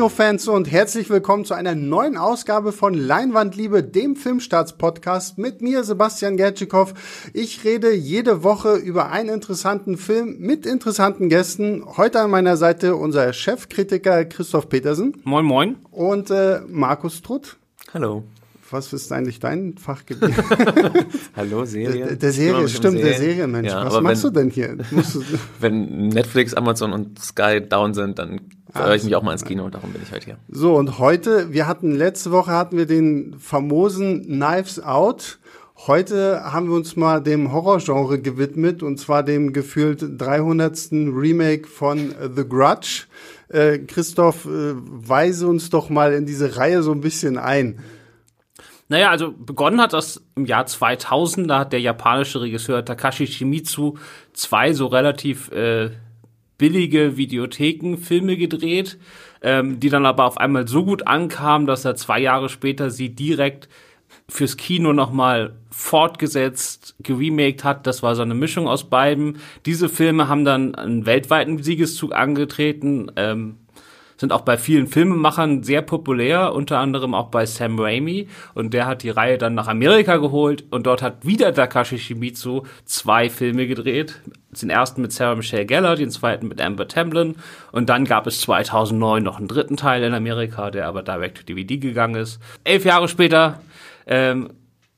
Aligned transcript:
Kinofans 0.00 0.48
und 0.48 0.72
herzlich 0.72 1.10
willkommen 1.10 1.44
zu 1.44 1.52
einer 1.52 1.74
neuen 1.74 2.16
Ausgabe 2.16 2.72
von 2.72 2.94
Leinwandliebe, 2.94 3.82
dem 3.82 4.16
Filmstarts-Podcast 4.16 5.36
mit 5.36 5.60
mir, 5.60 5.84
Sebastian 5.84 6.38
Gertschikow. 6.38 6.94
Ich 7.34 7.64
rede 7.64 7.92
jede 7.92 8.42
Woche 8.42 8.76
über 8.76 9.10
einen 9.10 9.28
interessanten 9.28 9.98
Film 9.98 10.38
mit 10.38 10.64
interessanten 10.64 11.28
Gästen. 11.28 11.84
Heute 11.98 12.20
an 12.20 12.30
meiner 12.30 12.56
Seite 12.56 12.96
unser 12.96 13.34
Chefkritiker 13.34 14.24
Christoph 14.24 14.70
Petersen. 14.70 15.18
Moin, 15.24 15.44
moin. 15.44 15.76
Und 15.90 16.30
äh, 16.30 16.60
Markus 16.66 17.20
Trutt. 17.20 17.58
Hallo 17.92 18.24
was 18.72 18.92
ist 18.92 19.12
eigentlich 19.12 19.40
dein 19.40 19.76
Fachgebiet? 19.76 20.32
Hallo, 21.36 21.64
Serie. 21.64 22.06
Der, 22.06 22.16
der 22.16 22.32
Serie, 22.32 22.68
stimmt, 22.68 22.98
Serien. 22.98 23.06
der 23.06 23.14
Serienmensch. 23.14 23.68
Ja, 23.68 23.84
was 23.86 24.00
machst 24.00 24.24
wenn, 24.24 24.32
du 24.32 24.40
denn 24.40 24.50
hier? 24.50 24.78
wenn 25.60 26.08
Netflix, 26.08 26.54
Amazon 26.54 26.92
und 26.92 27.18
Sky 27.18 27.60
down 27.60 27.94
sind, 27.94 28.18
dann 28.18 28.40
freue 28.72 28.96
ich 28.96 29.04
mich 29.04 29.14
auch 29.16 29.22
mal 29.22 29.32
ins 29.32 29.44
Kino 29.44 29.64
und 29.64 29.74
darum 29.74 29.92
bin 29.92 30.02
ich 30.02 30.12
heute 30.12 30.24
hier. 30.24 30.38
So, 30.48 30.76
und 30.76 30.98
heute, 30.98 31.52
wir 31.52 31.66
hatten, 31.66 31.92
letzte 31.92 32.30
Woche 32.30 32.52
hatten 32.52 32.76
wir 32.76 32.86
den 32.86 33.36
famosen 33.38 34.22
Knives 34.24 34.82
Out. 34.82 35.38
Heute 35.86 36.52
haben 36.52 36.68
wir 36.68 36.76
uns 36.76 36.94
mal 36.94 37.22
dem 37.22 37.52
Horrorgenre 37.52 38.20
gewidmet 38.20 38.82
und 38.82 38.98
zwar 38.98 39.22
dem 39.22 39.52
gefühlt 39.52 40.04
300. 40.18 40.90
Remake 40.92 41.66
von 41.66 42.14
The 42.36 42.46
Grudge. 42.46 43.06
Äh, 43.48 43.78
Christoph, 43.78 44.44
äh, 44.44 44.74
weise 44.74 45.48
uns 45.48 45.70
doch 45.70 45.88
mal 45.88 46.12
in 46.12 46.26
diese 46.26 46.56
Reihe 46.56 46.82
so 46.82 46.92
ein 46.92 47.00
bisschen 47.00 47.38
ein. 47.38 47.80
Naja, 48.90 49.08
also 49.10 49.32
begonnen 49.32 49.80
hat 49.80 49.92
das 49.92 50.20
im 50.34 50.46
Jahr 50.46 50.66
2000, 50.66 51.48
da 51.48 51.60
hat 51.60 51.72
der 51.72 51.80
japanische 51.80 52.40
Regisseur 52.40 52.84
Takashi 52.84 53.28
Shimizu 53.28 53.98
zwei 54.32 54.72
so 54.72 54.88
relativ 54.88 55.48
äh, 55.52 55.90
billige 56.58 57.16
Videothekenfilme 57.16 58.36
gedreht, 58.36 58.98
ähm, 59.42 59.78
die 59.78 59.90
dann 59.90 60.06
aber 60.06 60.24
auf 60.24 60.38
einmal 60.38 60.66
so 60.66 60.84
gut 60.84 61.06
ankamen, 61.06 61.68
dass 61.68 61.84
er 61.84 61.94
zwei 61.94 62.18
Jahre 62.18 62.48
später 62.48 62.90
sie 62.90 63.14
direkt 63.14 63.68
fürs 64.28 64.56
Kino 64.56 64.92
nochmal 64.92 65.54
fortgesetzt, 65.70 66.96
geremaked 66.98 67.62
hat. 67.62 67.86
Das 67.86 68.02
war 68.02 68.16
so 68.16 68.22
eine 68.22 68.34
Mischung 68.34 68.66
aus 68.66 68.90
beiden. 68.90 69.38
Diese 69.66 69.88
Filme 69.88 70.26
haben 70.26 70.44
dann 70.44 70.74
einen 70.74 71.06
weltweiten 71.06 71.62
Siegeszug 71.62 72.12
angetreten. 72.12 73.12
Ähm, 73.14 73.59
sind 74.20 74.34
auch 74.34 74.42
bei 74.42 74.58
vielen 74.58 74.86
Filmemachern 74.86 75.62
sehr 75.62 75.80
populär, 75.80 76.52
unter 76.52 76.78
anderem 76.78 77.14
auch 77.14 77.28
bei 77.28 77.46
Sam 77.46 77.78
Raimi. 77.78 78.28
Und 78.52 78.74
der 78.74 78.84
hat 78.84 79.02
die 79.02 79.08
Reihe 79.08 79.38
dann 79.38 79.54
nach 79.54 79.66
Amerika 79.66 80.18
geholt 80.18 80.64
und 80.70 80.86
dort 80.86 81.00
hat 81.00 81.24
wieder 81.24 81.54
Takashi 81.54 81.98
Shimizu 81.98 82.64
zwei 82.84 83.30
Filme 83.30 83.66
gedreht. 83.66 84.20
Den 84.50 84.68
ersten 84.68 85.00
mit 85.00 85.12
Sarah 85.12 85.36
Michelle 85.36 85.64
Gellar, 85.64 85.96
den 85.96 86.10
zweiten 86.10 86.48
mit 86.48 86.60
Amber 86.60 86.86
Tamblyn. 86.86 87.36
Und 87.72 87.88
dann 87.88 88.04
gab 88.04 88.26
es 88.26 88.42
2009 88.42 89.22
noch 89.22 89.38
einen 89.38 89.48
dritten 89.48 89.78
Teil 89.78 90.02
in 90.02 90.12
Amerika, 90.12 90.70
der 90.70 90.86
aber 90.86 91.02
direkt 91.02 91.38
to 91.38 91.44
DVD 91.44 91.78
gegangen 91.78 92.16
ist. 92.16 92.40
Elf 92.62 92.84
Jahre 92.84 93.08
später 93.08 93.62
ähm, 94.06 94.50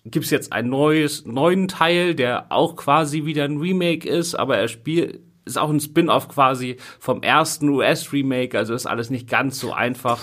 gibt 0.05 0.25
es 0.25 0.33
jetzt 0.33 0.53
einen 0.53 0.71
neues, 0.71 1.27
neuen 1.27 1.69
Teil, 1.69 2.17
der 2.17 2.47
auch 2.51 2.75
quasi 2.75 3.25
wieder 3.25 3.45
ein 3.45 3.59
Remake 3.59 4.09
ist, 4.09 4.35
aber 4.35 4.59
er 4.59 4.67
spielt 4.67 5.21
ist 5.45 5.59
auch 5.59 5.71
ein 5.71 5.81
Spin-off 5.81 6.29
quasi 6.29 6.77
vom 6.99 7.23
ersten 7.23 7.69
US-Remake, 7.69 8.57
also 8.57 8.75
ist 8.75 8.87
alles 8.87 9.11
nicht 9.11 9.29
ganz 9.29 9.59
so 9.59 9.73
einfach. 9.73 10.19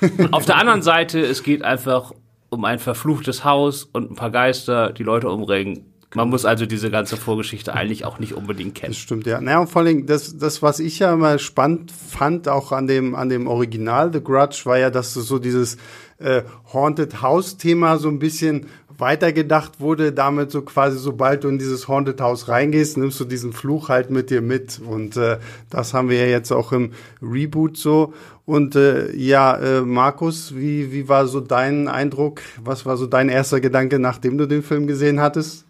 auf 0.30 0.44
der 0.44 0.56
anderen 0.56 0.82
Seite, 0.82 1.20
es 1.20 1.42
geht 1.42 1.62
einfach 1.62 2.12
um 2.50 2.64
ein 2.64 2.78
verfluchtes 2.78 3.44
Haus 3.44 3.84
und 3.84 4.10
ein 4.10 4.14
paar 4.14 4.30
Geister, 4.30 4.92
die 4.92 5.02
Leute 5.02 5.28
umbringen. 5.28 5.84
Man 6.14 6.30
muss 6.30 6.46
also 6.46 6.64
diese 6.64 6.90
ganze 6.90 7.18
Vorgeschichte 7.18 7.74
eigentlich 7.74 8.06
auch 8.06 8.18
nicht 8.18 8.32
unbedingt 8.32 8.74
kennen. 8.74 8.92
Das 8.92 8.98
stimmt, 8.98 9.26
ja. 9.26 9.42
Naja, 9.42 9.60
und 9.60 9.68
vor 9.68 9.82
allem, 9.82 10.06
das, 10.06 10.38
das, 10.38 10.62
was 10.62 10.80
ich 10.80 11.00
ja 11.00 11.12
immer 11.12 11.38
spannend 11.38 11.92
fand, 11.92 12.48
auch 12.48 12.72
an 12.72 12.86
dem, 12.86 13.14
an 13.14 13.28
dem 13.28 13.46
Original 13.46 14.10
The 14.10 14.22
Grudge, 14.22 14.62
war 14.64 14.78
ja, 14.78 14.88
dass 14.88 15.12
du 15.12 15.20
so 15.20 15.38
dieses 15.38 15.76
äh, 16.16 16.42
Haunted 16.72 17.20
House-Thema 17.20 17.98
so 17.98 18.08
ein 18.08 18.18
bisschen 18.18 18.68
weitergedacht 18.98 19.80
wurde, 19.80 20.12
damit 20.12 20.50
so 20.50 20.62
quasi, 20.62 20.98
sobald 20.98 21.44
du 21.44 21.48
in 21.48 21.58
dieses 21.58 21.88
Haunted 21.88 22.20
House 22.20 22.48
reingehst, 22.48 22.96
nimmst 22.96 23.18
du 23.20 23.24
diesen 23.24 23.52
Fluch 23.52 23.88
halt 23.88 24.10
mit 24.10 24.30
dir 24.30 24.42
mit. 24.42 24.80
Und 24.80 25.16
äh, 25.16 25.38
das 25.70 25.94
haben 25.94 26.08
wir 26.08 26.18
ja 26.18 26.26
jetzt 26.26 26.52
auch 26.52 26.72
im 26.72 26.92
Reboot 27.22 27.76
so. 27.76 28.12
Und 28.44 28.76
äh, 28.76 29.14
ja, 29.14 29.56
äh, 29.56 29.80
Markus, 29.82 30.56
wie, 30.56 30.92
wie 30.92 31.08
war 31.08 31.26
so 31.26 31.40
dein 31.40 31.86
Eindruck? 31.86 32.40
Was 32.62 32.86
war 32.86 32.96
so 32.96 33.06
dein 33.06 33.28
erster 33.28 33.60
Gedanke, 33.60 33.98
nachdem 33.98 34.38
du 34.38 34.46
den 34.46 34.62
Film 34.62 34.86
gesehen 34.86 35.20
hattest? 35.20 35.64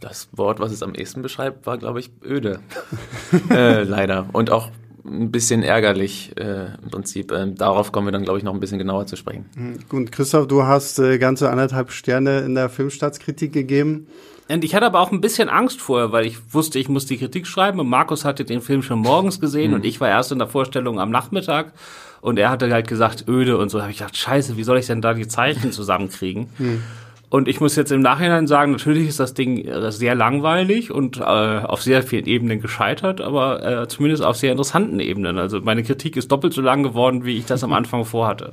Das 0.00 0.28
Wort, 0.32 0.60
was 0.60 0.70
es 0.70 0.82
am 0.82 0.94
ehesten 0.94 1.22
beschreibt, 1.22 1.66
war, 1.66 1.78
glaube 1.78 1.98
ich, 1.98 2.10
öde. 2.24 2.60
äh, 3.50 3.82
leider. 3.82 4.26
Und 4.32 4.50
auch 4.50 4.70
ein 5.08 5.30
bisschen 5.30 5.62
ärgerlich 5.62 6.32
äh, 6.36 6.66
im 6.82 6.90
Prinzip. 6.90 7.32
Ähm, 7.32 7.54
darauf 7.56 7.92
kommen 7.92 8.06
wir 8.06 8.12
dann, 8.12 8.24
glaube 8.24 8.38
ich, 8.38 8.44
noch 8.44 8.54
ein 8.54 8.60
bisschen 8.60 8.78
genauer 8.78 9.06
zu 9.06 9.16
sprechen. 9.16 9.46
Mhm. 9.56 9.78
Gut, 9.88 10.12
Christoph, 10.12 10.46
du 10.48 10.64
hast 10.64 10.98
äh, 10.98 11.18
ganze 11.18 11.50
anderthalb 11.50 11.90
Sterne 11.90 12.40
in 12.40 12.54
der 12.54 12.68
Filmstaatskritik 12.68 13.52
gegeben. 13.52 14.06
Und 14.48 14.64
ich 14.64 14.74
hatte 14.74 14.86
aber 14.86 15.00
auch 15.00 15.12
ein 15.12 15.20
bisschen 15.20 15.48
Angst 15.48 15.80
vorher, 15.80 16.10
weil 16.12 16.24
ich 16.24 16.54
wusste, 16.54 16.78
ich 16.78 16.88
muss 16.88 17.06
die 17.06 17.18
Kritik 17.18 17.46
schreiben 17.46 17.80
und 17.80 17.88
Markus 17.88 18.24
hatte 18.24 18.44
den 18.44 18.62
Film 18.62 18.82
schon 18.82 19.00
morgens 19.00 19.40
gesehen 19.40 19.70
mhm. 19.70 19.76
und 19.76 19.84
ich 19.84 20.00
war 20.00 20.08
erst 20.08 20.32
in 20.32 20.38
der 20.38 20.48
Vorstellung 20.48 21.00
am 21.00 21.10
Nachmittag 21.10 21.72
und 22.20 22.38
er 22.38 22.50
hatte 22.50 22.72
halt 22.72 22.88
gesagt 22.88 23.26
öde 23.28 23.58
und 23.58 23.68
so. 23.68 23.78
Da 23.78 23.84
habe 23.84 23.92
ich 23.92 23.98
gedacht, 23.98 24.16
scheiße, 24.16 24.56
wie 24.56 24.64
soll 24.64 24.78
ich 24.78 24.86
denn 24.86 25.02
da 25.02 25.14
die 25.14 25.28
Zeichen 25.28 25.72
zusammenkriegen? 25.72 26.48
Mhm. 26.58 26.82
Und 27.30 27.46
ich 27.46 27.60
muss 27.60 27.76
jetzt 27.76 27.92
im 27.92 28.00
Nachhinein 28.00 28.46
sagen, 28.46 28.72
natürlich 28.72 29.08
ist 29.08 29.20
das 29.20 29.34
Ding 29.34 29.64
äh, 29.64 29.92
sehr 29.92 30.14
langweilig 30.14 30.90
und 30.90 31.18
äh, 31.18 31.22
auf 31.22 31.82
sehr 31.82 32.02
vielen 32.02 32.26
Ebenen 32.26 32.60
gescheitert, 32.60 33.20
aber 33.20 33.82
äh, 33.82 33.88
zumindest 33.88 34.22
auf 34.24 34.36
sehr 34.36 34.50
interessanten 34.50 34.98
Ebenen. 34.98 35.36
Also 35.36 35.60
meine 35.60 35.82
Kritik 35.82 36.16
ist 36.16 36.32
doppelt 36.32 36.54
so 36.54 36.62
lang 36.62 36.82
geworden, 36.82 37.24
wie 37.24 37.36
ich 37.36 37.44
das 37.44 37.64
am 37.64 37.72
Anfang 37.74 38.04
vorhatte. 38.04 38.52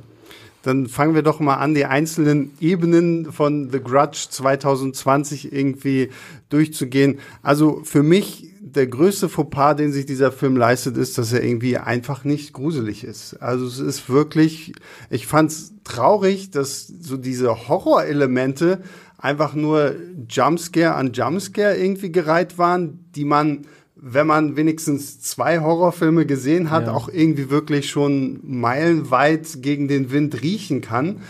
Dann 0.62 0.88
fangen 0.88 1.14
wir 1.14 1.22
doch 1.22 1.38
mal 1.38 1.54
an, 1.54 1.74
die 1.74 1.84
einzelnen 1.84 2.50
Ebenen 2.60 3.32
von 3.32 3.70
The 3.70 3.80
Grudge 3.80 4.26
2020 4.30 5.52
irgendwie 5.52 6.10
durchzugehen. 6.50 7.20
Also 7.42 7.82
für 7.84 8.02
mich 8.02 8.55
der 8.76 8.86
größte 8.86 9.28
Fauxpas, 9.28 9.74
den 9.74 9.92
sich 9.92 10.06
dieser 10.06 10.30
Film 10.30 10.56
leistet, 10.56 10.96
ist, 10.96 11.18
dass 11.18 11.32
er 11.32 11.42
irgendwie 11.42 11.78
einfach 11.78 12.24
nicht 12.24 12.52
gruselig 12.52 13.04
ist. 13.04 13.34
Also 13.42 13.66
es 13.66 13.78
ist 13.78 14.08
wirklich, 14.08 14.74
ich 15.10 15.26
fand's 15.26 15.72
traurig, 15.84 16.50
dass 16.50 16.86
so 16.86 17.16
diese 17.16 17.68
Horrorelemente 17.68 18.82
einfach 19.18 19.54
nur 19.54 19.94
Jumpscare 20.28 20.94
an 20.94 21.12
Jumpscare 21.12 21.76
irgendwie 21.76 22.12
gereiht 22.12 22.58
waren, 22.58 23.04
die 23.14 23.24
man, 23.24 23.62
wenn 23.96 24.26
man 24.26 24.56
wenigstens 24.56 25.20
zwei 25.20 25.60
Horrorfilme 25.60 26.26
gesehen 26.26 26.70
hat, 26.70 26.86
ja. 26.86 26.92
auch 26.92 27.08
irgendwie 27.08 27.50
wirklich 27.50 27.88
schon 27.88 28.40
meilenweit 28.42 29.62
gegen 29.62 29.88
den 29.88 30.10
Wind 30.10 30.42
riechen 30.42 30.82
kann. 30.82 31.22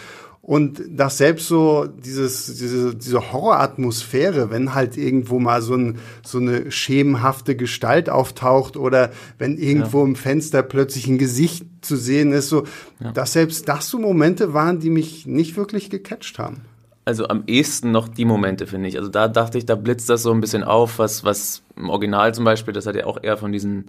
Und 0.46 0.80
dass 0.88 1.18
selbst 1.18 1.48
so 1.48 1.86
dieses, 1.88 2.46
diese, 2.56 2.94
diese 2.94 3.32
Horroratmosphäre, 3.32 4.48
wenn 4.48 4.74
halt 4.76 4.96
irgendwo 4.96 5.40
mal 5.40 5.60
so, 5.60 5.74
ein, 5.74 5.98
so 6.24 6.38
eine 6.38 6.70
schemenhafte 6.70 7.56
Gestalt 7.56 8.08
auftaucht 8.08 8.76
oder 8.76 9.10
wenn 9.38 9.58
irgendwo 9.58 10.02
ja. 10.02 10.04
im 10.04 10.14
Fenster 10.14 10.62
plötzlich 10.62 11.08
ein 11.08 11.18
Gesicht 11.18 11.66
zu 11.80 11.96
sehen 11.96 12.30
ist, 12.30 12.48
so, 12.48 12.62
ja. 13.00 13.10
dass 13.10 13.32
selbst 13.32 13.68
das 13.68 13.88
so 13.88 13.98
Momente 13.98 14.54
waren, 14.54 14.78
die 14.78 14.88
mich 14.88 15.26
nicht 15.26 15.56
wirklich 15.56 15.90
gecatcht 15.90 16.38
haben. 16.38 16.60
Also 17.04 17.26
am 17.26 17.42
ehesten 17.48 17.90
noch 17.90 18.06
die 18.06 18.24
Momente, 18.24 18.68
finde 18.68 18.88
ich. 18.88 18.98
Also 18.98 19.10
da 19.10 19.26
dachte 19.26 19.58
ich, 19.58 19.66
da 19.66 19.74
blitzt 19.74 20.08
das 20.08 20.22
so 20.22 20.30
ein 20.30 20.40
bisschen 20.40 20.62
auf, 20.62 21.00
was, 21.00 21.24
was 21.24 21.62
im 21.74 21.90
Original 21.90 22.32
zum 22.32 22.44
Beispiel, 22.44 22.72
das 22.72 22.86
hat 22.86 22.94
ja 22.94 23.06
auch 23.06 23.18
eher 23.20 23.36
von 23.36 23.50
diesen 23.50 23.86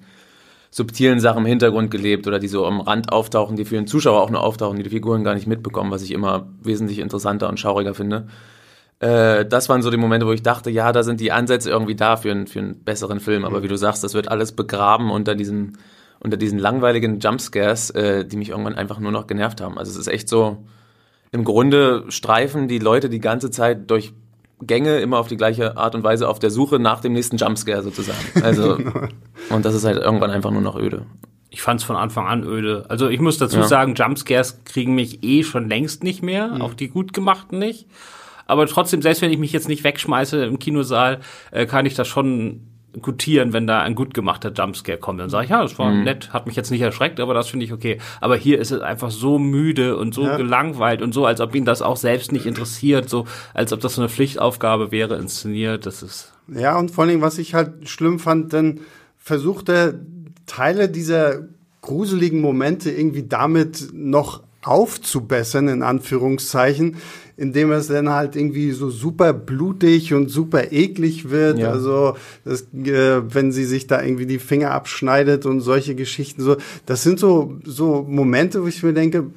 subtilen 0.72 1.20
Sachen 1.20 1.40
im 1.40 1.46
Hintergrund 1.46 1.92
gelebt 1.92 2.28
oder 2.28 2.40
die 2.40 2.48
so 2.48 2.66
am 2.66 2.82
Rand 2.82 3.12
auftauchen, 3.12 3.56
die 3.56 3.66
für 3.66 3.76
den 3.76 3.88
Zuschauer 3.88 4.22
auch 4.22 4.30
nur 4.30 4.42
auftauchen, 4.42 4.78
die 4.78 4.84
die 4.84 4.90
Figuren 4.90 5.24
gar 5.24 5.34
nicht 5.34 5.48
mitbekommen, 5.48 5.92
was 5.92 6.04
ich 6.04 6.12
immer 6.12 6.48
wesentlich 6.62 7.00
interessanter 7.00 7.50
und 7.50 7.60
schauriger 7.60 7.94
finde. 7.94 8.28
Äh, 9.00 9.46
das 9.46 9.70
waren 9.70 9.82
so 9.82 9.92
die 9.92 9.98
Momente, 9.98 10.26
wo 10.26 10.32
ich 10.32 10.44
dachte, 10.44 10.70
ja, 10.70 10.92
da 10.92 11.04
sind 11.04 11.20
die 11.20 11.32
Ansätze 11.32 11.70
irgendwie 11.70 11.96
da 11.96 12.18
für, 12.18 12.32
einen 12.32 12.48
für 12.48 12.60
einen 12.60 12.84
besseren 12.84 13.20
Film. 13.20 13.46
Aber 13.46 13.64
wie 13.64 13.68
du 13.68 13.78
sagst, 13.78 14.04
das 14.04 14.14
wird 14.14 14.30
alles 14.30 14.52
begraben 14.52 15.12
unter 15.12 15.36
diesen, 15.36 15.78
unter 16.20 16.38
diesen 16.38 16.60
langweiligen 16.60 17.20
Jumpscares, 17.20 17.92
äh, 17.92 18.26
die 18.26 18.38
mich 18.38 18.50
irgendwann 18.50 18.76
einfach 18.76 19.00
nur 19.00 19.12
noch 19.12 19.28
genervt 19.28 19.62
haben. 19.62 19.78
Also 19.78 19.92
es 19.92 19.98
ist 19.98 20.08
echt 20.08 20.28
so, 20.30 20.66
im 21.32 21.44
Grunde 21.44 22.06
streifen 22.10 22.68
die 22.68 22.80
Leute 22.80 23.10
die 23.10 23.20
ganze 23.20 23.52
Zeit 23.52 23.90
durch 23.92 24.14
Gänge 24.62 25.00
immer 25.00 25.20
auf 25.20 25.28
die 25.28 25.38
gleiche 25.38 25.78
Art 25.78 25.94
und 25.96 26.04
Weise 26.04 26.28
auf 26.28 26.40
der 26.40 26.50
Suche 26.50 26.80
nach 26.80 27.00
dem 27.00 27.14
nächsten 27.14 27.38
Jumpscare 27.38 27.84
sozusagen. 27.84 28.42
Also 28.42 28.78
und 29.50 29.66
das 29.66 29.76
ist 29.76 29.86
halt 29.86 29.98
irgendwann 29.98 30.32
einfach 30.32 30.52
nur 30.52 30.62
noch 30.62 30.76
öde. 30.76 31.06
Ich 31.50 31.62
fand 31.62 31.80
es 31.80 31.86
von 31.86 31.96
Anfang 31.96 32.28
an 32.28 32.44
öde. 32.44 32.86
Also 32.90 33.08
ich 33.08 33.20
muss 33.20 33.38
dazu 33.38 33.58
ja. 33.58 33.68
sagen, 33.68 33.96
Jumpscares 33.96 34.64
kriegen 34.66 34.96
mich 34.96 35.24
eh 35.24 35.44
schon 35.44 35.70
längst 35.70 36.04
nicht 36.04 36.24
mehr, 36.24 36.50
mhm. 36.50 36.62
auch 36.62 36.74
die 36.74 36.90
gut 36.90 37.14
gemachten 37.14 37.60
nicht. 37.60 37.88
Aber 38.48 38.66
trotzdem, 38.66 39.02
selbst 39.02 39.22
wenn 39.22 39.32
ich 39.32 39.38
mich 39.38 39.52
jetzt 39.52 39.68
nicht 39.68 39.84
wegschmeiße 39.84 40.44
im 40.46 40.58
Kinosaal, 40.58 41.20
äh, 41.52 41.66
kann 41.66 41.86
ich 41.86 41.96
das 41.96 42.08
schon 42.08 42.77
gutieren, 43.02 43.54
wenn 43.54 43.68
da 43.68 43.82
ein 43.82 43.96
gut 43.96 44.14
gemachter 44.14 44.52
Jumpscare 44.52 44.98
kommt. 44.98 45.20
Dann 45.20 45.30
sage 45.30 45.46
ich, 45.46 45.50
ja, 45.52 45.62
das 45.62 45.78
war 45.80 45.92
mhm. 45.92 46.04
nett, 46.04 46.34
hat 46.34 46.48
mich 46.48 46.56
jetzt 46.56 46.72
nicht 46.72 46.82
erschreckt, 46.82 47.20
aber 47.20 47.34
das 47.34 47.50
finde 47.50 47.66
ich 47.66 47.74
okay. 47.74 48.00
Aber 48.22 48.36
hier 48.36 48.60
ist 48.60 48.72
es 48.72 48.82
einfach 48.82 49.12
so 49.12 49.40
müde 49.40 49.98
und 49.98 50.14
so 50.14 50.24
ja. 50.24 50.38
gelangweilt 50.38 51.02
und 51.02 51.14
so, 51.14 51.26
als 51.26 51.42
ob 51.42 51.56
ihn 51.56 51.66
das 51.66 51.82
auch 51.82 51.98
selbst 51.98 52.32
nicht 52.32 52.46
interessiert, 52.46 53.10
so 53.10 53.26
als 53.54 53.74
ob 53.74 53.80
das 53.80 53.96
so 53.96 54.02
eine 54.02 54.10
Pflichtaufgabe 54.10 54.92
wäre, 54.92 55.16
inszeniert. 55.18 55.86
Das 55.86 56.04
ist. 56.04 56.34
Ja, 56.48 56.78
und 56.78 56.92
vor 56.92 57.04
allem, 57.04 57.22
was 57.22 57.38
ich 57.38 57.54
halt 57.54 57.90
schlimm 57.90 58.20
fand, 58.20 58.54
dann 58.54 58.82
versucht 59.18 59.70
er 59.70 59.96
Teile 60.46 60.90
dieser 60.90 61.42
gruseligen 61.82 62.42
Momente 62.42 62.92
irgendwie 62.92 63.24
damit 63.24 63.90
noch 63.94 64.44
aufzubessern, 64.64 65.68
in 65.68 65.84
Anführungszeichen, 65.84 66.98
indem 67.38 67.72
es 67.72 67.88
dann 67.88 68.10
halt 68.10 68.36
irgendwie 68.36 68.72
so 68.72 68.90
super 68.90 69.32
blutig 69.32 70.14
und 70.14 70.30
super 70.30 70.72
eklig 70.72 71.30
wird. 71.30 71.60
Ja. 71.60 71.72
Also, 71.72 72.16
das, 72.44 72.64
äh, 72.74 73.22
wenn 73.34 73.52
sie 73.52 73.66
sich 73.66 73.86
da 73.88 74.02
irgendwie 74.02 74.26
die 74.26 74.40
Finger 74.40 74.72
abschneidet 74.72 75.46
und 75.46 75.62
solche 75.62 75.96
Geschichten 75.96 76.42
so. 76.42 76.58
Das 76.88 77.04
sind 77.04 77.20
so, 77.20 77.60
so 77.64 78.06
Momente, 78.10 78.64
wo 78.64 78.68
ich 78.68 78.82
mir 78.82 78.94
denke, 78.94 79.28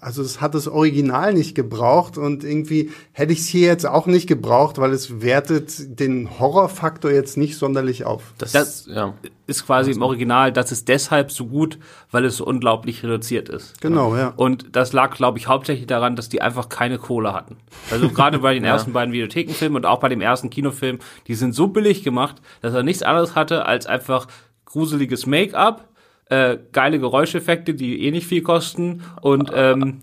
also 0.00 0.22
es 0.22 0.40
hat 0.40 0.54
das 0.54 0.68
Original 0.68 1.32
nicht 1.32 1.54
gebraucht 1.54 2.18
und 2.18 2.44
irgendwie 2.44 2.90
hätte 3.12 3.32
ich 3.32 3.40
es 3.40 3.46
hier 3.46 3.66
jetzt 3.68 3.86
auch 3.86 4.06
nicht 4.06 4.26
gebraucht, 4.26 4.78
weil 4.78 4.92
es 4.92 5.20
wertet 5.22 6.00
den 6.00 6.38
Horrorfaktor 6.38 7.10
jetzt 7.10 7.36
nicht 7.36 7.56
sonderlich 7.56 8.04
auf. 8.04 8.34
Das, 8.38 8.52
das 8.52 8.86
ja. 8.86 9.14
ist 9.46 9.66
quasi 9.66 9.92
im 9.92 10.02
Original, 10.02 10.52
das 10.52 10.72
ist 10.72 10.88
deshalb 10.88 11.30
so 11.30 11.46
gut, 11.46 11.78
weil 12.10 12.24
es 12.24 12.36
so 12.36 12.44
unglaublich 12.44 13.02
reduziert 13.02 13.48
ist. 13.48 13.80
Genau, 13.80 14.16
ja. 14.16 14.32
Und 14.36 14.76
das 14.76 14.92
lag, 14.92 15.14
glaube 15.16 15.38
ich, 15.38 15.48
hauptsächlich 15.48 15.86
daran, 15.86 16.16
dass 16.16 16.28
die 16.28 16.42
einfach 16.42 16.68
keine 16.68 16.98
Kohle 17.30 17.36
hatten. 17.36 17.56
Also 17.90 18.08
gerade 18.08 18.38
bei 18.38 18.54
den 18.54 18.64
ersten 18.64 18.90
ja. 18.90 18.94
beiden 18.94 19.12
Videothekenfilmen 19.12 19.76
und 19.76 19.86
auch 19.86 20.00
bei 20.00 20.08
dem 20.08 20.20
ersten 20.20 20.50
Kinofilm, 20.50 20.98
die 21.26 21.34
sind 21.34 21.54
so 21.54 21.68
billig 21.68 22.02
gemacht, 22.02 22.36
dass 22.62 22.74
er 22.74 22.82
nichts 22.82 23.02
anderes 23.02 23.34
hatte 23.34 23.66
als 23.66 23.86
einfach 23.86 24.26
gruseliges 24.64 25.26
Make-up 25.26 25.88
äh, 26.30 26.58
geile 26.72 27.00
Geräuscheffekte, 27.00 27.74
die 27.74 28.06
eh 28.06 28.10
nicht 28.12 28.26
viel 28.26 28.42
kosten 28.42 29.02
und 29.20 29.50
ähm, 29.52 30.02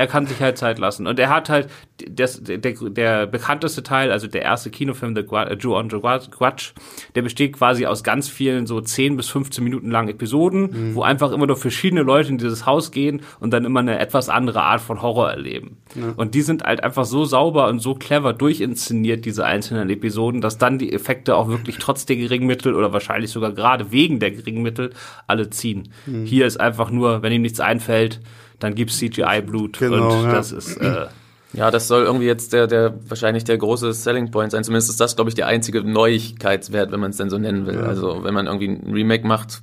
er 0.00 0.06
kann 0.06 0.26
sich 0.26 0.40
halt 0.40 0.56
Zeit 0.56 0.78
lassen. 0.78 1.06
Und 1.06 1.18
er 1.18 1.28
hat 1.28 1.50
halt 1.50 1.68
das, 2.08 2.42
der, 2.42 2.56
der 2.58 3.26
bekannteste 3.26 3.82
Teil, 3.82 4.10
also 4.10 4.28
der 4.28 4.40
erste 4.40 4.70
Kinofilm, 4.70 5.14
The 5.14 5.26
Jew 5.58 5.76
on 5.76 5.90
the 5.90 6.00
Grudge, 6.00 6.72
der 7.14 7.20
besteht 7.20 7.52
quasi 7.52 7.84
aus 7.84 8.02
ganz 8.02 8.26
vielen 8.26 8.66
so 8.66 8.80
10 8.80 9.18
bis 9.18 9.28
15 9.28 9.62
Minuten 9.62 9.90
langen 9.90 10.08
Episoden, 10.08 10.62
mhm. 10.62 10.94
wo 10.94 11.02
einfach 11.02 11.32
immer 11.32 11.46
nur 11.46 11.56
verschiedene 11.56 12.00
Leute 12.00 12.30
in 12.30 12.38
dieses 12.38 12.64
Haus 12.64 12.92
gehen 12.92 13.20
und 13.40 13.52
dann 13.52 13.66
immer 13.66 13.80
eine 13.80 13.98
etwas 13.98 14.30
andere 14.30 14.62
Art 14.62 14.80
von 14.80 15.02
Horror 15.02 15.30
erleben. 15.30 15.76
Ja. 15.94 16.14
Und 16.16 16.34
die 16.34 16.40
sind 16.42 16.62
halt 16.62 16.82
einfach 16.82 17.04
so 17.04 17.26
sauber 17.26 17.68
und 17.68 17.80
so 17.80 17.94
clever 17.94 18.32
durchinszeniert, 18.32 19.26
diese 19.26 19.44
einzelnen 19.44 19.90
Episoden, 19.90 20.40
dass 20.40 20.56
dann 20.56 20.78
die 20.78 20.94
Effekte 20.94 21.36
auch 21.36 21.48
wirklich 21.48 21.76
trotz 21.76 22.06
der 22.06 22.16
geringen 22.16 22.46
Mittel 22.46 22.74
oder 22.74 22.94
wahrscheinlich 22.94 23.30
sogar 23.30 23.52
gerade 23.52 23.92
wegen 23.92 24.18
der 24.18 24.30
geringen 24.30 24.62
Mittel 24.62 24.94
alle 25.26 25.50
ziehen. 25.50 25.90
Mhm. 26.06 26.24
Hier 26.24 26.46
ist 26.46 26.58
einfach 26.58 26.90
nur, 26.90 27.22
wenn 27.22 27.34
ihm 27.34 27.42
nichts 27.42 27.60
einfällt, 27.60 28.22
dann 28.60 28.74
gibt's 28.74 28.98
CGI-Blut 28.98 29.78
genau, 29.78 30.18
und 30.18 30.24
ja. 30.24 30.32
das 30.32 30.52
ist 30.52 30.76
äh, 30.76 31.06
ja, 31.52 31.70
das 31.70 31.88
soll 31.88 32.04
irgendwie 32.04 32.26
jetzt 32.26 32.52
der, 32.52 32.66
der 32.66 32.94
wahrscheinlich 33.08 33.44
der 33.44 33.58
große 33.58 33.92
Selling 33.92 34.30
Point 34.30 34.52
sein. 34.52 34.62
Zumindest 34.62 34.90
ist 34.90 35.00
das, 35.00 35.16
glaube 35.16 35.30
ich, 35.30 35.34
die 35.34 35.44
einzige 35.44 35.82
Neuigkeitswert, 35.82 36.92
wenn 36.92 37.00
man 37.00 37.10
es 37.10 37.16
denn 37.16 37.30
so 37.30 37.38
nennen 37.38 37.66
will. 37.66 37.74
Ja. 37.74 37.82
Also 37.82 38.22
wenn 38.22 38.34
man 38.34 38.46
irgendwie 38.46 38.68
ein 38.68 38.92
Remake 38.92 39.26
macht, 39.26 39.62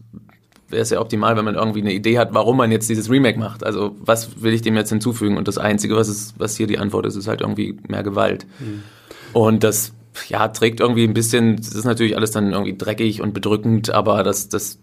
wäre 0.70 0.82
es 0.82 0.90
ja 0.90 1.00
optimal, 1.00 1.38
wenn 1.38 1.46
man 1.46 1.56
irgendwie 1.56 1.80
eine 1.80 1.94
Idee 1.94 2.18
hat, 2.18 2.34
warum 2.34 2.58
man 2.58 2.72
jetzt 2.72 2.90
dieses 2.90 3.10
Remake 3.10 3.40
macht. 3.40 3.64
Also 3.64 3.96
was 4.00 4.42
will 4.42 4.54
ich 4.54 4.62
dem 4.62 4.76
jetzt 4.76 4.90
hinzufügen? 4.90 5.38
Und 5.38 5.48
das 5.48 5.58
Einzige, 5.58 5.96
was, 5.96 6.10
ist, 6.10 6.36
was 6.38 6.58
hier 6.58 6.68
die 6.68 6.78
Antwort 6.78 7.06
ist, 7.06 7.16
ist 7.16 7.28
halt 7.28 7.40
irgendwie 7.40 7.78
mehr 7.88 8.04
Gewalt. 8.04 8.46
Mhm. 8.60 8.84
Und 9.32 9.64
das 9.64 9.94
ja, 10.28 10.48
trägt 10.48 10.80
irgendwie 10.80 11.04
ein 11.04 11.14
bisschen, 11.14 11.58
das 11.58 11.70
ist 11.70 11.86
natürlich 11.86 12.18
alles 12.18 12.32
dann 12.32 12.52
irgendwie 12.52 12.76
dreckig 12.76 13.22
und 13.22 13.34
bedrückend, 13.34 13.92
aber 13.92 14.24
das, 14.24 14.50
das 14.50 14.80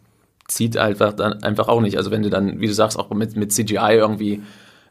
zieht 0.49 0.77
einfach 0.77 1.13
dann 1.13 1.43
einfach 1.43 1.69
auch 1.69 1.81
nicht. 1.81 1.97
Also 1.97 2.11
wenn 2.11 2.23
du 2.23 2.31
dann, 2.31 2.61
wie 2.61 2.67
du 2.67 2.75
sagst, 2.75 2.99
auch 2.99 3.11
mit, 3.11 3.37
mit 3.37 3.53
CGI 3.53 3.95
irgendwie 3.95 4.43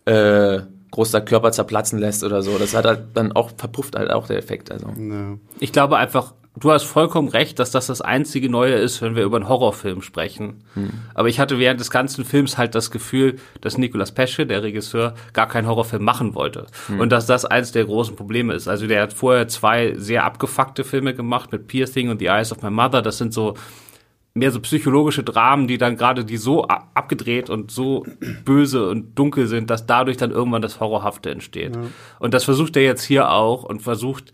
äh, 0.05 0.61
großer 0.91 1.21
Körper 1.21 1.51
zerplatzen 1.51 1.99
lässt 1.99 2.23
oder 2.23 2.41
so, 2.41 2.57
das 2.57 2.75
hat 2.75 2.85
halt 2.85 3.01
dann 3.13 3.31
auch, 3.31 3.51
verpufft 3.57 3.95
halt 3.95 4.11
auch 4.11 4.27
der 4.27 4.37
Effekt. 4.37 4.71
Also. 4.71 4.87
Ich 5.59 5.71
glaube 5.71 5.97
einfach, 5.97 6.33
du 6.55 6.71
hast 6.71 6.83
vollkommen 6.83 7.29
recht, 7.29 7.59
dass 7.59 7.71
das 7.71 7.87
das 7.87 8.01
einzige 8.01 8.49
Neue 8.49 8.75
ist, 8.75 9.01
wenn 9.01 9.15
wir 9.15 9.23
über 9.23 9.37
einen 9.37 9.49
Horrorfilm 9.49 10.01
sprechen. 10.01 10.63
Hm. 10.75 10.91
Aber 11.13 11.27
ich 11.27 11.39
hatte 11.39 11.57
während 11.57 11.79
des 11.79 11.89
ganzen 11.89 12.25
Films 12.25 12.57
halt 12.57 12.75
das 12.75 12.91
Gefühl, 12.91 13.37
dass 13.61 13.77
Nicolas 13.77 14.11
Pesce, 14.11 14.45
der 14.45 14.61
Regisseur, 14.61 15.15
gar 15.33 15.47
keinen 15.47 15.67
Horrorfilm 15.67 16.03
machen 16.03 16.35
wollte. 16.35 16.67
Hm. 16.87 16.99
Und 16.99 17.11
dass 17.11 17.25
das 17.25 17.45
eins 17.45 17.71
der 17.71 17.85
großen 17.85 18.15
Probleme 18.15 18.53
ist. 18.53 18.67
Also 18.67 18.87
der 18.87 19.01
hat 19.01 19.13
vorher 19.13 19.47
zwei 19.47 19.95
sehr 19.97 20.25
abgefuckte 20.25 20.83
Filme 20.83 21.13
gemacht 21.13 21.51
mit 21.51 21.67
Piercing 21.67 22.09
und 22.09 22.19
The 22.19 22.27
Eyes 22.27 22.51
of 22.51 22.61
My 22.61 22.69
Mother. 22.69 23.01
Das 23.01 23.17
sind 23.17 23.33
so 23.33 23.55
mehr 24.33 24.51
so 24.51 24.59
psychologische 24.61 25.23
Dramen, 25.23 25.67
die 25.67 25.77
dann 25.77 25.95
gerade 25.95 26.25
die 26.25 26.37
so 26.37 26.63
abgedreht 26.65 27.49
und 27.49 27.69
so 27.69 28.05
böse 28.45 28.89
und 28.89 29.17
dunkel 29.17 29.47
sind, 29.47 29.69
dass 29.69 29.85
dadurch 29.85 30.17
dann 30.17 30.31
irgendwann 30.31 30.63
das 30.63 30.79
Horrorhafte 30.79 31.29
entsteht. 31.29 31.75
Ja. 31.75 31.83
Und 32.19 32.33
das 32.33 32.43
versucht 32.43 32.75
er 32.75 32.83
jetzt 32.83 33.03
hier 33.03 33.29
auch 33.29 33.63
und 33.63 33.81
versucht 33.81 34.31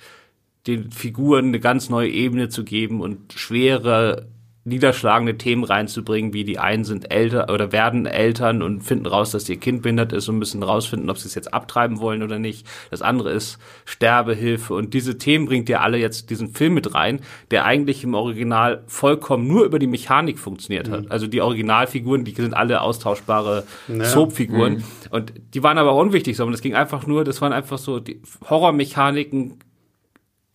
den 0.68 0.92
Figuren 0.92 1.48
eine 1.48 1.60
ganz 1.60 1.90
neue 1.90 2.10
Ebene 2.10 2.50
zu 2.50 2.64
geben 2.64 3.02
und 3.02 3.34
schwere 3.34 4.28
niederschlagende 4.70 5.38
Themen 5.38 5.64
reinzubringen, 5.64 6.34
wie 6.34 6.44
die 6.44 6.60
einen 6.60 6.86
sind 6.86 7.12
älter 7.12 7.54
oder 7.54 7.72
werden 7.72 8.06
Eltern 8.06 8.62
und 8.62 8.82
finden 8.82 9.06
raus, 9.06 9.32
dass 9.32 9.50
ihr 9.50 9.58
Kind 9.58 9.82
behindert 9.82 10.14
ist 10.14 10.30
und 10.30 10.38
müssen 10.38 10.64
rausfinden, 10.64 11.10
ob 11.10 11.18
sie 11.18 11.28
es 11.28 11.36
jetzt 11.36 11.54
abtreiben 11.54 12.00
wollen 12.00 12.24
oder 12.24 12.40
nicht. 12.40 12.66
Das 12.92 13.02
andere 13.02 13.32
ist 13.32 13.58
Sterbehilfe 13.86 14.74
und 14.74 14.94
diese 14.94 15.18
Themen 15.18 15.46
bringt 15.46 15.68
ihr 15.70 15.82
alle 15.82 15.98
jetzt 15.98 16.30
diesen 16.30 16.54
Film 16.54 16.76
mit 16.76 16.94
rein, 16.94 17.20
der 17.52 17.66
eigentlich 17.66 18.04
im 18.04 18.14
Original 18.14 18.84
vollkommen 18.88 19.48
nur 19.48 19.66
über 19.66 19.80
die 19.80 19.88
Mechanik 19.88 20.40
funktioniert 20.40 20.90
hat. 20.90 21.06
Mhm. 21.06 21.12
Also 21.12 21.28
die 21.28 21.42
Originalfiguren, 21.42 22.24
die 22.24 22.34
sind 22.34 22.54
alle 22.54 22.82
austauschbare 22.82 23.64
ja. 23.88 24.04
Soap-Figuren 24.06 24.74
mhm. 24.74 24.84
und 25.10 25.34
die 25.54 25.64
waren 25.64 25.78
aber 25.78 25.96
unwichtig, 25.96 26.38
sondern 26.38 26.54
es 26.54 26.62
ging 26.62 26.76
einfach 26.76 27.06
nur, 27.08 27.24
das 27.24 27.42
waren 27.42 27.54
einfach 27.54 27.78
so 27.78 28.00
die 28.00 28.22
Horrormechaniken 28.50 29.58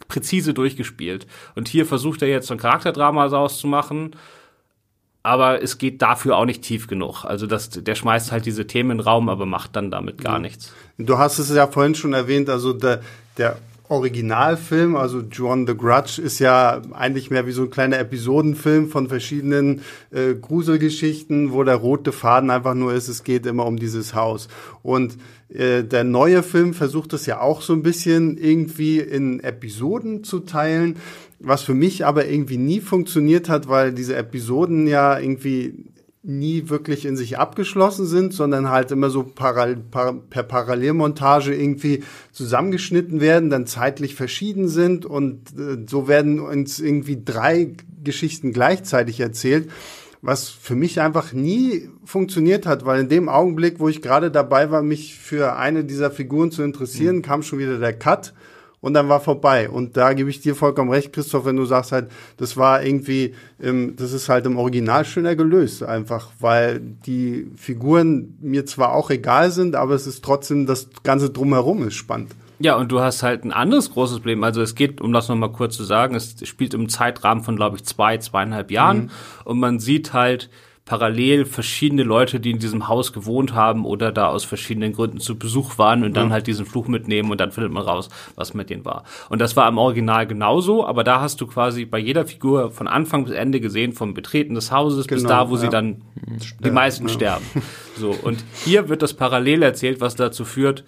präzise 0.09 0.55
durchgespielt. 0.55 1.27
Und 1.55 1.69
hier 1.69 1.87
versucht 1.87 2.23
er 2.23 2.29
jetzt 2.29 2.47
so 2.47 2.55
ein 2.55 2.59
Charakterdrama 2.59 3.27
auszumachen, 3.27 4.17
aber 5.23 5.63
es 5.63 5.79
geht 5.79 6.03
dafür 6.03 6.37
auch 6.37 6.45
nicht 6.45 6.63
tief 6.63 6.87
genug. 6.87 7.25
Also 7.25 7.47
das, 7.47 7.71
der 7.71 7.95
schmeißt 7.95 8.31
halt 8.31 8.45
diese 8.45 8.67
Themen 8.67 8.93
in 8.93 8.99
den 8.99 9.05
Raum, 9.05 9.29
aber 9.29 9.47
macht 9.47 9.75
dann 9.75 9.91
damit 9.91 10.19
gar 10.23 10.39
nichts. 10.39 10.75
Du 10.99 11.17
hast 11.17 11.39
es 11.39 11.49
ja 11.49 11.67
vorhin 11.67 11.95
schon 11.95 12.13
erwähnt, 12.13 12.51
also 12.51 12.75
der, 12.75 13.01
der 13.39 13.57
Originalfilm, 13.89 14.97
also 14.97 15.21
John 15.21 15.67
the 15.67 15.77
Grudge, 15.77 16.21
ist 16.23 16.39
ja 16.39 16.81
eigentlich 16.93 17.31
mehr 17.31 17.47
wie 17.47 17.53
so 17.53 17.63
ein 17.63 17.71
kleiner 17.71 17.99
Episodenfilm 17.99 18.89
von 18.89 19.09
verschiedenen 19.09 19.83
äh, 20.11 20.35
Gruselgeschichten, 20.35 21.53
wo 21.53 21.65
der 21.65 21.77
rote 21.77 22.11
Faden 22.11 22.49
einfach 22.49 22.75
nur 22.75 22.95
ist, 22.95 23.09
es 23.09 23.25
geht 23.25 23.45
immer 23.45 23.67
um 23.67 23.77
dieses 23.77 24.15
Haus. 24.15 24.49
Und 24.83 25.19
äh, 25.51 25.85
der 25.85 26.03
neue 26.03 26.43
Film 26.43 26.73
versucht 26.73 27.13
es 27.13 27.27
ja 27.27 27.41
auch 27.41 27.61
so 27.61 27.75
ein 27.75 27.83
bisschen 27.83 28.39
irgendwie 28.39 29.01
in 29.01 29.41
Episoden 29.41 30.25
zu 30.25 30.41
teilen, 30.41 30.97
was 31.39 31.63
für 31.63 31.75
mich 31.75 32.07
aber 32.07 32.27
irgendwie 32.27 32.57
nie 32.57 32.81
funktioniert 32.81 33.51
hat, 33.51 33.69
weil 33.69 33.93
diese 33.93 34.17
Episoden 34.17 34.87
ja 34.87 35.19
irgendwie 35.19 35.75
nie 36.25 36.71
wirklich 36.71 37.05
in 37.05 37.17
sich 37.17 37.39
abgeschlossen 37.39 38.07
sind, 38.07 38.33
sondern 38.33 38.71
halt 38.71 38.91
immer 38.91 39.11
so 39.11 39.23
paral 39.23 39.77
par 39.77 40.15
per 40.15 40.43
Parallelmontage 40.43 41.55
irgendwie 41.55 42.03
zusammengeschnitten 42.33 43.21
werden, 43.21 43.51
dann 43.51 43.67
zeitlich 43.67 44.15
verschieden 44.15 44.69
sind 44.69 45.05
und 45.05 45.51
äh, 45.59 45.85
so 45.87 46.09
werden 46.09 46.41
uns 46.41 46.81
irgendwie 46.81 47.23
drei 47.23 47.75
Geschichten 48.03 48.53
gleichzeitig 48.53 49.21
erzählt, 49.21 49.71
was 50.23 50.49
für 50.49 50.75
mich 50.75 51.03
einfach 51.03 51.35
nie 51.35 51.91
funktioniert 52.07 52.65
hat, 52.67 52.87
weil 52.87 53.03
in 53.03 53.11
dem 53.11 53.29
Augenblick, 53.29 53.79
wo 53.79 53.89
ich 53.91 54.01
gerade 54.01 54.31
dabei 54.31 54.71
war, 54.71 54.83
mich 54.83 55.19
für 55.19 55.57
eine 55.57 55.85
dieser 55.85 56.11
Figuren 56.11 56.51
zu 56.51 56.63
interessieren, 56.63 57.17
mhm. 57.17 57.23
kam 57.23 57.43
schon 57.43 57.59
wieder 57.59 57.79
der 57.79 57.93
Cut 57.93 58.33
und 58.85 58.93
dann 58.93 59.09
war 59.09 59.21
vorbei. 59.21 59.71
Und 59.71 59.97
da 59.97 60.13
gebe 60.13 60.29
ich 60.29 60.43
dir 60.43 60.55
vollkommen 60.55 60.91
recht, 60.91 61.11
Christoph, 61.11 61.47
wenn 61.47 61.57
du 61.57 61.65
sagst 61.65 61.91
halt, 61.91 62.11
das 62.37 62.59
war 62.59 62.85
irgendwie, 62.85 63.35
ähm, 63.59 63.95
das 63.97 64.13
ist 64.13 64.29
halt 64.29 64.45
im 64.45 64.59
Original 64.59 65.07
schöner 65.07 65.37
gelöst, 65.37 65.83
einfach, 65.83 66.33
weil 66.39 66.81
die 66.81 67.51
Figuren 67.57 68.37
mir 68.43 68.67
zwar 68.67 68.93
auch 68.93 69.09
egal 69.09 69.51
sind, 69.53 69.75
aber 69.75 69.95
es 69.95 70.07
ist 70.07 70.23
trotzdem, 70.23 70.67
das 70.67 70.91
Ganze 71.03 71.31
drumherum 71.31 71.89
ist 71.89 71.95
spannend. 71.95 72.33
Ja, 72.59 72.77
und 72.77 72.93
du 72.93 73.01
hast 73.01 73.23
halt 73.23 73.45
ein 73.45 73.53
anderes 73.53 73.91
großes 73.91 74.19
Problem. 74.19 74.45
Also 74.45 74.61
es 74.61 74.75
geht, 74.75 75.01
um 75.01 75.15
das 75.15 75.31
nochmal 75.31 75.53
kurz 75.53 75.79
zu 75.79 75.85
sagen, 75.85 76.15
es 76.15 76.37
spielt 76.47 76.75
im 76.75 76.91
Zeitrahmen 76.91 77.43
von, 77.43 77.57
glaube 77.57 77.77
ich, 77.77 77.85
zwei, 77.85 78.19
zweieinhalb 78.19 78.71
Jahren. 78.71 79.05
Mhm. 79.05 79.11
Und 79.45 79.61
man 79.61 79.79
sieht 79.81 80.13
halt, 80.13 80.51
parallel 80.85 81.47
verschiedene 81.47 82.03
Leute, 82.03 82.41
die 82.41 82.51
in 82.51 82.59
diesem 82.59 82.89
Haus 82.89 83.15
gewohnt 83.15 83.55
haben 83.55 83.87
oder 83.87 84.13
da 84.13 84.29
aus 84.29 84.45
verschiedenen 84.45 84.93
Gründen 84.93 85.19
zu 85.19 85.39
Besuch 85.39 85.79
waren 85.79 86.05
und 86.05 86.15
dann 86.15 86.31
halt 86.31 86.47
diesen 86.47 86.67
Fluch 86.67 86.89
mitnehmen 86.89 87.31
und 87.31 87.41
dann 87.41 87.53
findet 87.53 87.73
man 87.73 87.85
raus, 87.85 88.11
was 88.35 88.53
mit 88.53 88.69
denen 88.69 88.85
war. 88.85 89.05
Und 89.31 89.41
das 89.41 89.57
war 89.57 89.67
im 89.67 89.79
Original 89.79 90.27
genauso, 90.27 90.87
aber 90.87 91.03
da 91.03 91.23
hast 91.23 91.41
du 91.41 91.47
quasi 91.47 91.87
bei 91.87 91.99
jeder 91.99 92.27
Figur 92.27 92.71
von 92.71 92.87
Anfang 92.87 93.25
bis 93.25 93.33
Ende 93.33 93.61
gesehen, 93.61 93.93
vom 93.93 94.13
Betreten 94.13 94.55
des 94.55 94.71
Hauses 94.73 95.07
genau, 95.07 95.23
bis 95.23 95.29
da, 95.29 95.49
wo 95.49 95.55
ja. 95.55 95.61
sie 95.63 95.69
dann 95.71 96.03
die 96.63 96.71
meisten 96.71 97.09
ja. 97.09 97.15
sterben. 97.15 97.45
So, 97.97 98.11
und 98.11 98.43
hier 98.65 98.89
wird 98.89 99.03
das 99.03 99.15
parallel 99.15 99.63
erzählt, 99.63 100.01
was 100.01 100.17
dazu 100.17 100.45
führt, 100.45 100.83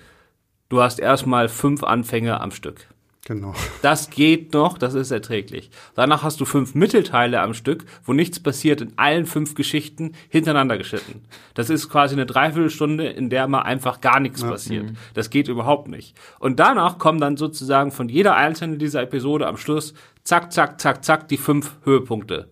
du 0.68 0.82
hast 0.82 0.98
erstmal 0.98 1.48
fünf 1.48 1.84
Anfänge 1.84 2.40
am 2.40 2.50
Stück. 2.50 2.88
Genau. 3.26 3.54
Das 3.82 4.10
geht 4.10 4.52
noch, 4.52 4.78
das 4.78 4.94
ist 4.94 5.10
erträglich. 5.10 5.70
Danach 5.94 6.22
hast 6.22 6.40
du 6.40 6.44
fünf 6.44 6.74
Mittelteile 6.74 7.40
am 7.40 7.54
Stück, 7.54 7.84
wo 8.04 8.12
nichts 8.12 8.40
passiert, 8.40 8.80
in 8.80 8.92
allen 8.96 9.26
fünf 9.26 9.54
Geschichten 9.54 10.12
hintereinander 10.28 10.78
geschnitten. 10.78 11.22
Das 11.54 11.70
ist 11.70 11.88
quasi 11.88 12.14
eine 12.14 12.26
Dreiviertelstunde, 12.26 13.06
in 13.06 13.30
der 13.30 13.46
mal 13.46 13.62
einfach 13.62 14.00
gar 14.00 14.18
nichts 14.18 14.42
ja, 14.42 14.50
passiert. 14.50 14.84
Mh. 14.86 14.92
Das 15.14 15.30
geht 15.30 15.46
überhaupt 15.48 15.88
nicht. 15.88 16.16
Und 16.40 16.58
danach 16.58 16.98
kommen 16.98 17.20
dann 17.20 17.36
sozusagen 17.36 17.92
von 17.92 18.08
jeder 18.08 18.34
einzelnen 18.34 18.78
dieser 18.78 19.02
Episode 19.02 19.46
am 19.46 19.56
Schluss 19.56 19.94
zack, 20.24 20.52
zack, 20.52 20.80
zack, 20.80 21.04
zack 21.04 21.28
die 21.28 21.36
fünf 21.36 21.76
Höhepunkte 21.84 22.48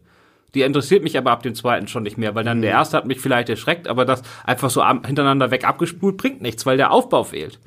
Die 0.54 0.62
interessiert 0.62 1.02
mich 1.02 1.18
aber 1.18 1.32
ab 1.32 1.42
dem 1.42 1.54
zweiten 1.54 1.88
schon 1.88 2.04
nicht 2.04 2.18
mehr, 2.18 2.34
weil 2.34 2.44
dann 2.44 2.62
der 2.62 2.70
erste 2.70 2.96
hat 2.96 3.06
mich 3.06 3.20
vielleicht 3.20 3.48
erschreckt, 3.48 3.88
aber 3.88 4.04
das 4.04 4.22
einfach 4.44 4.70
so 4.70 4.86
hintereinander 4.86 5.50
weg 5.50 5.66
abgespult 5.66 6.16
bringt 6.16 6.42
nichts, 6.42 6.64
weil 6.66 6.76
der 6.76 6.92
Aufbau 6.92 7.24
fehlt. 7.24 7.58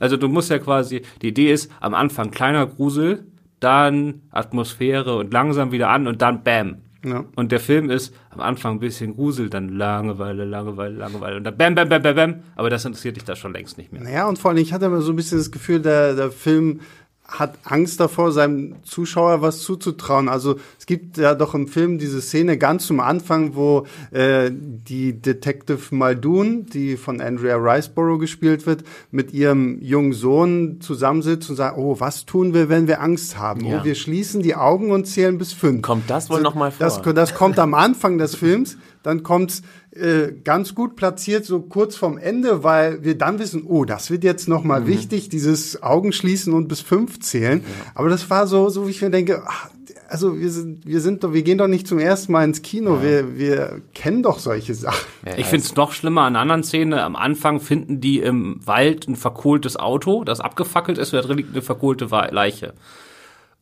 Also 0.00 0.16
du 0.16 0.28
musst 0.28 0.50
ja 0.50 0.58
quasi, 0.58 1.02
die 1.22 1.28
Idee 1.28 1.52
ist, 1.52 1.70
am 1.80 1.94
Anfang 1.94 2.30
kleiner 2.30 2.66
Grusel, 2.66 3.26
dann 3.60 4.22
Atmosphäre 4.30 5.16
und 5.16 5.32
langsam 5.32 5.72
wieder 5.72 5.88
an 5.88 6.06
und 6.06 6.20
dann 6.20 6.42
Bam. 6.42 6.78
Ja. 7.04 7.24
Und 7.34 7.50
der 7.50 7.58
Film 7.58 7.90
ist 7.90 8.14
am 8.30 8.40
Anfang 8.40 8.76
ein 8.76 8.80
bisschen 8.80 9.14
Grusel, 9.14 9.50
dann 9.50 9.70
Langeweile, 9.70 10.44
Langeweile, 10.44 10.94
Langeweile 10.94 11.36
und 11.36 11.44
dann 11.44 11.56
Bam, 11.56 11.74
Bam, 11.74 11.88
Bam, 11.88 12.02
Bam, 12.02 12.14
Bam. 12.14 12.34
Aber 12.54 12.70
das 12.70 12.84
interessiert 12.84 13.16
dich 13.16 13.24
da 13.24 13.34
schon 13.34 13.52
längst 13.52 13.76
nicht 13.76 13.92
mehr. 13.92 14.02
Naja, 14.02 14.28
und 14.28 14.38
vor 14.38 14.50
allem, 14.50 14.58
ich 14.58 14.72
hatte 14.72 14.86
immer 14.86 15.00
so 15.00 15.12
ein 15.12 15.16
bisschen 15.16 15.38
das 15.38 15.50
Gefühl, 15.50 15.80
der, 15.80 16.14
der 16.14 16.30
Film 16.30 16.80
hat 17.26 17.58
Angst 17.64 17.98
davor, 18.00 18.32
seinem 18.32 18.76
Zuschauer 18.84 19.42
was 19.42 19.60
zuzutrauen. 19.60 20.28
Also 20.28 20.56
es 20.78 20.86
gibt 20.86 21.16
ja 21.16 21.34
doch 21.34 21.54
im 21.54 21.66
Film 21.66 21.98
diese 21.98 22.20
Szene 22.20 22.58
ganz 22.58 22.86
zum 22.86 23.00
Anfang, 23.00 23.54
wo 23.54 23.86
äh, 24.10 24.50
die 24.52 25.14
Detective 25.14 25.94
Muldoon, 25.94 26.66
die 26.66 26.96
von 26.96 27.20
Andrea 27.20 27.56
Riceborough 27.56 28.18
gespielt 28.18 28.66
wird, 28.66 28.84
mit 29.10 29.32
ihrem 29.32 29.80
jungen 29.80 30.12
Sohn 30.12 30.80
zusammensitzt 30.80 31.48
und 31.48 31.56
sagt, 31.56 31.78
oh, 31.78 31.96
was 32.00 32.26
tun 32.26 32.54
wir, 32.54 32.68
wenn 32.68 32.86
wir 32.86 33.00
Angst 33.00 33.38
haben? 33.38 33.64
Ja. 33.64 33.80
Oh, 33.80 33.84
wir 33.84 33.94
schließen 33.94 34.42
die 34.42 34.54
Augen 34.54 34.90
und 34.90 35.06
zählen 35.06 35.38
bis 35.38 35.52
fünf. 35.52 35.82
Kommt 35.82 36.10
das 36.10 36.28
wohl 36.28 36.42
noch 36.42 36.54
mal 36.54 36.70
vor? 36.70 36.84
Das, 36.84 37.00
das 37.02 37.34
kommt 37.34 37.58
am 37.58 37.74
Anfang 37.74 38.18
des 38.18 38.34
Films, 38.34 38.76
dann 39.02 39.22
kommt's 39.22 39.62
äh, 39.94 40.32
ganz 40.44 40.74
gut 40.74 40.96
platziert, 40.96 41.44
so 41.44 41.60
kurz 41.60 41.96
vorm 41.96 42.16
Ende, 42.18 42.64
weil 42.64 43.04
wir 43.04 43.16
dann 43.18 43.38
wissen, 43.38 43.64
oh, 43.66 43.84
das 43.84 44.10
wird 44.10 44.24
jetzt 44.24 44.48
noch 44.48 44.62
Mhm. 44.62 44.68
mal 44.68 44.86
wichtig, 44.86 45.28
dieses 45.28 45.82
Augenschließen 45.82 46.52
und 46.52 46.68
bis 46.68 46.80
fünf 46.80 47.20
zählen. 47.20 47.62
Aber 47.94 48.08
das 48.08 48.28
war 48.30 48.46
so, 48.46 48.68
so 48.70 48.86
wie 48.86 48.90
ich 48.90 49.02
mir 49.02 49.10
denke, 49.10 49.42
ach, 49.46 49.68
also 50.08 50.38
wir 50.38 50.50
sind, 50.50 50.86
wir 50.86 51.00
sind 51.00 51.24
doch, 51.24 51.32
wir 51.32 51.42
gehen 51.42 51.56
doch 51.58 51.68
nicht 51.68 51.86
zum 51.86 51.98
ersten 51.98 52.32
Mal 52.32 52.44
ins 52.44 52.60
Kino, 52.62 53.02
wir, 53.02 53.38
wir 53.38 53.80
kennen 53.94 54.22
doch 54.22 54.38
solche 54.38 54.74
Sachen. 54.74 55.06
Ja, 55.26 55.32
Ich 55.32 55.38
ja, 55.40 55.44
finde 55.46 55.64
es 55.66 55.74
noch 55.74 55.92
schlimmer 55.92 56.22
an 56.22 56.36
anderen 56.36 56.62
Szene. 56.64 57.02
Am 57.02 57.16
Anfang 57.16 57.60
finden 57.60 58.00
die 58.00 58.20
im 58.20 58.60
Wald 58.64 59.08
ein 59.08 59.16
verkohltes 59.16 59.76
Auto, 59.78 60.24
das 60.24 60.40
abgefackelt 60.40 60.98
ist, 60.98 61.12
und 61.14 61.18
da 61.22 61.26
drin 61.26 61.38
liegt 61.38 61.52
eine 61.52 61.62
verkohlte 61.62 62.06
Leiche. 62.30 62.74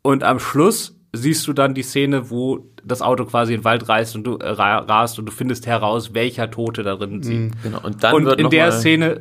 Und 0.02 0.24
am 0.24 0.38
Schluss 0.40 0.96
siehst 1.12 1.46
du 1.48 1.52
dann 1.52 1.74
die 1.74 1.82
Szene, 1.82 2.30
wo 2.30 2.66
das 2.84 3.02
Auto 3.02 3.24
quasi 3.24 3.54
in 3.54 3.60
den 3.60 3.64
Wald 3.64 3.88
reist 3.88 4.14
und 4.14 4.24
du 4.24 4.36
äh, 4.36 4.48
ra- 4.48 4.78
rast 4.78 5.18
und 5.18 5.26
du 5.26 5.32
findest 5.32 5.66
heraus, 5.66 6.14
welcher 6.14 6.50
Tote 6.50 6.82
darin 6.82 7.20
liegt. 7.22 7.62
Genau. 7.62 7.80
Und 7.82 8.02
dann 8.04 8.14
und 8.14 8.24
wird 8.26 8.38
in 8.38 8.44
noch 8.44 8.50
der 8.50 8.66
mal, 8.66 8.72
Szene 8.72 9.20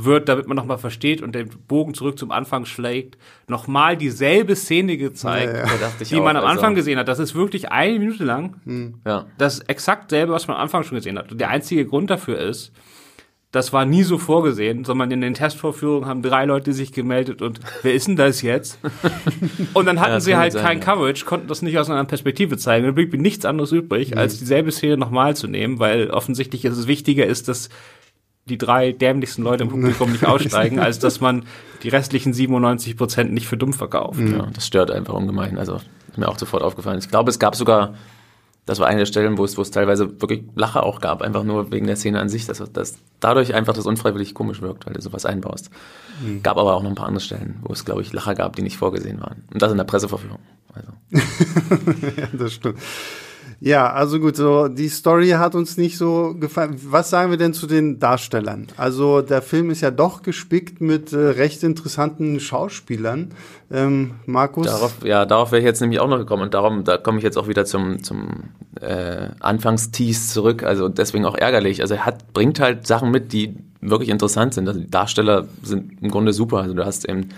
wird, 0.00 0.28
damit 0.28 0.46
man 0.46 0.56
nochmal 0.56 0.78
versteht 0.78 1.20
und 1.22 1.34
den 1.34 1.48
Bogen 1.66 1.92
zurück 1.92 2.18
zum 2.18 2.30
Anfang 2.30 2.64
schlägt, 2.66 3.18
nochmal 3.48 3.96
dieselbe 3.96 4.54
Szene 4.54 4.96
gezeigt, 4.96 5.52
Ja, 5.54 5.64
ja. 5.66 5.90
Die 6.08 6.16
auch, 6.16 6.22
man 6.24 6.36
am 6.36 6.44
also- 6.44 6.54
Anfang 6.60 6.74
gesehen 6.76 6.98
hat. 7.00 7.08
Das 7.08 7.18
ist 7.18 7.34
wirklich 7.34 7.72
eine 7.72 7.98
Minute 7.98 8.24
lang 8.24 9.00
Ja. 9.04 9.26
das 9.38 9.54
ist 9.54 9.68
exakt 9.68 10.10
selbe, 10.10 10.32
was 10.32 10.46
man 10.46 10.56
am 10.56 10.62
Anfang 10.62 10.84
schon 10.84 10.96
gesehen 10.96 11.18
hat. 11.18 11.32
Und 11.32 11.40
der 11.40 11.50
einzige 11.50 11.84
Grund 11.84 12.10
dafür 12.10 12.38
ist, 12.38 12.72
das 13.50 13.72
war 13.72 13.86
nie 13.86 14.02
so 14.02 14.18
vorgesehen, 14.18 14.84
sondern 14.84 15.10
in 15.10 15.22
den 15.22 15.32
Testvorführungen 15.32 16.06
haben 16.06 16.20
drei 16.20 16.44
Leute 16.44 16.74
sich 16.74 16.92
gemeldet 16.92 17.40
und 17.40 17.60
wer 17.82 17.94
ist 17.94 18.06
denn 18.06 18.16
das 18.16 18.42
jetzt? 18.42 18.78
Und 19.72 19.86
dann 19.86 20.00
hatten 20.00 20.12
das 20.12 20.24
sie 20.26 20.36
halt 20.36 20.52
sein, 20.52 20.62
kein 20.64 20.78
ja. 20.80 20.84
Coverage, 20.84 21.24
konnten 21.24 21.48
das 21.48 21.62
nicht 21.62 21.78
aus 21.78 21.88
einer 21.88 22.04
Perspektive 22.04 22.58
zeigen. 22.58 22.84
Dann 22.84 22.94
blieb 22.94 23.14
ihnen 23.14 23.22
nichts 23.22 23.46
anderes 23.46 23.72
übrig, 23.72 24.10
Mhm. 24.10 24.18
als 24.18 24.38
dieselbe 24.38 24.70
Szene 24.70 24.98
nochmal 24.98 25.34
zu 25.34 25.46
nehmen, 25.48 25.78
weil 25.78 26.10
offensichtlich 26.10 26.64
ist 26.66 26.76
es 26.76 26.86
wichtiger 26.86 27.24
ist, 27.26 27.48
dass 27.48 27.70
die 28.44 28.58
drei 28.58 28.92
dämlichsten 28.92 29.42
Leute 29.42 29.62
im 29.64 29.70
Publikum 29.70 30.12
nicht 30.12 30.24
aussteigen, 30.26 30.78
als 30.78 30.98
dass 30.98 31.20
man 31.20 31.44
die 31.82 31.88
restlichen 31.88 32.32
97 32.34 32.96
Prozent 32.98 33.32
nicht 33.32 33.46
für 33.46 33.56
dumm 33.56 33.72
verkauft. 33.72 34.20
Ja, 34.20 34.48
das 34.52 34.66
stört 34.66 34.90
einfach 34.90 35.14
ungemein. 35.14 35.56
Also 35.58 35.80
mir 36.16 36.28
auch 36.28 36.38
sofort 36.38 36.62
aufgefallen. 36.62 36.98
Ich 36.98 37.08
glaube, 37.08 37.30
es 37.30 37.38
gab 37.38 37.54
sogar, 37.56 37.94
das 38.68 38.80
war 38.80 38.86
eine 38.86 38.98
der 38.98 39.06
Stellen, 39.06 39.38
wo 39.38 39.44
es, 39.46 39.56
wo 39.56 39.62
es 39.62 39.70
teilweise 39.70 40.20
wirklich 40.20 40.42
Lacher 40.54 40.82
auch 40.82 41.00
gab, 41.00 41.22
einfach 41.22 41.42
nur 41.42 41.72
wegen 41.72 41.86
der 41.86 41.96
Szene 41.96 42.20
an 42.20 42.28
sich, 42.28 42.44
dass 42.44 42.58
dass 42.70 42.98
dadurch 43.18 43.54
einfach 43.54 43.72
das 43.72 43.86
unfreiwillig 43.86 44.34
komisch 44.34 44.60
wirkt, 44.60 44.84
weil 44.84 44.92
du 44.92 45.00
sowas 45.00 45.24
einbaust. 45.24 45.70
Gab 46.42 46.58
aber 46.58 46.74
auch 46.74 46.82
noch 46.82 46.90
ein 46.90 46.94
paar 46.94 47.06
andere 47.06 47.24
Stellen, 47.24 47.60
wo 47.62 47.72
es, 47.72 47.86
glaube 47.86 48.02
ich, 48.02 48.12
Lacher 48.12 48.34
gab, 48.34 48.56
die 48.56 48.62
nicht 48.62 48.76
vorgesehen 48.76 49.22
waren. 49.22 49.44
Und 49.50 49.62
das 49.62 49.72
in 49.72 49.78
der 49.78 49.84
Presseverführung. 49.84 50.40
Also. 50.74 50.92
Ja, 52.16 52.28
das 52.32 52.52
stimmt. 52.52 52.78
Ja, 53.60 53.92
also 53.92 54.20
gut, 54.20 54.36
so 54.36 54.68
die 54.68 54.88
Story 54.88 55.30
hat 55.30 55.56
uns 55.56 55.76
nicht 55.76 55.98
so 55.98 56.36
gefallen. 56.38 56.76
Was 56.84 57.10
sagen 57.10 57.32
wir 57.32 57.38
denn 57.38 57.54
zu 57.54 57.66
den 57.66 57.98
Darstellern? 57.98 58.68
Also 58.76 59.20
der 59.20 59.42
Film 59.42 59.70
ist 59.70 59.80
ja 59.80 59.90
doch 59.90 60.22
gespickt 60.22 60.80
mit 60.80 61.12
äh, 61.12 61.16
recht 61.16 61.64
interessanten 61.64 62.38
Schauspielern. 62.38 63.30
Ähm, 63.72 64.12
Markus? 64.26 64.66
Darauf, 64.66 65.04
ja, 65.04 65.26
darauf 65.26 65.50
wäre 65.50 65.58
ich 65.58 65.66
jetzt 65.66 65.80
nämlich 65.80 65.98
auch 65.98 66.08
noch 66.08 66.18
gekommen 66.18 66.44
und 66.44 66.54
darum, 66.54 66.84
da 66.84 66.98
komme 66.98 67.18
ich 67.18 67.24
jetzt 67.24 67.36
auch 67.36 67.48
wieder 67.48 67.64
zum, 67.64 68.04
zum 68.04 68.50
äh, 68.80 69.30
Anfangstease 69.40 70.32
zurück, 70.32 70.62
also 70.62 70.88
deswegen 70.88 71.24
auch 71.24 71.34
ärgerlich. 71.34 71.80
Also 71.80 71.94
er 71.94 72.06
hat, 72.06 72.32
bringt 72.32 72.60
halt 72.60 72.86
Sachen 72.86 73.10
mit, 73.10 73.32
die 73.32 73.56
wirklich 73.80 74.10
interessant 74.10 74.54
sind. 74.54 74.68
Also 74.68 74.78
die 74.78 74.90
Darsteller 74.90 75.48
sind 75.64 76.00
im 76.00 76.10
Grunde 76.12 76.32
super. 76.32 76.58
Also 76.58 76.74
du 76.74 76.84
hast 76.84 77.08
eben 77.08 77.30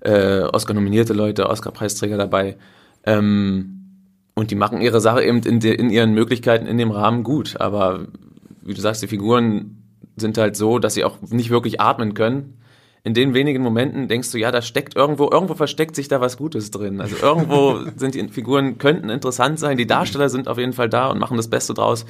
äh, 0.00 0.42
Oscar-nominierte 0.42 1.14
Leute, 1.14 1.48
Oscar-Preisträger 1.48 2.18
dabei. 2.18 2.56
Ähm, 3.06 3.83
und 4.34 4.50
die 4.50 4.56
machen 4.56 4.80
ihre 4.80 5.00
Sache 5.00 5.22
eben 5.22 5.40
in, 5.40 5.60
de, 5.60 5.74
in 5.74 5.90
ihren 5.90 6.12
Möglichkeiten 6.12 6.66
in 6.66 6.78
dem 6.78 6.90
Rahmen 6.90 7.22
gut. 7.22 7.60
Aber 7.60 8.06
wie 8.62 8.74
du 8.74 8.80
sagst, 8.80 9.02
die 9.02 9.06
Figuren 9.06 9.84
sind 10.16 10.38
halt 10.38 10.56
so, 10.56 10.78
dass 10.78 10.94
sie 10.94 11.04
auch 11.04 11.20
nicht 11.22 11.50
wirklich 11.50 11.80
atmen 11.80 12.14
können. 12.14 12.58
In 13.04 13.14
den 13.14 13.34
wenigen 13.34 13.62
Momenten 13.62 14.08
denkst 14.08 14.32
du, 14.32 14.38
ja, 14.38 14.50
da 14.50 14.62
steckt 14.62 14.96
irgendwo, 14.96 15.30
irgendwo 15.30 15.54
versteckt 15.54 15.94
sich 15.94 16.08
da 16.08 16.20
was 16.20 16.36
Gutes 16.36 16.70
drin. 16.70 17.00
Also 17.00 17.16
irgendwo 17.20 17.80
sind 17.96 18.14
die 18.14 18.26
Figuren, 18.28 18.78
könnten 18.78 19.10
interessant 19.10 19.58
sein. 19.58 19.76
Die 19.76 19.86
Darsteller 19.86 20.30
sind 20.30 20.48
auf 20.48 20.58
jeden 20.58 20.72
Fall 20.72 20.88
da 20.88 21.08
und 21.08 21.18
machen 21.18 21.36
das 21.36 21.48
Beste 21.48 21.74
draus, 21.74 22.06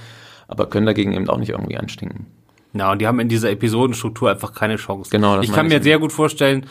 aber 0.47 0.67
können 0.67 0.87
dagegen 0.87 1.13
eben 1.13 1.29
auch 1.29 1.39
nicht 1.39 1.51
irgendwie 1.51 1.77
anstinken. 1.77 2.27
Ja, 2.75 2.91
und 2.91 3.01
die 3.01 3.07
haben 3.07 3.21
in 3.21 3.29
dieser 3.29 3.51
Episodenstruktur 3.51 4.31
einfach 4.31 4.53
keine 4.53 4.77
Chance. 4.77 5.11
Genau, 5.11 5.37
das 5.37 5.45
ich 5.45 5.53
kann 5.53 5.69
mir 5.69 5.81
sehr 5.81 5.99
gut 6.01 6.13
vorstellen, 6.13 6.67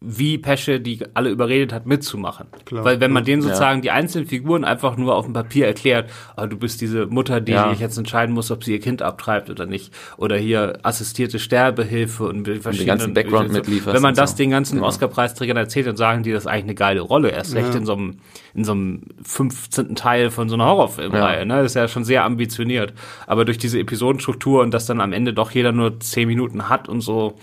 wie 0.00 0.36
Pesce 0.36 0.78
die 0.78 1.00
alle 1.14 1.30
überredet 1.30 1.72
hat, 1.72 1.86
mitzumachen. 1.86 2.48
Klar. 2.66 2.84
Weil 2.84 3.00
wenn 3.00 3.12
man 3.12 3.24
denen 3.24 3.40
sozusagen 3.40 3.80
die 3.80 3.90
einzelnen 3.90 4.26
Figuren 4.28 4.62
einfach 4.62 4.98
nur 4.98 5.14
auf 5.16 5.24
dem 5.24 5.32
Papier 5.32 5.66
erklärt, 5.66 6.10
ah, 6.36 6.46
du 6.46 6.58
bist 6.58 6.82
diese 6.82 7.06
Mutter, 7.06 7.40
die 7.40 7.52
Ja. 7.52 7.70
sich 7.70 7.80
jetzt 7.80 7.96
entscheiden 7.96 8.34
muss, 8.34 8.50
ob 8.50 8.62
sie 8.62 8.72
ihr 8.72 8.80
Kind 8.80 9.00
abtreibt 9.00 9.48
oder 9.48 9.64
nicht. 9.64 9.94
Oder 10.18 10.36
hier 10.36 10.78
assistierte 10.82 11.38
Sterbehilfe 11.38 12.24
und 12.24 12.46
die 12.46 12.56
verschiedenen 12.56 12.88
ganzen 12.88 13.14
Background 13.14 13.52
mitlieferst 13.52 13.94
Wenn 13.94 14.02
man 14.02 14.10
und 14.10 14.18
das 14.18 14.32
so. 14.32 14.36
den 14.36 14.50
ganzen 14.50 14.78
Ja. 14.80 14.84
Oscar-Preisträgern 14.84 15.56
erzählt, 15.56 15.86
dann 15.86 15.96
sagen 15.96 16.22
die, 16.22 16.30
das 16.32 16.42
ist 16.44 16.46
eigentlich 16.46 16.64
eine 16.64 16.74
geile 16.74 17.00
Rolle. 17.00 17.30
Erst 17.30 17.54
recht 17.54 17.74
in 17.74 17.86
so 17.86 17.94
einem, 17.94 18.18
in 18.54 18.64
so 18.64 18.72
einem 18.72 19.00
15. 19.24 19.94
Teil 19.96 20.30
von 20.30 20.50
so 20.50 20.56
einer 20.56 20.66
Horrorfilmreihe. 20.66 21.38
Ja. 21.38 21.44
Ne? 21.46 21.56
Das 21.62 21.66
ist 21.72 21.74
ja 21.74 21.88
schon 21.88 22.04
sehr 22.04 22.24
ambitioniert. 22.24 22.92
Aber 23.26 23.46
durch 23.46 23.56
diese 23.58 23.78
Episodenstruktur 23.80 24.62
und 24.62 24.74
dass 24.74 24.84
dann 24.84 25.00
am 25.00 25.14
Ende 25.14 25.32
doch 25.32 25.52
jeder 25.52 25.72
nur 25.72 25.98
10 25.98 26.28
Minuten 26.28 26.68
hat 26.68 26.88
und 26.88 27.00
so, 27.00 27.36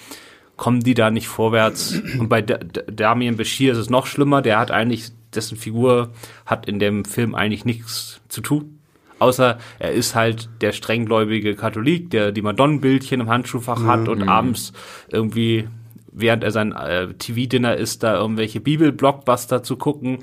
kommen 0.57 0.81
die 0.81 0.93
da 0.93 1.09
nicht 1.11 1.27
vorwärts. 1.27 2.01
Und 2.19 2.29
bei 2.29 2.41
Da- 2.41 2.57
Da- 2.57 2.81
Damien 2.91 3.37
Bashir 3.37 3.71
ist 3.73 3.77
es 3.79 3.89
noch 3.89 4.05
schlimmer. 4.05 4.41
Der 4.41 4.59
hat 4.59 4.71
eigentlich, 4.71 5.09
dessen 5.33 5.57
Figur 5.57 6.11
hat 6.45 6.67
in 6.67 6.79
dem 6.79 7.05
Film 7.05 7.35
eigentlich 7.35 7.65
nichts 7.65 8.21
zu 8.29 8.41
tun. 8.41 8.79
Außer 9.19 9.57
er 9.79 9.91
ist 9.91 10.15
halt 10.15 10.49
der 10.61 10.73
strenggläubige 10.73 11.55
Katholik, 11.55 12.09
der 12.09 12.31
die 12.31 12.41
Madonnenbildchen 12.41 13.21
im 13.21 13.29
Handschuhfach 13.29 13.85
hat 13.85 14.07
und 14.09 14.27
abends 14.27 14.73
irgendwie, 15.09 15.67
während 16.11 16.43
er 16.43 16.51
sein 16.51 16.73
äh, 16.73 17.13
TV-Dinner 17.13 17.75
ist, 17.75 18.03
da 18.03 18.15
irgendwelche 18.15 18.59
Bibel-Blockbuster 18.59 19.63
zu 19.63 19.77
gucken. 19.77 20.19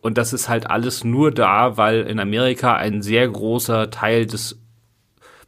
Und 0.00 0.16
das 0.16 0.32
ist 0.32 0.48
halt 0.48 0.70
alles 0.70 1.02
nur 1.02 1.32
da, 1.32 1.76
weil 1.76 2.02
in 2.02 2.20
Amerika 2.20 2.76
ein 2.76 3.02
sehr 3.02 3.26
großer 3.28 3.90
Teil 3.90 4.26
des 4.26 4.60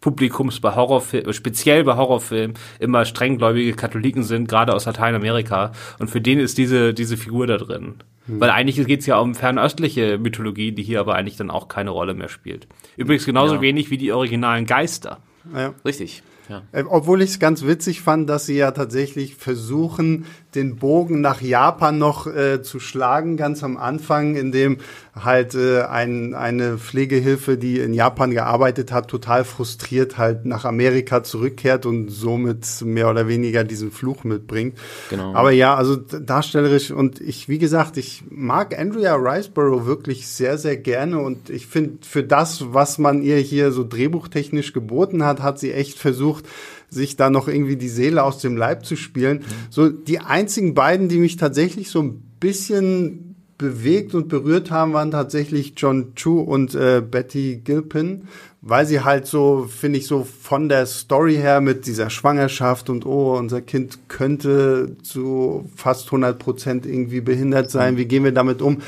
Publikums 0.01 0.61
bei 0.61 0.75
Horrorfilmen, 0.75 1.33
speziell 1.33 1.85
bei 1.85 1.97
Horrorfilmen, 1.97 2.57
immer 2.79 3.05
strenggläubige 3.05 3.73
Katholiken 3.75 4.23
sind, 4.23 4.49
gerade 4.49 4.75
aus 4.75 4.87
Lateinamerika. 4.87 5.73
Und 5.99 6.09
für 6.09 6.21
den 6.21 6.39
ist 6.39 6.57
diese, 6.59 6.95
diese 6.95 7.17
Figur 7.17 7.47
da 7.47 7.57
drin. 7.57 7.95
Weil 8.31 8.51
eigentlich 8.51 8.87
geht 8.87 9.01
es 9.01 9.07
ja 9.07 9.19
um 9.19 9.35
fernöstliche 9.35 10.19
Mythologie, 10.19 10.73
die 10.73 10.83
hier 10.83 11.01
aber 11.01 11.15
eigentlich 11.15 11.37
dann 11.39 11.51
auch 11.51 11.67
keine 11.69 11.89
Rolle 11.91 12.13
mehr 12.13 12.29
spielt. 12.29 12.69
Übrigens 12.99 13.25
genauso 13.25 13.55
Ja. 13.55 13.61
wenig 13.63 13.91
wie 13.91 13.97
die 13.97 14.13
originalen 14.13 14.67
Geister. 14.67 15.19
Ja. 15.55 15.73
Richtig. 15.83 16.23
Ja. 16.51 16.63
Äh, 16.73 16.85
Obwohl 16.87 17.23
ich 17.23 17.31
es 17.31 17.39
ganz 17.39 17.65
witzig 17.65 18.03
fand, 18.03 18.29
dass 18.29 18.45
sie 18.45 18.57
ja 18.57 18.71
tatsächlich 18.71 19.35
versuchen, 19.35 20.27
den 20.55 20.77
Bogen 20.77 21.21
nach 21.21 21.43
Japan 21.43 21.99
noch 21.99 22.27
äh, 22.27 22.63
zu 22.63 22.81
schlagen, 22.81 23.37
ganz 23.37 23.63
am 23.63 23.77
Anfang, 23.77 24.35
indem 24.35 24.79
halt 25.15 25.55
äh, 25.55 25.83
ein, 25.83 26.35
eine 26.35 26.79
Pflegehilfe, 26.79 27.59
die 27.59 27.79
in 27.81 27.93
Japan 27.93 28.31
gearbeitet 28.31 28.91
hat, 28.91 29.09
total 29.09 29.45
frustriert 29.45 30.17
halt 30.17 30.47
nach 30.47 30.65
Amerika 30.65 31.23
zurückkehrt 31.23 31.85
und 31.85 32.09
somit 32.09 32.67
mehr 32.83 33.11
oder 33.11 33.29
weniger 33.29 33.65
diesen 33.65 33.91
Fluch 33.91 34.25
mitbringt. 34.25 34.79
Genau. 35.11 35.35
Aber 35.35 35.51
ja, 35.51 35.75
also 35.75 35.97
darstellerisch 35.97 36.91
und 36.91 37.21
ich, 37.21 37.49
wie 37.49 37.59
gesagt, 37.59 37.97
ich 37.97 38.25
mag 38.31 38.79
Andrea 38.79 39.17
Riceborough 39.17 39.87
wirklich 39.87 40.29
sehr, 40.29 40.57
sehr 40.57 40.77
gerne 40.77 41.19
und 41.19 41.51
ich 41.51 41.67
finde, 41.67 41.99
für 42.07 42.23
das, 42.23 42.73
was 42.73 42.99
man 42.99 43.23
ihr 43.23 43.39
hier 43.39 43.71
so 43.71 43.85
drehbuchtechnisch 43.87 44.73
geboten 44.73 45.25
hat, 45.25 45.43
hat 45.43 45.59
sie 45.59 45.73
echt 45.73 45.99
versucht, 45.99 46.47
sich 46.91 47.17
da 47.17 47.31
noch 47.31 47.49
irgendwie 47.49 47.77
die 47.77 47.89
Seele 47.89 48.23
aus 48.23 48.39
dem 48.39 48.57
Leib 48.57 48.85
zu 48.85 48.97
spielen. 48.97 49.45
So 49.71 49.89
die 49.89 50.21
einzigen 50.21 50.75
beiden, 50.75 51.09
die 51.09 51.19
mich 51.19 51.37
tatsächlich 51.37 51.91
so 51.91 52.03
ein 52.03 52.23
bisschen 52.41 53.29
bewegt 53.59 54.15
und 54.15 54.29
berührt 54.29 54.71
haben, 54.71 54.93
waren 54.93 55.11
tatsächlich 55.11 55.75
John 55.77 56.15
Chu 56.15 56.41
und 56.41 56.77
äh, 56.77 57.03
Betty 57.03 57.61
Gilpin, 57.63 58.29
weil 58.63 58.87
sie 58.87 59.01
halt 59.01 59.27
so, 59.27 59.69
finde 59.69 59.99
ich, 59.99 60.07
so 60.07 60.25
von 60.25 60.69
der 60.69 60.87
Story 60.87 61.35
her 61.35 61.61
mit 61.61 61.87
dieser 61.87 62.09
Schwangerschaft 62.09 62.89
und 62.89 63.05
oh, 63.05 63.37
unser 63.37 63.61
Kind 63.61 63.99
könnte 64.09 64.97
zu 65.03 65.69
fast 65.75 66.07
100 66.07 66.39
Prozent 66.39 66.87
irgendwie 66.87 67.21
behindert 67.21 67.71
sein, 67.71 67.97
wie 67.97 68.07
gehen 68.07 68.23
wir 68.23 68.33
damit 68.33 68.63
um? 68.63 68.79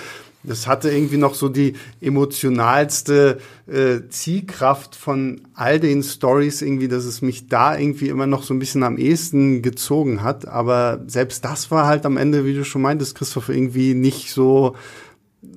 Das 0.42 0.66
hatte 0.66 0.90
irgendwie 0.90 1.18
noch 1.18 1.34
so 1.34 1.48
die 1.48 1.74
emotionalste 2.00 3.38
äh, 3.66 4.08
Zielkraft 4.08 4.96
von 4.96 5.42
all 5.54 5.78
den 5.78 6.02
Stories 6.02 6.62
irgendwie, 6.62 6.88
dass 6.88 7.04
es 7.04 7.20
mich 7.20 7.48
da 7.48 7.78
irgendwie 7.78 8.08
immer 8.08 8.26
noch 8.26 8.42
so 8.42 8.54
ein 8.54 8.58
bisschen 8.58 8.82
am 8.82 8.96
ehesten 8.96 9.60
gezogen 9.60 10.22
hat. 10.22 10.48
Aber 10.48 11.02
selbst 11.06 11.44
das 11.44 11.70
war 11.70 11.86
halt 11.86 12.06
am 12.06 12.16
Ende, 12.16 12.46
wie 12.46 12.54
du 12.54 12.64
schon 12.64 12.82
meintest, 12.82 13.16
Christoph, 13.16 13.50
irgendwie 13.50 13.94
nicht 13.94 14.32
so 14.32 14.76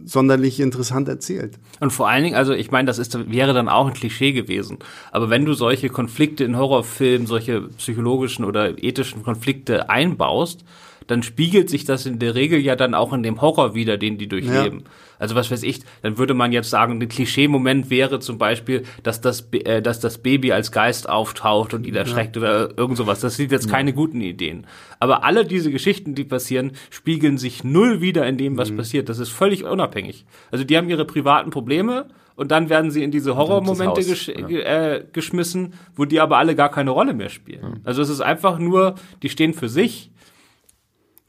sonderlich 0.05 0.59
interessant 0.59 1.07
erzählt. 1.07 1.59
Und 1.79 1.91
vor 1.91 2.09
allen 2.09 2.23
Dingen, 2.23 2.35
also 2.35 2.53
ich 2.53 2.71
meine, 2.71 2.87
das 2.87 2.99
ist, 2.99 3.31
wäre 3.31 3.53
dann 3.53 3.69
auch 3.69 3.87
ein 3.87 3.93
Klischee 3.93 4.31
gewesen. 4.31 4.79
Aber 5.11 5.29
wenn 5.29 5.45
du 5.45 5.53
solche 5.53 5.89
Konflikte 5.89 6.43
in 6.43 6.57
Horrorfilmen, 6.57 7.27
solche 7.27 7.61
psychologischen 7.77 8.45
oder 8.45 8.81
ethischen 8.81 9.23
Konflikte 9.23 9.89
einbaust, 9.89 10.63
dann 11.07 11.23
spiegelt 11.23 11.69
sich 11.69 11.85
das 11.85 12.05
in 12.05 12.19
der 12.19 12.35
Regel 12.35 12.59
ja 12.59 12.75
dann 12.75 12.93
auch 12.93 13.13
in 13.13 13.23
dem 13.23 13.41
Horror 13.41 13.75
wieder, 13.75 13.97
den 13.97 14.17
die 14.17 14.27
durchleben. 14.27 14.79
Ja. 14.79 14.91
Also 15.19 15.35
was 15.35 15.49
weiß 15.51 15.63
ich, 15.63 15.81
dann 16.01 16.17
würde 16.17 16.33
man 16.33 16.51
jetzt 16.51 16.69
sagen, 16.69 17.01
ein 17.01 17.07
Klischee-Moment 17.07 17.89
wäre 17.89 18.19
zum 18.19 18.37
Beispiel, 18.37 18.83
dass 19.03 19.21
das, 19.21 19.47
äh, 19.51 19.81
dass 19.81 19.99
das 19.99 20.17
Baby 20.17 20.51
als 20.51 20.71
Geist 20.71 21.07
auftaucht 21.07 21.73
und 21.73 21.85
ihn 21.85 21.95
erschreckt 21.95 22.35
ja. 22.35 22.41
oder 22.41 22.77
irgend 22.77 22.97
sowas. 22.97 23.21
Das 23.21 23.37
sind 23.37 23.51
jetzt 23.51 23.69
keine 23.69 23.93
guten 23.93 24.21
Ideen. 24.21 24.67
Aber 24.99 25.23
alle 25.23 25.45
diese 25.45 25.71
Geschichten, 25.71 26.15
die 26.15 26.25
passieren, 26.25 26.71
spiegeln 26.89 27.37
sich 27.37 27.63
null 27.63 28.01
wieder 28.01 28.27
in 28.27 28.37
dem, 28.37 28.57
was 28.57 28.71
mhm. 28.71 28.77
passiert. 28.77 29.09
Das 29.09 29.19
ist 29.19 29.29
völlig 29.29 29.63
unabhängig. 29.63 30.25
Also 30.51 30.65
die 30.65 30.77
haben 30.77 30.89
ihre 30.89 31.05
privaten 31.05 31.51
Probleme 31.51 32.07
und 32.35 32.51
dann 32.51 32.69
werden 32.69 32.91
sie 32.91 33.03
in 33.03 33.11
diese 33.11 33.35
Horrormomente 33.35 34.03
gesch 34.03 34.27
ja. 34.27 34.47
äh, 34.47 35.05
geschmissen, 35.13 35.73
wo 35.95 36.05
die 36.05 36.19
aber 36.19 36.37
alle 36.37 36.55
gar 36.55 36.69
keine 36.69 36.91
Rolle 36.91 37.13
mehr 37.13 37.29
spielen. 37.29 37.61
Ja. 37.61 37.73
Also 37.83 38.01
es 38.01 38.09
ist 38.09 38.21
einfach 38.21 38.59
nur, 38.59 38.95
die 39.21 39.29
stehen 39.29 39.53
für 39.53 39.69
sich 39.69 40.11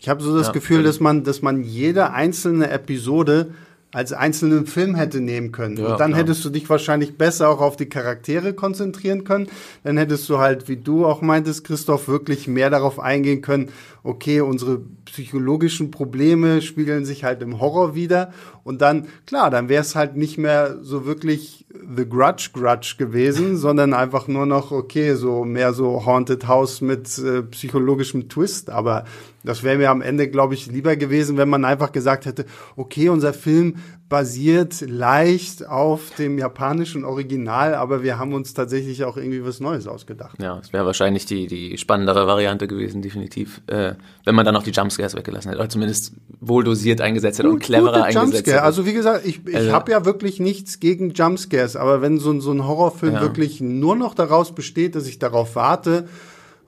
ich 0.04 0.10
habe 0.10 0.22
so 0.22 0.36
das 0.36 0.48
ja, 0.48 0.52
Gefühl, 0.52 0.82
dass 0.82 1.00
man, 1.00 1.24
dass 1.24 1.40
man 1.40 1.62
jede 1.62 2.10
einzelne 2.10 2.68
Episode 2.68 3.54
als 3.90 4.12
einzelnen 4.12 4.66
Film 4.66 4.96
hätte 4.96 5.22
nehmen 5.22 5.50
können. 5.50 5.78
Ja, 5.78 5.92
und 5.92 5.98
dann 5.98 6.10
klar. 6.10 6.20
hättest 6.20 6.44
du 6.44 6.50
dich 6.50 6.68
wahrscheinlich 6.68 7.16
besser 7.16 7.48
auch 7.48 7.62
auf 7.62 7.76
die 7.76 7.88
Charaktere 7.88 8.52
konzentrieren 8.52 9.24
können. 9.24 9.48
Dann 9.82 9.96
hättest 9.96 10.28
du 10.28 10.36
halt, 10.36 10.68
wie 10.68 10.76
du 10.76 11.06
auch 11.06 11.22
meintest, 11.22 11.64
Christoph, 11.64 12.06
wirklich 12.06 12.46
mehr 12.48 12.68
darauf 12.68 13.00
eingehen 13.00 13.40
können, 13.40 13.70
okay, 14.04 14.42
unsere 14.42 14.82
psychologischen 15.06 15.90
Probleme 15.90 16.60
spiegeln 16.60 17.06
sich 17.06 17.24
halt 17.24 17.40
im 17.40 17.58
Horror 17.58 17.94
wieder. 17.94 18.32
Und 18.62 18.82
dann, 18.82 19.08
klar, 19.26 19.48
dann 19.50 19.70
wäre 19.70 19.80
es 19.80 19.96
halt 19.96 20.14
nicht 20.14 20.36
mehr 20.36 20.76
so 20.82 21.06
wirklich 21.06 21.66
The 21.96 22.06
Grudge 22.06 22.50
Grudge 22.52 22.96
gewesen, 22.98 23.56
sondern 23.56 23.94
einfach 23.94 24.28
nur 24.28 24.44
noch, 24.44 24.72
okay, 24.72 25.14
so 25.14 25.44
mehr 25.44 25.72
so 25.72 26.04
Haunted 26.04 26.46
House 26.46 26.82
mit 26.82 27.18
äh, 27.18 27.42
psychologischem 27.44 28.28
Twist. 28.28 28.68
Aber 28.68 29.04
das 29.42 29.62
wäre 29.62 29.78
mir 29.78 29.90
am 29.90 30.02
Ende, 30.02 30.28
glaube 30.28 30.52
ich, 30.52 30.66
lieber 30.66 30.96
gewesen, 30.96 31.38
wenn 31.38 31.48
man 31.48 31.64
einfach 31.64 31.90
gesagt 31.90 32.26
hätte, 32.26 32.44
okay, 32.76 33.08
unser 33.08 33.32
Film 33.32 33.76
basiert 34.08 34.82
leicht 34.82 35.66
auf 35.66 36.12
dem 36.18 36.38
japanischen 36.38 37.04
Original, 37.04 37.74
aber 37.74 38.02
wir 38.02 38.18
haben 38.18 38.34
uns 38.34 38.52
tatsächlich 38.52 39.04
auch 39.04 39.16
irgendwie 39.16 39.44
was 39.44 39.60
Neues 39.60 39.86
ausgedacht. 39.86 40.40
Ja, 40.40 40.58
es 40.58 40.72
wäre 40.72 40.84
wahrscheinlich 40.84 41.24
die, 41.26 41.46
die 41.46 41.78
spannendere 41.78 42.26
Variante 42.26 42.68
gewesen, 42.68 43.00
definitiv, 43.00 43.62
äh, 43.66 43.94
wenn 44.24 44.34
man 44.34 44.44
dann 44.44 44.56
auch 44.56 44.62
die 44.62 44.72
Jumpscares 44.72 45.14
weggelassen 45.16 45.50
hätte, 45.50 45.60
oder 45.60 45.70
zumindest 45.70 46.12
wohl 46.40 46.64
dosiert 46.64 47.00
eingesetzt 47.00 47.38
hätte 47.38 47.48
und 47.48 47.60
cleverer 47.60 48.04
eingesetzt 48.04 48.46
hätte. 48.46 48.62
Also 48.62 48.84
wie 48.84 48.92
gesagt, 48.92 49.26
ich, 49.26 49.46
ich 49.46 49.56
also, 49.56 49.72
habe 49.72 49.90
ja 49.90 50.04
wirklich 50.04 50.38
nichts 50.38 50.80
gegen 50.80 51.14
Jumpscares, 51.14 51.74
aber 51.74 52.02
wenn 52.02 52.18
so, 52.18 52.38
so 52.40 52.52
ein 52.52 52.66
Horrorfilm 52.66 53.14
ja. 53.14 53.20
wirklich 53.22 53.62
nur 53.62 53.96
noch 53.96 54.14
daraus 54.14 54.54
besteht, 54.54 54.96
dass 54.96 55.06
ich 55.06 55.18
darauf 55.18 55.56
warte, 55.56 56.06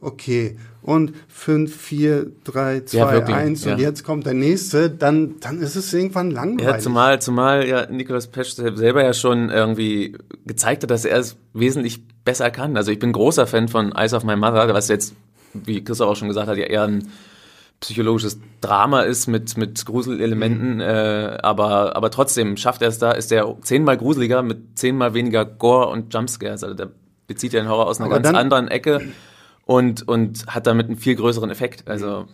okay, 0.07 0.57
und 0.83 1.12
5, 1.29 1.75
4, 1.75 2.27
3, 2.45 2.81
2, 2.85 3.25
1 3.25 3.66
und 3.66 3.79
jetzt 3.79 4.05
kommt 4.05 4.25
der 4.25 4.35
nächste, 4.35 4.88
dann, 4.88 5.35
dann 5.40 5.61
ist 5.61 5.75
es 5.75 5.92
irgendwann 5.92 6.31
langweilig. 6.31 6.75
Ja, 6.75 6.79
zumal, 6.79 7.21
zumal 7.21 7.66
ja 7.66 7.87
Nicolas 7.90 8.29
Pesch 8.29 8.55
selber 8.55 9.03
ja 9.03 9.12
schon 9.12 9.51
irgendwie 9.51 10.16
gezeigt 10.47 10.85
hat, 10.85 10.90
dass 10.90 11.05
er 11.05 11.19
es 11.19 11.37
wesentlich 11.53 12.03
besser 12.25 12.53
kann. 12.53 12.77
Also 12.77 12.92
ich 12.92 13.01
bin 13.01 13.12
großer 13.12 13.49
Fan 13.49 13.66
von 13.66 13.92
Eyes 13.92 14.14
of 14.14 14.23
My 14.23 14.37
Mother, 14.37 14.73
was 14.73 14.87
jetzt, 14.87 15.14
wie 15.55 15.83
Christoph 15.83 16.09
auch 16.09 16.16
schon 16.16 16.29
gesagt 16.29 16.49
hat, 16.49 16.57
ja 16.57 16.66
eher 16.66 16.85
ein 16.85 17.09
psychologisches 17.81 18.38
Drama 18.61 19.03
ist 19.03 19.27
mit, 19.27 19.57
mit 19.59 19.85
Gruselelementen, 19.85 20.77
mhm. 20.77 20.81
äh, 20.81 21.37
aber, 21.42 21.97
aber 21.97 22.12
trotzdem 22.12 22.57
schafft 22.57 22.81
er 22.81 22.88
es 22.88 22.99
da, 22.99 23.11
ist 23.11 23.33
der 23.33 23.57
zehnmal 23.62 23.97
gruseliger 23.97 24.42
mit 24.42 24.79
zehnmal 24.79 25.14
weniger 25.14 25.45
Gore 25.45 25.88
und 25.88 26.14
Jumpscares. 26.14 26.62
Also 26.62 26.77
der 26.77 26.90
bezieht 27.27 27.53
ja 27.53 27.61
den 27.61 27.69
Horror 27.69 27.88
aus 27.88 28.01
einer 28.01 28.07
aber 28.07 28.21
ganz 28.21 28.37
anderen 28.37 28.69
Ecke 28.69 29.01
und, 29.66 30.09
und 30.09 30.46
hat 30.46 30.66
damit 30.66 30.87
einen 30.87 30.96
viel 30.96 31.16
größeren 31.16 31.50
Effekt. 31.50 31.87
Also 31.87 32.26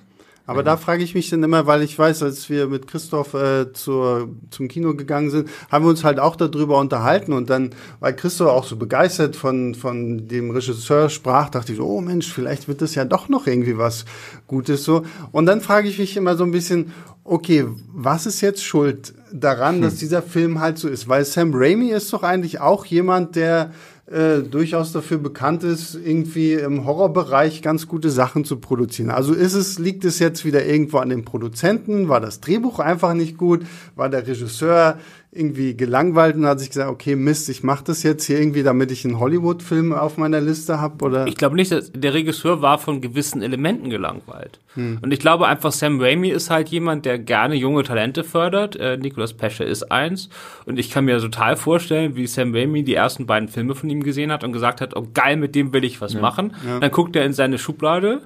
aber 0.45 0.59
ja. 0.61 0.65
da 0.65 0.77
frage 0.77 1.05
ich 1.05 1.15
mich 1.15 1.31
dann 1.31 1.43
immer, 1.43 1.67
weil 1.67 1.83
ich 1.83 1.97
weiß, 1.97 2.23
als 2.25 2.51
wir 2.51 2.67
mit 2.67 2.89
Christoph 2.89 3.35
äh, 3.35 3.73
zur, 3.73 4.29
zum 4.51 4.67
Kino 4.67 4.95
gegangen 4.95 5.31
sind, 5.31 5.49
haben 5.71 5.85
wir 5.85 5.91
uns 5.91 6.03
halt 6.03 6.19
auch 6.19 6.35
darüber 6.35 6.79
unterhalten 6.79 7.33
und 7.33 7.49
dann, 7.49 7.71
weil 8.01 8.15
Christoph 8.15 8.49
auch 8.49 8.65
so 8.65 8.77
begeistert 8.77 9.37
von, 9.37 9.75
von 9.75 10.27
dem 10.27 10.51
Regisseur 10.51 11.11
sprach, 11.11 11.49
dachte 11.49 11.73
ich 11.73 11.79
so, 11.79 11.87
oh 11.87 12.01
Mensch, 12.01 12.33
vielleicht 12.33 12.67
wird 12.67 12.83
das 12.83 12.97
ja 12.97 13.05
doch 13.05 13.29
noch 13.29 13.47
irgendwie 13.47 13.79
was 13.79 14.05
Gutes 14.49 14.83
so. 14.83 15.05
Und 15.31 15.47
dann 15.47 15.61
frage 15.61 15.89
ich 15.89 15.99
mich 15.99 16.17
immer 16.17 16.37
so 16.37 16.43
ein 16.43 16.51
bisschen, 16.51 16.93
okay, 17.23 17.65
was 17.93 18.27
ist 18.27 18.41
jetzt 18.41 18.65
schuld 18.65 19.15
daran, 19.33 19.77
hm. 19.77 19.83
dass 19.83 19.97
dieser 19.97 20.23
Film 20.23 20.61
halt 20.61 20.77
so 20.77 20.89
ist? 20.89 21.09
Weil 21.09 21.25
Sam 21.25 21.53
Raimi 21.55 21.91
ist 21.91 22.13
doch 22.13 22.25
eigentlich 22.25 22.61
auch 22.61 22.85
jemand, 22.85 23.37
der 23.37 23.71
äh, 24.07 24.41
durchaus 24.43 24.93
dafür 24.93 25.19
bekannt 25.19 25.63
ist, 25.63 25.95
irgendwie 25.95 26.55
im 26.55 26.85
Horrorbereich 26.85 27.63
ganz 27.63 27.87
gute 27.87 28.11
Sachen 28.11 28.45
zu 28.45 28.57
produzieren. 28.57 29.11
Also 29.11 29.33
ist 29.33 29.55
es, 29.55 29.79
liegt 29.79 30.05
es 30.05 30.19
jetzt 30.19 30.45
wieder 30.45 30.67
irgendwo 30.67 30.99
an 30.99 31.09
den 31.09 31.25
Produzenten? 31.25 32.09
War 32.09 32.21
das 32.21 32.41
Drehbuch 32.41 32.81
einfach 32.81 33.15
nicht 33.15 33.39
gut? 33.39 33.65
War 33.95 34.09
der 34.09 34.27
Regisseur 34.27 34.99
irgendwie 35.35 35.75
gelangweilt 35.75 36.37
und 36.37 36.45
hat 36.45 36.61
sich 36.61 36.69
gesagt, 36.69 36.91
okay, 36.91 37.17
Mist, 37.17 37.49
ich 37.49 37.63
mache 37.63 37.85
das 37.85 38.03
jetzt 38.03 38.27
hier 38.27 38.39
irgendwie, 38.39 38.63
damit 38.63 38.91
ich 38.91 39.07
einen 39.07 39.19
Hollywood-Film 39.19 39.95
auf 39.95 40.19
meiner 40.19 40.43
Liste 40.43 40.79
habe? 40.79 41.03
Oder? 41.03 41.27
Ich 41.27 41.37
glaube 41.37 41.57
nicht, 41.57 41.73
dass 41.73 41.91
der 41.91 42.13
Regisseur 42.13 42.61
war 42.61 42.79
von 42.79 43.01
gewissen 43.01 43.41
Elementen 43.41 43.89
gelangweilt. 43.89 44.61
Hm. 44.75 44.99
Und 45.01 45.11
ich 45.11 45.21
glaube 45.21 45.47
einfach, 45.47 45.73
Sam 45.73 45.99
Raimi 46.03 46.29
ist 46.29 46.51
halt 46.51 46.69
jemand, 46.69 47.07
der 47.07 47.19
gerne 47.19 47.55
junge 47.55 47.83
Talente 47.83 48.25
fördert. 48.25 48.77
Äh, 48.77 48.99
Nicolas 48.99 49.33
Pesce 49.33 49.61
ist 49.61 49.91
eins. 49.91 50.29
Und 50.67 50.79
ich 50.79 50.91
kann 50.91 51.07
mir 51.07 51.19
total 51.19 51.57
vorstellen, 51.57 52.15
wie 52.15 52.27
Sam 52.27 52.55
Raimi 52.55 52.83
die 52.83 52.95
ersten 52.95 53.25
beiden 53.25 53.49
Filme 53.49 53.75
von 53.75 53.89
ihm 53.89 54.03
gesehen 54.03 54.31
hat 54.31 54.45
und 54.45 54.53
gesagt 54.53 54.83
hat, 54.83 54.95
oh 54.95 55.09
geil, 55.15 55.39
mit 55.39 55.55
dem 55.55 55.73
will 55.73 55.85
ich 55.85 56.03
was 56.03 56.13
ja. 56.13 56.21
machen. 56.21 56.55
Ja. 56.67 56.79
Dann 56.79 56.91
guckt 56.91 57.17
er 57.17 57.25
in 57.25 57.33
seine 57.33 57.57
Schublade 57.57 58.21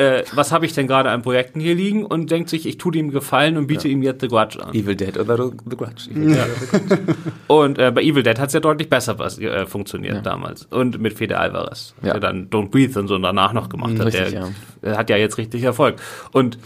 äh, 0.00 0.24
was 0.32 0.50
habe 0.50 0.64
ich 0.64 0.72
denn 0.72 0.86
gerade 0.86 1.10
an 1.10 1.20
Projekten 1.20 1.60
hier 1.60 1.74
liegen 1.74 2.06
und 2.06 2.30
denkt 2.30 2.48
sich, 2.48 2.66
ich 2.66 2.78
tue 2.78 2.96
ihm 2.96 3.10
Gefallen 3.10 3.58
und 3.58 3.66
biete 3.66 3.86
ja. 3.86 3.92
ihm 3.92 4.02
jetzt 4.02 4.22
The 4.22 4.28
Grudge 4.28 4.64
an. 4.64 4.72
Evil 4.74 4.96
Dead 4.96 5.18
oder 5.18 5.36
The 5.36 5.76
Grudge. 5.76 6.08
Ja. 6.14 6.46
und 7.54 7.78
äh, 7.78 7.90
bei 7.90 8.02
Evil 8.02 8.22
Dead 8.22 8.38
hat 8.38 8.48
es 8.48 8.54
ja 8.54 8.60
deutlich 8.60 8.88
besser 8.88 9.18
was, 9.18 9.38
äh, 9.38 9.66
funktioniert 9.66 10.16
ja. 10.16 10.22
damals. 10.22 10.64
Und 10.64 10.98
mit 11.00 11.12
Fede 11.12 11.38
Alvarez, 11.38 11.94
der 12.02 12.18
dann 12.18 12.48
Don't 12.48 12.70
Breathe 12.70 12.98
und 12.98 13.08
so 13.08 13.18
danach 13.18 13.52
noch 13.52 13.68
gemacht 13.68 13.98
hat. 13.98 14.06
Richtig, 14.06 14.30
der, 14.30 14.48
der 14.82 14.96
hat 14.96 15.10
ja 15.10 15.16
jetzt 15.16 15.36
richtig 15.36 15.62
Erfolg. 15.62 15.96
Und 16.32 16.58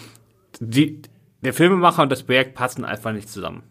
die, 0.60 1.02
der 1.40 1.52
Filmemacher 1.52 2.02
und 2.02 2.12
das 2.12 2.22
Projekt 2.22 2.54
passen 2.54 2.84
einfach 2.84 3.12
nicht 3.12 3.28
zusammen. 3.28 3.64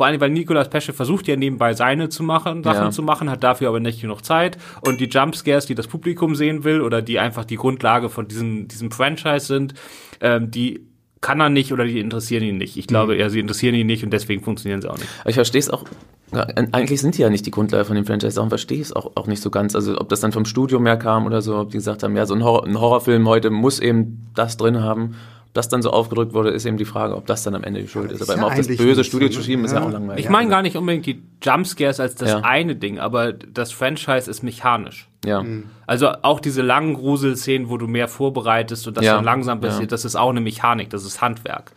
Vor 0.00 0.06
allem, 0.06 0.18
weil 0.18 0.30
Nicolas 0.30 0.70
Pesce 0.70 0.94
versucht 0.94 1.28
ja 1.28 1.36
nebenbei 1.36 1.74
seine 1.74 2.08
zu 2.08 2.22
machen, 2.22 2.62
Sachen 2.62 2.84
ja. 2.84 2.90
zu 2.90 3.02
machen, 3.02 3.28
hat 3.28 3.44
dafür 3.44 3.68
aber 3.68 3.80
nicht 3.80 4.00
genug 4.00 4.24
Zeit. 4.24 4.56
Und 4.80 4.98
die 4.98 5.10
Jumpscares, 5.10 5.66
die 5.66 5.74
das 5.74 5.88
Publikum 5.88 6.34
sehen 6.34 6.64
will 6.64 6.80
oder 6.80 7.02
die 7.02 7.18
einfach 7.18 7.44
die 7.44 7.56
Grundlage 7.56 8.08
von 8.08 8.26
diesem, 8.26 8.66
diesem 8.66 8.90
Franchise 8.92 9.44
sind, 9.44 9.74
ähm, 10.22 10.50
die 10.50 10.86
kann 11.20 11.38
er 11.38 11.50
nicht 11.50 11.70
oder 11.74 11.84
die 11.84 12.00
interessieren 12.00 12.44
ihn 12.44 12.56
nicht. 12.56 12.78
Ich 12.78 12.86
glaube 12.86 13.12
mhm. 13.12 13.20
eher, 13.20 13.28
sie 13.28 13.40
interessieren 13.40 13.74
ihn 13.74 13.86
nicht 13.86 14.02
und 14.02 14.10
deswegen 14.10 14.42
funktionieren 14.42 14.80
sie 14.80 14.90
auch 14.90 14.96
nicht. 14.96 15.10
Ich 15.26 15.34
verstehe 15.34 15.58
es 15.58 15.68
auch. 15.68 15.84
Eigentlich 16.32 17.02
sind 17.02 17.18
die 17.18 17.20
ja 17.20 17.28
nicht 17.28 17.44
die 17.44 17.50
Grundlage 17.50 17.84
von 17.84 17.94
dem 17.94 18.06
Franchise, 18.06 18.36
darum 18.36 18.48
verstehe 18.48 18.78
ich 18.78 18.84
es 18.84 18.92
auch, 18.94 19.16
auch 19.16 19.26
nicht 19.26 19.42
so 19.42 19.50
ganz. 19.50 19.74
Also 19.74 19.98
ob 19.98 20.08
das 20.08 20.20
dann 20.20 20.32
vom 20.32 20.46
Studio 20.46 20.80
mehr 20.80 20.96
kam 20.96 21.26
oder 21.26 21.42
so, 21.42 21.58
ob 21.58 21.72
die 21.72 21.76
gesagt 21.76 22.04
haben, 22.04 22.16
ja, 22.16 22.24
so 22.24 22.32
ein, 22.32 22.42
Horror, 22.42 22.66
ein 22.66 22.80
Horrorfilm 22.80 23.28
heute 23.28 23.50
muss 23.50 23.80
eben 23.80 24.30
das 24.34 24.56
drin 24.56 24.80
haben 24.80 25.14
das 25.52 25.68
dann 25.68 25.82
so 25.82 25.90
aufgedrückt 25.90 26.32
wurde, 26.32 26.50
ist 26.50 26.64
eben 26.64 26.76
die 26.76 26.84
Frage, 26.84 27.16
ob 27.16 27.26
das 27.26 27.42
dann 27.42 27.54
am 27.54 27.64
Ende 27.64 27.80
die 27.80 27.88
Schuld 27.88 28.12
ist. 28.12 28.22
Aber 28.22 28.34
immer 28.34 28.46
auf 28.46 28.54
das 28.54 28.68
böse 28.68 29.02
Studio 29.02 29.28
zu 29.30 29.42
schieben, 29.42 29.64
ist 29.64 29.72
ja 29.72 29.82
auch 29.82 29.90
langweilig. 29.90 30.24
Ich 30.24 30.30
meine 30.30 30.48
gar 30.48 30.62
nicht 30.62 30.76
unbedingt 30.76 31.06
die 31.06 31.22
Jumpscares 31.42 31.98
als 31.98 32.14
das 32.14 32.28
ja. 32.30 32.40
eine 32.40 32.76
Ding, 32.76 33.00
aber 33.00 33.32
das 33.32 33.72
Franchise 33.72 34.30
ist 34.30 34.42
mechanisch. 34.42 35.08
Ja. 35.24 35.42
Mhm. 35.42 35.64
Also 35.86 36.08
auch 36.22 36.40
diese 36.40 36.62
langen 36.62 36.94
Gruselszenen, 36.94 37.68
wo 37.68 37.78
du 37.78 37.88
mehr 37.88 38.06
vorbereitest 38.06 38.86
und 38.86 38.96
das 38.96 39.04
ja. 39.04 39.16
dann 39.16 39.24
langsam 39.24 39.60
passiert, 39.60 39.82
ja. 39.82 39.88
das 39.88 40.04
ist 40.04 40.14
auch 40.14 40.30
eine 40.30 40.40
Mechanik, 40.40 40.90
das 40.90 41.04
ist 41.04 41.20
Handwerk. 41.20 41.72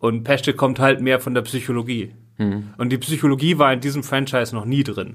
Und 0.00 0.24
Pesche 0.24 0.52
kommt 0.52 0.78
halt 0.78 1.00
mehr 1.00 1.18
von 1.18 1.32
der 1.32 1.42
Psychologie. 1.42 2.14
Mhm. 2.36 2.74
Und 2.76 2.90
die 2.90 2.98
Psychologie 2.98 3.58
war 3.58 3.72
in 3.72 3.80
diesem 3.80 4.02
Franchise 4.02 4.54
noch 4.54 4.66
nie 4.66 4.84
drin. 4.84 5.14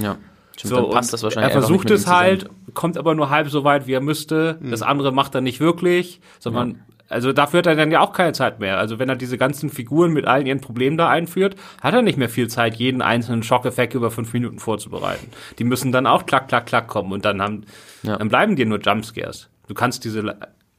Ja. 0.00 0.18
Stimmt, 0.56 0.74
so, 0.74 0.90
passt 0.90 1.12
das 1.12 1.22
wahrscheinlich 1.22 1.54
er 1.54 1.58
versucht 1.58 1.90
es 1.90 2.06
halt, 2.06 2.50
kommt 2.74 2.98
aber 2.98 3.14
nur 3.14 3.30
halb 3.30 3.48
so 3.48 3.64
weit, 3.64 3.86
wie 3.86 3.92
er 3.92 4.02
müsste. 4.02 4.58
Mhm. 4.60 4.70
Das 4.70 4.82
andere 4.82 5.10
macht 5.10 5.34
er 5.34 5.40
nicht 5.40 5.58
wirklich, 5.58 6.20
sondern 6.38 6.82
also 7.10 7.32
dafür 7.32 7.58
hat 7.58 7.66
er 7.66 7.74
dann 7.74 7.90
ja 7.90 8.00
auch 8.00 8.12
keine 8.12 8.32
Zeit 8.32 8.60
mehr. 8.60 8.78
Also 8.78 8.98
wenn 8.98 9.08
er 9.08 9.16
diese 9.16 9.36
ganzen 9.36 9.68
Figuren 9.68 10.12
mit 10.12 10.26
allen 10.26 10.46
ihren 10.46 10.60
Problemen 10.60 10.96
da 10.96 11.08
einführt, 11.08 11.56
hat 11.82 11.92
er 11.92 12.02
nicht 12.02 12.16
mehr 12.16 12.28
viel 12.28 12.48
Zeit, 12.48 12.76
jeden 12.76 13.02
einzelnen 13.02 13.42
Schockeffekt 13.42 13.94
über 13.94 14.10
fünf 14.12 14.32
Minuten 14.32 14.60
vorzubereiten. 14.60 15.26
Die 15.58 15.64
müssen 15.64 15.90
dann 15.90 16.06
auch 16.06 16.24
klack, 16.24 16.48
klack, 16.48 16.66
klack 16.66 16.86
kommen 16.86 17.12
und 17.12 17.24
dann 17.24 17.42
haben, 17.42 17.64
ja. 18.04 18.16
dann 18.16 18.28
bleiben 18.28 18.54
dir 18.54 18.64
nur 18.64 18.78
Jumpscares. 18.78 19.50
Du 19.66 19.74
kannst 19.74 20.04
diese 20.04 20.36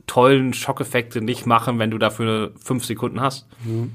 tollen 0.08 0.54
Schockeffekte 0.54 1.22
nicht 1.22 1.46
machen, 1.46 1.80
wenn 1.80 1.92
du 1.92 1.98
dafür 1.98 2.52
fünf 2.64 2.86
Sekunden 2.86 3.20
hast. 3.20 3.46
Mhm. 3.66 3.92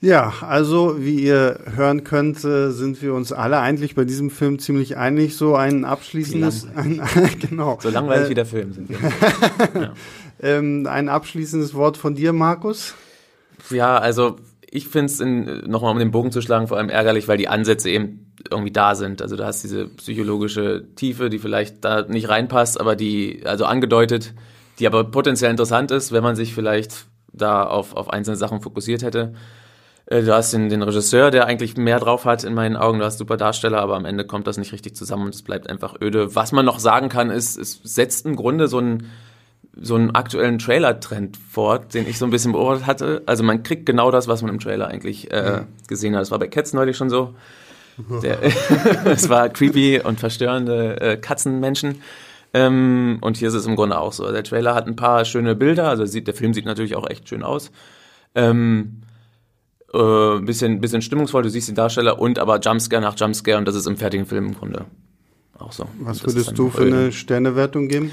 Ja, 0.00 0.32
also 0.42 1.02
wie 1.02 1.16
ihr 1.16 1.58
hören 1.74 2.04
könnt, 2.04 2.44
äh, 2.44 2.70
sind 2.70 3.02
wir 3.02 3.14
uns 3.14 3.32
alle 3.32 3.58
eigentlich 3.58 3.96
bei 3.96 4.04
diesem 4.04 4.30
Film 4.30 4.60
ziemlich 4.60 4.96
einig. 4.96 5.36
So 5.36 5.56
ein 5.56 5.84
abschließendes, 5.84 6.68
ein, 6.76 7.02
genau. 7.40 7.78
So 7.82 7.90
langweilig 7.90 8.26
äh, 8.26 8.30
wie 8.30 8.34
der 8.34 8.46
Film 8.46 8.72
sind 8.72 8.88
wir. 8.88 8.98
ja. 9.82 9.92
Ähm, 10.40 10.86
ein 10.88 11.08
abschließendes 11.08 11.74
Wort 11.74 11.96
von 11.96 12.14
dir, 12.14 12.32
Markus? 12.32 12.94
Ja, 13.70 13.98
also 13.98 14.36
ich 14.70 14.88
finde 14.88 15.06
es, 15.06 15.66
nochmal 15.66 15.92
um 15.92 15.98
den 15.98 16.10
Bogen 16.10 16.30
zu 16.30 16.42
schlagen, 16.42 16.68
vor 16.68 16.76
allem 16.76 16.90
ärgerlich, 16.90 17.28
weil 17.28 17.38
die 17.38 17.48
Ansätze 17.48 17.90
eben 17.90 18.32
irgendwie 18.50 18.70
da 18.70 18.94
sind. 18.94 19.22
Also 19.22 19.36
da 19.36 19.46
hast 19.46 19.64
diese 19.64 19.88
psychologische 19.88 20.84
Tiefe, 20.94 21.30
die 21.30 21.38
vielleicht 21.38 21.84
da 21.84 22.02
nicht 22.02 22.28
reinpasst, 22.28 22.80
aber 22.80 22.96
die, 22.96 23.42
also 23.44 23.64
angedeutet, 23.64 24.34
die 24.78 24.86
aber 24.86 25.04
potenziell 25.04 25.50
interessant 25.50 25.90
ist, 25.90 26.12
wenn 26.12 26.22
man 26.22 26.36
sich 26.36 26.54
vielleicht 26.54 27.06
da 27.32 27.64
auf, 27.64 27.94
auf 27.94 28.10
einzelne 28.10 28.36
Sachen 28.36 28.60
fokussiert 28.60 29.02
hätte. 29.02 29.34
Äh, 30.06 30.22
du 30.22 30.34
hast 30.34 30.52
den, 30.52 30.68
den 30.68 30.82
Regisseur, 30.82 31.30
der 31.30 31.46
eigentlich 31.46 31.76
mehr 31.76 31.98
drauf 31.98 32.24
hat 32.24 32.44
in 32.44 32.54
meinen 32.54 32.76
Augen. 32.76 32.98
Du 32.98 33.04
hast 33.04 33.18
super 33.18 33.36
Darsteller, 33.36 33.80
aber 33.80 33.96
am 33.96 34.04
Ende 34.04 34.24
kommt 34.24 34.46
das 34.46 34.58
nicht 34.58 34.72
richtig 34.72 34.96
zusammen 34.96 35.24
und 35.24 35.34
es 35.34 35.42
bleibt 35.42 35.68
einfach 35.68 36.00
öde. 36.00 36.34
Was 36.34 36.52
man 36.52 36.64
noch 36.64 36.78
sagen 36.78 37.08
kann, 37.08 37.30
ist, 37.30 37.56
es 37.58 37.80
setzt 37.82 38.26
im 38.26 38.36
Grunde 38.36 38.68
so 38.68 38.78
einen, 38.78 39.10
so 39.80 39.94
einen 39.94 40.14
aktuellen 40.14 40.58
Trailer-Trend 40.58 41.36
fort, 41.36 41.94
den 41.94 42.08
ich 42.08 42.18
so 42.18 42.24
ein 42.24 42.30
bisschen 42.30 42.52
beobachtet 42.52 42.86
hatte. 42.86 43.22
Also 43.26 43.42
man 43.42 43.62
kriegt 43.62 43.86
genau 43.86 44.10
das, 44.10 44.28
was 44.28 44.42
man 44.42 44.50
im 44.50 44.60
Trailer 44.60 44.88
eigentlich 44.88 45.30
äh, 45.30 45.62
gesehen 45.86 46.14
hat. 46.14 46.22
Das 46.22 46.30
war 46.30 46.38
bei 46.38 46.48
Cats 46.48 46.72
neulich 46.72 46.96
schon 46.96 47.10
so. 47.10 47.34
es 49.04 49.28
war 49.28 49.48
creepy 49.48 50.00
und 50.00 50.20
verstörende 50.20 51.00
äh, 51.00 51.16
Katzenmenschen. 51.16 52.02
Ähm, 52.54 53.18
und 53.20 53.36
hier 53.36 53.48
ist 53.48 53.54
es 53.54 53.66
im 53.66 53.76
Grunde 53.76 53.98
auch 53.98 54.12
so. 54.12 54.30
Der 54.30 54.44
Trailer 54.44 54.74
hat 54.74 54.86
ein 54.86 54.96
paar 54.96 55.24
schöne 55.24 55.54
Bilder, 55.54 55.88
also 55.88 56.06
sieht, 56.06 56.26
der 56.26 56.34
Film 56.34 56.54
sieht 56.54 56.64
natürlich 56.64 56.96
auch 56.96 57.08
echt 57.08 57.28
schön 57.28 57.42
aus. 57.42 57.70
Ähm, 58.34 59.02
äh, 59.92 60.38
bisschen, 60.40 60.80
bisschen 60.80 61.02
stimmungsvoll, 61.02 61.42
du 61.42 61.50
siehst 61.50 61.68
die 61.68 61.74
Darsteller 61.74 62.18
und 62.18 62.38
aber 62.38 62.58
Jumpscare 62.60 63.02
nach 63.02 63.18
Jumpscare 63.18 63.58
und 63.58 63.68
das 63.68 63.74
ist 63.74 63.86
im 63.86 63.96
fertigen 63.96 64.26
Film 64.26 64.46
im 64.46 64.54
Grunde 64.54 64.86
auch 65.58 65.72
so. 65.72 65.86
Was 66.00 66.24
würdest 66.24 66.56
du 66.56 66.70
für 66.70 66.82
eine 66.82 67.12
Sternewertung 67.12 67.88
geben? 67.88 68.12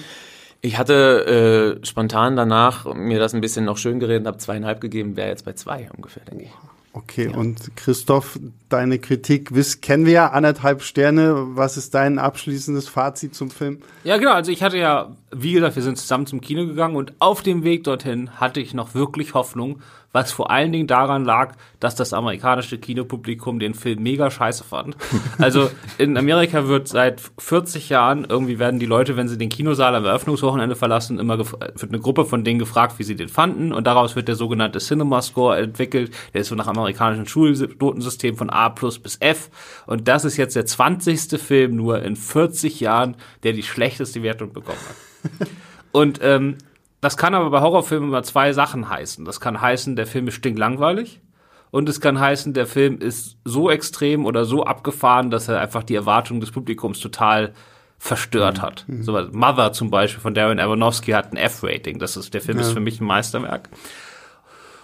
Ich 0.65 0.79
hatte 0.79 1.77
äh, 1.79 1.85
spontan 1.85 2.35
danach 2.35 2.91
mir 2.95 3.19
das 3.19 3.35
ein 3.35 3.41
bisschen 3.41 3.65
noch 3.65 3.77
schön 3.77 3.99
geredet, 3.99 4.25
habe 4.25 4.39
zweieinhalb 4.39 4.81
gegeben, 4.81 5.15
wäre 5.15 5.29
jetzt 5.29 5.45
bei 5.45 5.53
zwei 5.53 5.87
ungefähr, 5.95 6.23
denke 6.25 6.45
ich. 6.45 6.51
Okay, 6.91 7.29
ja. 7.29 7.37
und 7.37 7.75
Christoph, 7.75 8.39
deine 8.69 8.97
Kritik, 8.97 9.53
wiss, 9.53 9.81
kennen 9.81 10.07
wir 10.07 10.13
ja 10.13 10.27
anderthalb 10.31 10.81
Sterne. 10.81 11.55
Was 11.55 11.77
ist 11.77 11.93
dein 11.93 12.17
abschließendes 12.17 12.87
Fazit 12.87 13.35
zum 13.35 13.51
Film? 13.51 13.83
Ja, 14.03 14.17
genau. 14.17 14.31
Also 14.31 14.51
ich 14.51 14.63
hatte 14.63 14.79
ja, 14.79 15.15
wie 15.31 15.51
gesagt, 15.51 15.75
wir 15.75 15.83
sind 15.83 15.99
zusammen 15.99 16.25
zum 16.25 16.41
Kino 16.41 16.65
gegangen 16.65 16.95
und 16.95 17.13
auf 17.19 17.43
dem 17.43 17.63
Weg 17.63 17.83
dorthin 17.83 18.39
hatte 18.39 18.59
ich 18.59 18.73
noch 18.73 18.95
wirklich 18.95 19.35
Hoffnung, 19.35 19.81
was 20.15 20.31
vor 20.31 20.49
allen 20.49 20.71
Dingen 20.71 20.87
daran 20.87 21.25
lag, 21.25 21.55
dass 21.81 21.93
das 21.93 22.13
amerikanische 22.13 22.77
Kinopublikum 22.77 23.59
den 23.59 23.73
Film 23.73 24.01
mega 24.01 24.31
scheiße 24.31 24.63
fand. 24.63 24.95
Also 25.37 25.69
in 25.97 26.17
Amerika 26.17 26.67
wird 26.67 26.87
seit 26.87 27.21
40 27.37 27.89
Jahren 27.89 28.25
irgendwie 28.25 28.57
werden 28.57 28.79
die 28.79 28.85
Leute, 28.85 29.17
wenn 29.17 29.27
sie 29.27 29.37
den 29.37 29.49
Kinosaal 29.49 29.93
am 29.93 30.05
Eröffnungswochenende 30.05 30.75
verlassen, 30.75 31.19
immer 31.19 31.37
wird 31.37 31.83
eine 31.83 31.99
Gruppe 31.99 32.23
von 32.23 32.45
denen 32.45 32.57
gefragt, 32.57 32.97
wie 32.97 33.03
sie 33.03 33.15
den 33.15 33.27
fanden 33.27 33.73
und 33.73 33.85
daraus 33.85 34.15
wird 34.15 34.29
der 34.29 34.35
sogenannte 34.35 34.79
Cinema 34.79 35.21
Score 35.21 35.57
entwickelt. 35.57 36.11
Der 36.33 36.41
ist 36.41 36.47
so 36.47 36.55
nach 36.55 36.67
amerikanischen 36.67 37.27
Schulnotensystem 37.27 38.37
von 38.37 38.49
A 38.49 38.69
plus 38.69 38.97
bis 38.99 39.17
F 39.19 39.49
und 39.85 40.07
das 40.07 40.23
ist 40.23 40.37
jetzt 40.37 40.55
der 40.55 40.65
20. 40.65 41.39
Film 41.41 41.75
nur 41.75 42.01
in 42.01 42.15
40 42.15 42.79
Jahren, 42.79 43.17
der 43.43 43.51
die 43.51 43.63
schlechteste 43.63 44.23
Wertung 44.23 44.53
bekommen 44.53 44.79
hat. 44.87 45.47
Und 45.91 46.19
ähm, 46.21 46.57
das 47.05 47.17
kann 47.17 47.35
aber 47.35 47.51
bei 47.51 47.61
Horrorfilmen 47.61 48.09
immer 48.09 48.23
zwei 48.23 48.51
Sachen 48.51 48.89
heißen. 48.89 49.25
Das 49.25 49.39
kann 49.39 49.61
heißen, 49.61 49.95
der 49.95 50.07
Film 50.07 50.27
ist 50.27 50.33
stinklangweilig. 50.33 51.21
Und 51.69 51.87
es 51.87 52.01
kann 52.01 52.19
heißen, 52.19 52.55
der 52.55 52.65
Film 52.65 52.97
ist 52.97 53.37
so 53.45 53.69
extrem 53.69 54.25
oder 54.25 54.43
so 54.43 54.63
abgefahren, 54.63 55.29
dass 55.29 55.47
er 55.47 55.59
einfach 55.59 55.83
die 55.83 55.93
Erwartungen 55.93 56.39
des 56.39 56.49
Publikums 56.49 56.99
total 56.99 57.53
verstört 57.99 58.59
hat. 58.59 58.85
Mhm. 58.87 59.03
So 59.03 59.11
Mother 59.33 59.71
zum 59.71 59.91
Beispiel 59.91 60.19
von 60.19 60.33
Darren 60.33 60.59
Aronofsky 60.59 61.11
hat 61.11 61.31
ein 61.31 61.37
F-Rating. 61.37 61.99
Das 61.99 62.17
ist, 62.17 62.33
der 62.33 62.41
Film 62.41 62.57
ja. 62.57 62.63
ist 62.63 62.71
für 62.71 62.79
mich 62.79 62.99
ein 62.99 63.05
Meisterwerk. 63.05 63.69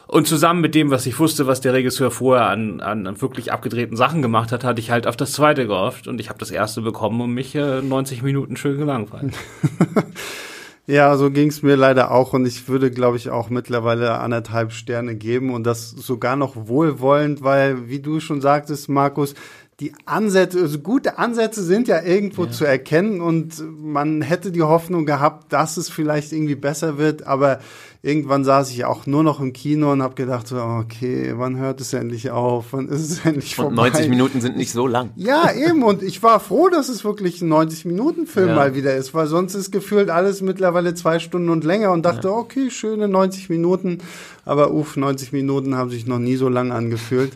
Und 0.06 0.28
zusammen 0.28 0.62
mit 0.62 0.76
dem, 0.76 0.92
was 0.92 1.08
ich 1.08 1.18
wusste, 1.18 1.48
was 1.48 1.60
der 1.60 1.74
Regisseur 1.74 2.12
vorher 2.12 2.50
an, 2.50 2.82
an, 2.82 3.08
an 3.08 3.20
wirklich 3.20 3.52
abgedrehten 3.52 3.98
Sachen 3.98 4.22
gemacht 4.22 4.52
hat, 4.52 4.64
hatte 4.64 4.80
ich 4.80 4.92
halt 4.92 5.08
auf 5.08 5.18
das 5.18 5.32
zweite 5.32 5.66
gehofft. 5.66 6.08
Und 6.08 6.22
ich 6.22 6.30
habe 6.30 6.38
das 6.38 6.52
erste 6.52 6.82
bekommen 6.82 7.20
und 7.20 7.32
mich 7.32 7.56
äh, 7.56 7.82
90 7.82 8.22
Minuten 8.22 8.58
schön 8.58 8.78
gelangweilt. 8.78 9.34
Ja, 10.88 11.16
so 11.16 11.30
ging's 11.30 11.62
mir 11.62 11.76
leider 11.76 12.12
auch 12.12 12.34
und 12.34 12.46
ich 12.48 12.68
würde, 12.68 12.90
glaube 12.90 13.16
ich, 13.16 13.30
auch 13.30 13.50
mittlerweile 13.52 14.18
anderthalb 14.18 14.72
Sterne 14.74 15.16
geben 15.16 15.54
und 15.54 15.64
das 15.64 15.92
sogar 15.92 16.36
noch 16.36 16.56
wohlwollend, 16.56 17.44
weil, 17.44 17.88
wie 17.88 18.00
du 18.00 18.20
schon 18.20 18.42
sagtest, 18.42 18.90
Markus, 18.90 19.36
die 19.82 19.94
Ansätze, 20.06 20.60
also 20.60 20.78
gute 20.78 21.18
Ansätze 21.18 21.64
sind 21.64 21.88
ja 21.88 22.04
irgendwo 22.04 22.46
ja. 22.46 22.52
zu 22.52 22.66
erkennen 22.66 23.20
und 23.20 23.64
man 23.82 24.22
hätte 24.22 24.52
die 24.52 24.62
Hoffnung 24.62 25.08
gehabt, 25.08 25.52
dass 25.52 25.76
es 25.78 25.90
vielleicht 25.90 26.32
irgendwie 26.34 26.54
besser 26.54 27.00
wird, 27.00 27.26
aber 27.26 27.60
irgendwann 28.04 28.44
saß 28.44 28.70
ich 28.70 28.86
auch 28.86 29.08
nur 29.08 29.24
noch 29.24 29.40
im 29.40 29.54
Kino 29.54 29.92
und 29.92 30.04
habe 30.04 30.14
gedacht, 30.14 30.48
so, 30.48 30.58
okay, 30.58 31.34
wann 31.36 31.58
hört 31.58 31.82
es 31.82 31.94
endlich 31.94 32.30
auf? 32.30 32.68
Wann 32.72 32.90
ist 32.90 33.10
es 33.10 33.26
endlich 33.26 33.56
vorbei? 33.56 33.88
Und 33.88 33.94
90 33.94 34.10
Minuten 34.10 34.40
sind 34.40 34.56
nicht 34.56 34.72
so 34.72 34.86
lang. 34.86 35.10
Ja, 35.16 35.52
eben. 35.52 35.82
Und 35.82 36.04
ich 36.04 36.22
war 36.22 36.40
froh, 36.40 36.70
dass 36.70 36.88
es 36.88 37.04
wirklich 37.04 37.42
ein 37.42 37.52
90-Minuten-Film 37.52 38.50
ja. 38.50 38.56
mal 38.56 38.76
wieder 38.76 38.96
ist, 38.96 39.16
weil 39.16 39.26
sonst 39.26 39.56
ist 39.56 39.72
gefühlt 39.72 40.12
alles 40.12 40.42
mittlerweile 40.42 40.94
zwei 40.94 41.18
Stunden 41.18 41.50
und 41.50 41.64
länger 41.64 41.92
und 41.92 42.06
dachte, 42.06 42.28
ja. 42.28 42.36
okay, 42.36 42.70
schöne 42.70 43.08
90 43.08 43.50
Minuten. 43.50 43.98
Aber 44.46 44.72
uff, 44.74 44.96
90 44.96 45.32
Minuten 45.32 45.76
haben 45.76 45.90
sich 45.90 46.06
noch 46.06 46.20
nie 46.20 46.36
so 46.36 46.50
lang 46.50 46.72
angefühlt. 46.72 47.34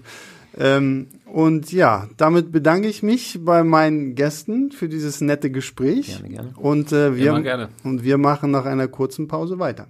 Ähm, 0.58 1.08
und 1.36 1.74
ja, 1.74 2.08
damit 2.16 2.54
bedanke 2.54 2.88
ich 2.88 3.04
mich 3.04 3.40
bei 3.44 3.66
meinen 3.66 4.16
Gästen 4.16 4.72
für 4.72 4.88
dieses 4.88 5.20
nette 5.20 5.52
Gespräch. 5.52 6.20
Gerne, 6.22 6.30
gerne. 6.30 6.54
Und, 6.56 6.94
äh, 6.94 7.18
wir, 7.18 7.42
gerne. 7.42 7.68
und 7.84 8.06
wir 8.06 8.18
machen 8.18 8.52
nach 8.52 8.64
einer 8.64 8.88
kurzen 8.88 9.28
Pause 9.28 9.60
weiter. 9.60 9.88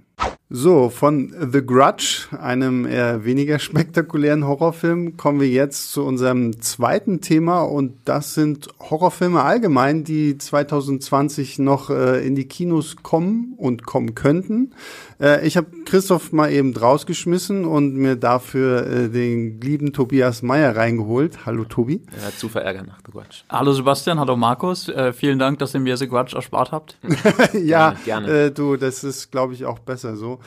So, 0.50 0.90
von 0.90 1.36
The 1.52 1.64
Grudge, 1.64 2.30
einem 2.40 2.88
eher 2.88 3.26
weniger 3.26 3.60
spektakulären 3.70 4.48
Horrorfilm, 4.48 5.18
kommen 5.18 5.40
wir 5.40 5.50
jetzt 5.50 5.92
zu 5.92 6.04
unserem 6.04 6.62
zweiten 6.64 7.22
Thema 7.22 7.62
und 7.62 7.94
das 8.06 8.34
sind 8.34 8.68
Horrorfilme 8.80 9.44
allgemein, 9.44 10.04
die 10.04 10.40
2020 10.40 11.60
noch 11.60 11.92
äh, 11.92 12.26
in 12.26 12.34
die 12.34 12.48
Kinos 12.48 12.98
kommen 13.04 13.54
und 13.58 13.86
kommen 13.86 14.16
könnten. 14.16 14.72
Äh, 15.20 15.48
ich 15.48 15.58
habe 15.58 15.68
Christoph 15.86 16.32
mal 16.32 16.52
eben 16.52 16.76
rausgeschmissen 16.76 17.66
und 17.66 17.96
mir 17.96 18.16
dafür 18.16 18.86
äh, 18.86 19.10
den 19.10 19.60
lieben 19.62 19.94
Tobias 19.94 20.42
Meyer 20.42 20.76
reingeholt. 20.76 21.46
Hallo 21.46 21.64
Tobi. 21.64 22.02
Ja, 22.12 22.36
zu 22.36 22.50
verärgern 22.50 22.88
nach 22.88 23.00
The 23.06 23.12
Grudge. 23.12 23.44
Hallo 23.50 23.74
Sebastian, 23.74 24.20
hallo 24.20 24.36
Markus. 24.36 24.90
Äh, 24.90 25.14
vielen 25.14 25.40
Dank, 25.40 25.60
dass 25.60 25.74
ihr 25.74 25.80
mir 25.80 25.98
The 25.98 26.08
Grudge 26.08 26.36
erspart 26.36 26.72
habt. 26.72 26.98
ja, 27.54 27.96
gerne. 28.04 28.28
Äh, 28.28 28.52
du, 28.52 28.76
das 28.76 29.04
ist, 29.04 29.32
glaube 29.32 29.54
ich, 29.54 29.66
auch 29.66 29.80
besser 29.80 30.16
so. 30.16 30.40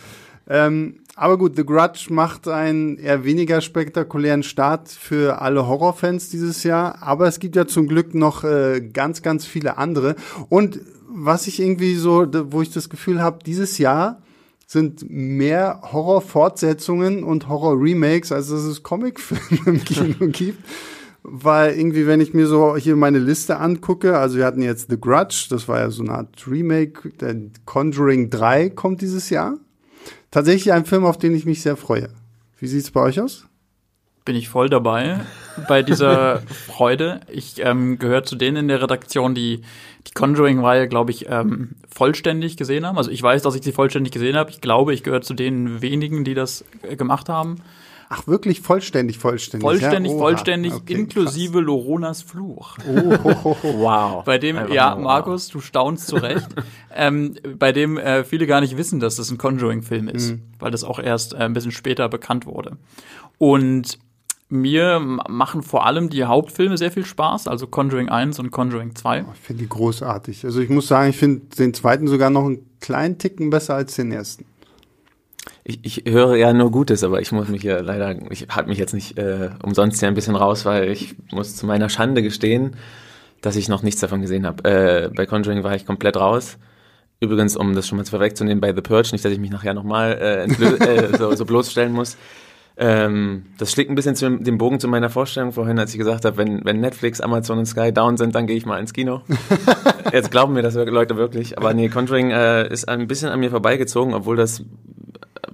Ähm, 0.51 1.01
aber 1.15 1.37
gut, 1.37 1.57
The 1.57 1.65
Grudge 1.65 2.07
macht 2.11 2.49
einen 2.49 2.97
eher 2.97 3.25
weniger 3.25 3.61
spektakulären 3.61 4.43
Start 4.43 4.89
für 4.89 5.43
alle 5.43 5.67
Horrorfans 5.67 6.31
dieses 6.31 6.63
Jahr. 6.63 7.03
Aber 7.03 7.27
es 7.27 7.39
gibt 7.39 7.57
ja 7.57 7.67
zum 7.67 7.87
Glück 7.87 8.15
noch 8.15 8.45
äh, 8.45 8.81
ganz, 8.81 9.23
ganz 9.23 9.45
viele 9.45 9.79
andere. 9.79 10.15
Und 10.49 10.81
was 11.09 11.47
ich 11.47 11.61
irgendwie 11.61 11.97
so, 11.97 12.27
wo 12.53 12.63
ich 12.63 12.71
das 12.71 12.89
Gefühl 12.89 13.21
habe, 13.21 13.41
dieses 13.45 13.79
Jahr 13.79 14.23
sind 14.69 15.09
mehr 15.09 15.81
Horror-Fortsetzungen 15.93 17.25
und 17.25 17.49
Horror-Remakes, 17.49 18.33
als 18.33 18.49
dass 18.49 18.65
es 18.65 18.83
Comicfilme 18.83 19.63
im 19.65 19.83
Kino 19.83 20.27
gibt. 20.29 20.63
Weil 21.23 21.77
irgendwie, 21.77 22.07
wenn 22.07 22.21
ich 22.21 22.35
mir 22.35 22.47
so 22.47 22.77
hier 22.77 22.95
meine 22.95 23.19
Liste 23.19 23.59
angucke, 23.59 24.19
also 24.19 24.37
wir 24.37 24.45
hatten 24.45 24.61
jetzt 24.61 24.91
The 24.91 25.01
Grudge, 25.01 25.47
das 25.49 25.69
war 25.69 25.81
ja 25.81 25.91
so 25.91 26.03
eine 26.03 26.13
Art 26.13 26.47
Remake, 26.47 27.11
der 27.19 27.35
Conjuring 27.65 28.29
3 28.29 28.71
kommt 28.71 29.01
dieses 29.01 29.31
Jahr 29.31 29.57
tatsächlich 30.31 30.73
ein 30.73 30.85
Film, 30.85 31.07
auf 31.07 31.17
den 31.17 31.35
ich 31.35 31.47
mich 31.47 31.63
sehr 31.63 31.77
freue. 31.77 32.11
Wie 32.59 32.67
sieht's 32.67 32.91
bei 32.91 33.01
euch 33.01 33.21
aus? 33.21 33.48
Bin 34.29 34.37
ich 34.37 34.51
voll 34.51 34.69
dabei 34.69 35.21
bei 35.69 35.83
dieser 35.83 36.41
Freude. 36.67 37.21
Ich 37.33 37.65
ähm, 37.65 37.99
gehöre 37.99 38.25
zu 38.25 38.37
denen 38.37 38.59
in 38.59 38.69
der 38.69 38.83
Redaktion, 38.83 39.35
die 39.35 39.63
die 40.07 40.13
Conjuring-Reihe, 40.13 40.87
glaube 40.87 41.13
ich, 41.13 41.31
ähm, 41.31 41.77
vollständig 41.89 42.59
gesehen 42.59 42.85
haben. 42.85 42.99
Also 42.99 43.11
ich 43.11 43.23
weiß, 43.23 43.41
dass 43.41 43.55
ich 43.55 43.63
sie 43.63 43.73
vollständig 43.73 44.13
gesehen 44.13 44.37
habe. 44.37 44.51
Ich 44.51 44.61
glaube, 44.61 44.93
ich 44.93 45.03
gehöre 45.03 45.23
zu 45.23 45.33
den 45.33 45.81
wenigen, 45.81 46.25
die 46.25 46.35
das 46.35 46.63
äh, 46.83 46.95
gemacht 46.97 47.31
haben. 47.31 47.63
Ach, 48.11 48.27
wirklich 48.27 48.61
vollständig, 48.61 49.17
vollständig. 49.17 49.63
Vollständig, 49.67 50.13
ja? 50.13 50.19
Vollständig, 50.19 50.75
Okay, 50.75 50.93
inklusive 50.93 51.61
Loronas 51.61 52.21
Fluch. 52.21 52.77
krass. 52.77 52.87
Oh, 52.87 53.25
ho, 53.25 53.45
ho, 53.45 53.57
ho. 53.63 53.75
Wow. 53.79 54.25
Bei 54.25 54.37
dem, 54.37 54.59
Einfach 54.59 54.75
ja, 54.75 54.95
wow. 54.95 55.03
Markus, 55.05 55.49
du 55.49 55.61
staunst 55.61 56.07
zu 56.07 56.17
Recht, 56.17 56.49
ähm, 56.95 57.35
bei 57.59 57.73
dem 57.73 57.97
äh, 57.97 58.25
viele 58.25 58.47
gar 58.47 58.61
nicht 58.61 58.77
wissen, 58.77 59.01
dass 59.01 59.17
das 59.17 59.31
ein 59.31 59.39
Conjuring-Film 59.39 60.09
ist, 60.09 60.35
weil 60.59 60.71
das 60.71 60.85
auch 60.85 60.99
erst 60.99 61.33
äh, 61.33 61.39
ein 61.39 61.55
bisschen 61.55 61.73
später 61.73 62.11
bekannt 62.11 62.45
wurde. 62.45 62.77
Und 63.39 63.99
mir 64.49 64.99
machen 65.01 65.63
vor 65.63 65.87
allem 65.87 66.09
die 66.09 66.25
Hauptfilme 66.25 66.79
sehr 66.79 66.91
viel 66.91 67.05
Spaß, 67.05 67.49
also 67.49 67.67
Conjuring 67.67 68.09
1 68.09 68.39
und 68.39 68.51
Conjuring 68.51 68.95
2. 68.95 69.25
Ich 69.35 69.41
finde 69.41 69.63
die 69.63 69.69
großartig. 69.69 70.45
Also 70.45 70.61
ich 70.61 70.71
muss 70.71 70.89
sagen, 70.89 71.11
ich 71.11 71.17
finde 71.17 71.43
den 71.57 71.75
zweiten 71.75 72.09
sogar 72.09 72.31
noch 72.31 72.47
einen 72.47 72.67
kleinen 72.81 73.19
Ticken 73.19 73.51
besser 73.51 73.75
als 73.75 73.97
den 73.97 74.11
ersten. 74.11 74.47
Ich, 75.65 75.81
ich 75.83 76.11
höre 76.11 76.37
ja 76.37 76.53
nur 76.53 76.71
Gutes, 76.71 77.05
aber 77.05 77.21
ich 77.21 77.31
muss 77.31 77.49
mich 77.49 77.61
hier 77.61 77.83
leider, 77.83 78.17
ich 78.31 78.49
halte 78.49 78.71
mich 78.71 78.79
jetzt 78.79 78.95
nicht 78.95 79.19
äh, 79.19 79.51
umsonst 79.63 80.01
hier 80.01 80.09
ein 80.09 80.15
bisschen 80.15 80.37
raus, 80.37 80.65
weil 80.65 80.91
ich 80.91 81.17
muss 81.31 81.57
zu 81.57 81.67
meiner 81.67 81.91
Schande 81.91 82.23
gestehen, 82.23 82.77
dass 83.43 83.57
ich 83.57 83.69
noch 83.69 83.83
nichts 83.83 84.01
davon 84.01 84.23
gesehen 84.23 84.47
habe. 84.47 84.65
Äh, 84.65 85.11
bei 85.15 85.27
Conjuring 85.27 85.63
war 85.63 85.75
ich 85.75 85.85
komplett 85.85 86.17
raus. 86.17 86.59
Übrigens, 87.21 87.57
um 87.57 87.75
das 87.75 87.87
schon 87.87 87.99
mal 87.99 88.05
zu 88.05 88.13
vorwegzunehmen, 88.13 88.61
bei 88.61 88.73
The 88.73 88.81
Purge, 88.81 89.11
nicht, 89.13 89.25
dass 89.25 89.33
ich 89.33 89.41
mich 89.41 89.51
nachher 89.51 89.75
nochmal 89.75 90.13
äh, 90.13 90.45
äh, 90.65 91.17
so, 91.19 91.35
so 91.35 91.45
bloßstellen 91.45 91.93
muss. 91.93 92.17
Ähm, 92.81 93.47
das 93.59 93.73
schlägt 93.73 93.91
ein 93.91 93.97
bisschen 93.97 94.15
zu, 94.15 94.31
den 94.39 94.57
Bogen 94.57 94.79
zu 94.79 94.87
meiner 94.87 95.11
Vorstellung 95.11 95.51
vorhin, 95.51 95.81
als 95.81 95.93
ich 95.93 95.99
gesagt 95.99 96.25
habe, 96.25 96.37
wenn, 96.37 96.65
wenn 96.65 96.81
Netflix, 96.81 97.21
Amazon 97.21 97.59
und 97.59 97.67
Sky 97.67 97.93
down 97.93 98.17
sind, 98.17 98.37
dann 98.37 98.47
gehe 98.47 98.57
ich 98.57 98.67
mal 98.67 98.79
ins 98.79 98.93
Kino. 98.93 99.23
Jetzt 100.13 100.31
glauben 100.31 100.55
mir 100.55 100.63
das 100.63 100.75
Leute 100.75 101.17
wirklich. 101.17 101.59
Aber 101.59 101.75
nee, 101.75 101.89
Conjuring 101.89 102.31
äh, 102.31 102.73
ist 102.73 102.89
ein 102.89 103.09
bisschen 103.09 103.31
an 103.31 103.41
mir 103.41 103.51
vorbeigezogen, 103.51 104.15
obwohl 104.15 104.37
das 104.37 104.63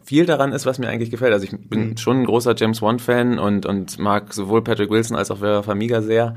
viel 0.04 0.26
daran 0.26 0.52
ist, 0.52 0.66
was 0.66 0.78
mir 0.78 0.88
eigentlich 0.88 1.10
gefällt. 1.10 1.32
Also 1.32 1.46
ich 1.46 1.56
bin 1.68 1.96
schon 1.96 2.20
ein 2.20 2.24
großer 2.26 2.54
James 2.56 2.82
Wan-Fan 2.82 3.38
und, 3.38 3.64
und 3.64 3.98
mag 3.98 4.34
sowohl 4.34 4.62
Patrick 4.62 4.90
Wilson 4.90 5.16
als 5.16 5.30
auch 5.30 5.38
Vera 5.38 5.62
Farmiga 5.62 6.02
sehr. 6.02 6.36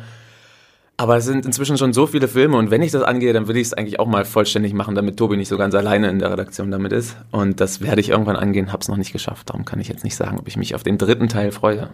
Aber 0.99 1.17
es 1.17 1.25
sind 1.25 1.45
inzwischen 1.45 1.77
schon 1.77 1.93
so 1.93 2.07
viele 2.07 2.27
Filme 2.27 2.57
und 2.57 2.71
wenn 2.71 2.81
ich 2.81 2.91
das 2.91 3.03
angehe, 3.03 3.31
dann 3.31 3.47
will 3.47 3.55
ich 3.55 3.67
es 3.67 3.73
eigentlich 3.75 3.99
auch 3.99 4.07
mal 4.07 4.25
vollständig 4.25 4.73
machen, 4.73 4.95
damit 4.95 5.17
Tobi 5.17 5.37
nicht 5.37 5.47
so 5.47 5.55
ganz 5.55 5.75
alleine 5.75 6.09
in 6.09 6.17
der 6.17 6.31
Redaktion 6.31 6.71
damit 6.71 6.91
ist. 6.91 7.15
Und 7.29 7.61
das 7.61 7.81
werde 7.81 8.01
ich 8.01 8.09
irgendwann 8.09 8.35
angehen, 8.35 8.73
hab's 8.73 8.87
noch 8.87 8.97
nicht 8.97 9.11
geschafft. 9.13 9.49
Darum 9.49 9.63
kann 9.63 9.79
ich 9.79 9.89
jetzt 9.89 10.03
nicht 10.03 10.15
sagen, 10.15 10.39
ob 10.39 10.47
ich 10.47 10.57
mich 10.57 10.73
auf 10.73 10.81
den 10.81 10.97
dritten 10.97 11.29
Teil 11.29 11.51
freue. 11.51 11.89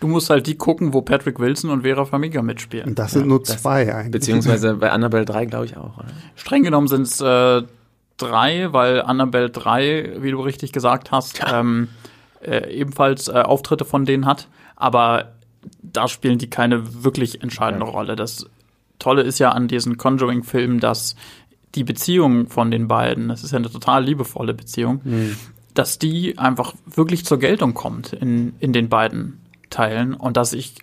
Du 0.00 0.08
musst 0.08 0.30
halt 0.30 0.48
die 0.48 0.56
gucken, 0.56 0.92
wo 0.92 1.00
Patrick 1.00 1.38
Wilson 1.38 1.70
und 1.70 1.82
Vera 1.82 2.04
Farmiga 2.04 2.42
mitspielen. 2.42 2.88
Und 2.88 2.98
das 2.98 3.12
sind 3.12 3.28
nur 3.28 3.38
das- 3.38 3.62
zwei 3.62 3.94
eigentlich. 3.94 4.10
Beziehungsweise 4.10 4.74
bei 4.74 4.90
Annabelle 4.90 5.24
3 5.24 5.46
glaube 5.46 5.66
ich 5.66 5.76
auch. 5.76 5.96
Oder? 5.98 6.08
Streng 6.34 6.64
genommen 6.64 6.88
sind 6.88 7.02
es 7.02 7.20
äh, 7.20 7.62
drei, 8.16 8.72
weil 8.72 9.00
Annabelle 9.00 9.48
3, 9.50 10.14
wie 10.18 10.32
du 10.32 10.40
richtig 10.40 10.72
gesagt 10.72 11.12
hast, 11.12 11.40
ähm, 11.52 11.86
äh, 12.42 12.68
ebenfalls 12.74 13.28
äh, 13.28 13.32
Auftritte 13.34 13.84
von 13.84 14.04
denen 14.04 14.26
hat. 14.26 14.48
Aber 14.74 15.32
da 15.82 16.08
spielen 16.08 16.38
die 16.38 16.50
keine 16.50 17.04
wirklich 17.04 17.42
entscheidende 17.42 17.86
Ja. 17.86 17.92
Rolle. 17.92 18.16
Das 18.16 18.46
Tolle 18.98 19.22
ist 19.22 19.38
ja 19.38 19.50
an 19.50 19.68
diesen 19.68 19.96
Conjuring-Filmen, 19.96 20.80
dass 20.80 21.16
die 21.74 21.84
Beziehung 21.84 22.48
von 22.48 22.70
den 22.70 22.88
beiden, 22.88 23.28
das 23.28 23.42
ist 23.42 23.50
ja 23.50 23.58
eine 23.58 23.70
total 23.70 24.04
liebevolle 24.04 24.54
Beziehung, 24.54 25.00
dass 25.74 25.98
die 25.98 26.38
einfach 26.38 26.74
wirklich 26.86 27.24
zur 27.24 27.38
Geltung 27.38 27.74
kommt 27.74 28.12
in, 28.12 28.54
in 28.60 28.72
den 28.72 28.88
beiden 28.88 29.40
Teilen 29.70 30.14
und 30.14 30.36
dass 30.36 30.52
ich 30.52 30.76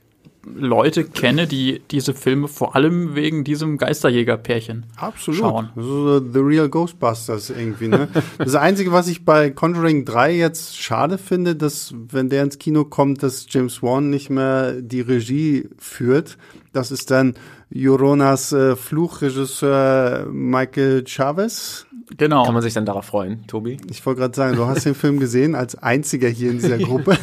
Leute 0.43 1.04
kenne, 1.04 1.45
die 1.45 1.82
diese 1.91 2.13
Filme 2.13 2.47
vor 2.47 2.75
allem 2.75 3.15
wegen 3.15 3.43
diesem 3.43 3.77
Geisterjäger-Pärchen 3.77 4.86
Absolut. 4.95 5.39
schauen. 5.39 5.69
So 5.75 6.19
The 6.19 6.39
Real 6.39 6.67
Ghostbusters 6.67 7.51
irgendwie, 7.51 7.88
ne? 7.88 8.08
Das 8.38 8.56
Einzige, 8.56 8.91
was 8.91 9.08
ich 9.08 9.23
bei 9.23 9.51
Conjuring 9.51 10.04
3 10.06 10.36
jetzt 10.36 10.77
schade 10.77 11.17
finde, 11.17 11.56
dass, 11.56 11.93
wenn 12.10 12.30
der 12.30 12.43
ins 12.43 12.58
Kino 12.58 12.86
kommt, 12.86 13.21
dass 13.21 13.45
James 13.49 13.84
Wan 13.84 14.10
nicht 14.10 14.30
mehr 14.30 14.82
die 14.82 15.01
Regie 15.01 15.69
führt. 15.77 16.38
Das 16.73 16.91
ist 16.91 17.12
dann 17.12 17.36
Joronas 17.69 18.51
äh, 18.51 18.75
Fluchregisseur 18.75 20.27
Michael 20.32 21.06
Chavez. 21.06 21.86
Genau. 22.17 22.43
Kann 22.43 22.54
man 22.54 22.63
sich 22.63 22.73
dann 22.73 22.86
darauf 22.86 23.06
freuen, 23.06 23.45
Tobi? 23.47 23.77
Ich 23.89 24.06
wollte 24.06 24.21
gerade 24.21 24.36
sagen, 24.36 24.56
du 24.58 24.65
hast 24.65 24.86
den 24.86 24.95
Film 24.95 25.19
gesehen 25.19 25.56
als 25.56 25.75
einziger 25.75 26.27
hier 26.27 26.51
in 26.51 26.58
dieser 26.58 26.77
Gruppe. 26.80 27.17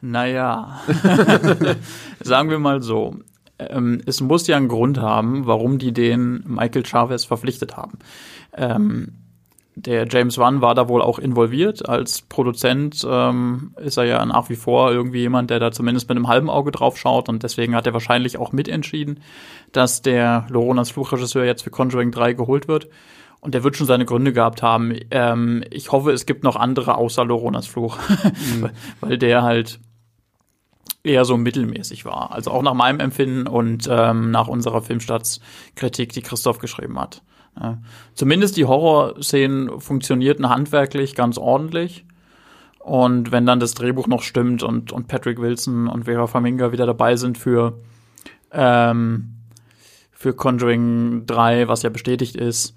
Naja, 0.00 0.80
sagen 2.20 2.50
wir 2.50 2.58
mal 2.58 2.82
so. 2.82 3.16
Ähm, 3.58 4.00
es 4.06 4.20
muss 4.20 4.46
ja 4.46 4.56
einen 4.56 4.68
Grund 4.68 4.98
haben, 4.98 5.46
warum 5.46 5.78
die 5.78 5.92
den 5.92 6.42
Michael 6.46 6.86
Chavez 6.86 7.24
verpflichtet 7.24 7.76
haben. 7.76 7.98
Ähm, 8.56 9.12
der 9.76 10.06
James 10.08 10.36
Wan 10.36 10.60
war 10.60 10.74
da 10.74 10.88
wohl 10.88 11.00
auch 11.00 11.18
involviert. 11.18 11.88
Als 11.88 12.22
Produzent 12.22 13.06
ähm, 13.08 13.74
ist 13.82 13.96
er 13.96 14.04
ja 14.04 14.24
nach 14.24 14.50
wie 14.50 14.56
vor 14.56 14.90
irgendwie 14.90 15.20
jemand, 15.20 15.50
der 15.50 15.60
da 15.60 15.72
zumindest 15.72 16.08
mit 16.08 16.16
einem 16.16 16.28
halben 16.28 16.50
Auge 16.50 16.70
drauf 16.70 16.98
schaut. 16.98 17.28
Und 17.28 17.42
deswegen 17.42 17.74
hat 17.74 17.86
er 17.86 17.92
wahrscheinlich 17.92 18.36
auch 18.38 18.52
mitentschieden, 18.52 19.20
dass 19.72 20.02
der 20.02 20.46
Loronas 20.50 20.90
Fluchregisseur 20.90 21.44
jetzt 21.44 21.62
für 21.62 21.70
Conjuring 21.70 22.10
3 22.10 22.34
geholt 22.34 22.68
wird. 22.68 22.88
Und 23.40 23.54
der 23.54 23.64
wird 23.64 23.76
schon 23.76 23.86
seine 23.86 24.04
Gründe 24.04 24.34
gehabt 24.34 24.62
haben. 24.62 24.94
Ähm, 25.10 25.64
ich 25.70 25.92
hoffe, 25.92 26.10
es 26.10 26.26
gibt 26.26 26.44
noch 26.44 26.56
andere 26.56 26.96
außer 26.96 27.24
Loronas 27.24 27.66
Fluch, 27.66 27.96
weil 29.00 29.16
der 29.16 29.42
halt 29.42 29.80
eher 31.02 31.24
so 31.24 31.36
mittelmäßig 31.36 32.04
war. 32.04 32.32
Also 32.32 32.50
auch 32.50 32.62
nach 32.62 32.74
meinem 32.74 33.00
Empfinden 33.00 33.46
und 33.46 33.88
ähm, 33.90 34.30
nach 34.30 34.48
unserer 34.48 34.82
Filmstartskritik, 34.82 36.12
die 36.12 36.22
Christoph 36.22 36.58
geschrieben 36.58 36.98
hat. 37.00 37.22
Ja. 37.58 37.78
Zumindest 38.14 38.56
die 38.56 38.66
Horrorszenen 38.66 39.80
funktionierten 39.80 40.48
handwerklich 40.48 41.14
ganz 41.14 41.38
ordentlich. 41.38 42.04
Und 42.78 43.30
wenn 43.30 43.44
dann 43.44 43.60
das 43.60 43.74
Drehbuch 43.74 44.06
noch 44.06 44.22
stimmt 44.22 44.62
und, 44.62 44.92
und 44.92 45.08
Patrick 45.08 45.40
Wilson 45.40 45.86
und 45.86 46.04
Vera 46.04 46.26
Farmiga 46.26 46.72
wieder 46.72 46.86
dabei 46.86 47.16
sind 47.16 47.36
für, 47.36 47.78
ähm, 48.52 49.34
für 50.12 50.32
Conjuring 50.34 51.26
3, 51.26 51.68
was 51.68 51.82
ja 51.82 51.90
bestätigt 51.90 52.36
ist, 52.36 52.74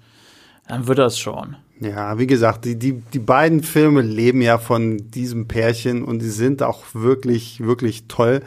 dann 0.68 0.86
wird 0.86 0.98
das 0.98 1.18
schon. 1.18 1.56
Ja, 1.80 2.18
wie 2.18 2.26
gesagt, 2.26 2.64
die, 2.64 2.78
die, 2.78 2.92
die 2.92 3.18
beiden 3.18 3.62
Filme 3.62 4.00
leben 4.00 4.40
ja 4.40 4.58
von 4.58 5.10
diesem 5.10 5.48
Pärchen 5.48 6.04
und 6.04 6.22
die 6.22 6.30
sind 6.30 6.62
auch 6.62 6.84
wirklich, 6.92 7.60
wirklich 7.60 8.06
toll. 8.06 8.42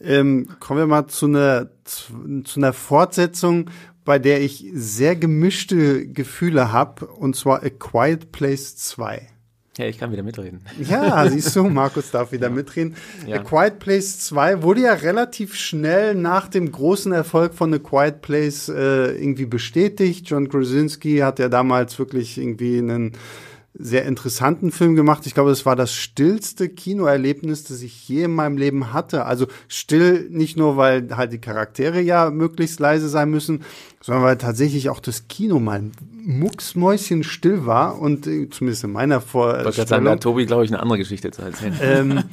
Ähm, 0.00 0.48
kommen 0.60 0.80
wir 0.80 0.86
mal 0.86 1.08
zu 1.08 1.26
einer, 1.26 1.70
zu, 1.84 2.12
einer 2.56 2.72
Fortsetzung, 2.72 3.70
bei 4.04 4.18
der 4.18 4.42
ich 4.42 4.66
sehr 4.72 5.16
gemischte 5.16 6.06
Gefühle 6.06 6.72
habe, 6.72 7.06
und 7.06 7.36
zwar 7.36 7.62
A 7.62 7.70
Quiet 7.70 8.32
Place 8.32 8.76
2. 8.76 9.26
Ja, 9.80 9.86
ich 9.86 9.98
kann 9.98 10.12
wieder 10.12 10.22
mitreden. 10.22 10.60
Ja, 10.90 11.26
siehst 11.30 11.56
du, 11.56 11.64
Markus 11.64 12.10
darf 12.10 12.32
wieder 12.32 12.50
mitreden. 12.50 12.94
Ja. 13.26 13.36
A 13.36 13.38
Quiet 13.38 13.78
Place 13.78 14.18
2 14.20 14.62
wurde 14.62 14.82
ja 14.82 14.92
relativ 14.92 15.54
schnell 15.54 16.14
nach 16.14 16.48
dem 16.48 16.70
großen 16.70 17.12
Erfolg 17.12 17.54
von 17.54 17.72
A 17.72 17.78
Quiet 17.78 18.20
Place 18.20 18.68
äh, 18.68 19.12
irgendwie 19.12 19.46
bestätigt. 19.46 20.28
John 20.28 20.50
Krasinski 20.50 21.18
hat 21.18 21.38
ja 21.38 21.48
damals 21.48 21.98
wirklich 21.98 22.36
irgendwie 22.36 22.76
einen 22.78 23.12
sehr 23.82 24.04
interessanten 24.04 24.70
Film 24.70 24.94
gemacht. 24.94 25.26
Ich 25.26 25.34
glaube, 25.34 25.50
das 25.50 25.64
war 25.64 25.76
das 25.76 25.92
stillste 25.94 26.68
Kinoerlebnis, 26.68 27.64
das 27.64 27.82
ich 27.82 28.08
je 28.08 28.24
in 28.24 28.32
meinem 28.32 28.56
Leben 28.56 28.92
hatte. 28.92 29.24
Also 29.24 29.46
still 29.68 30.28
nicht 30.30 30.56
nur, 30.56 30.76
weil 30.76 31.08
halt 31.16 31.32
die 31.32 31.38
Charaktere 31.38 32.00
ja 32.00 32.30
möglichst 32.30 32.78
leise 32.80 33.08
sein 33.08 33.30
müssen, 33.30 33.62
sondern 34.00 34.24
weil 34.24 34.36
tatsächlich 34.36 34.90
auch 34.90 35.00
das 35.00 35.28
Kino 35.28 35.60
mal 35.60 35.82
mucksmäuschen 36.22 37.22
still 37.24 37.66
war 37.66 37.98
und 38.00 38.26
äh, 38.26 38.48
zumindest 38.50 38.84
in 38.84 38.92
meiner 38.92 39.16
da 39.16 39.20
Vorstellung. 39.20 40.08
hat 40.08 40.22
Tobi, 40.22 40.46
glaube 40.46 40.64
ich, 40.64 40.70
eine 40.70 40.80
andere 40.80 40.98
Geschichte 40.98 41.30
zu 41.30 41.42
erzählen. 41.42 41.74
ähm, 41.80 42.24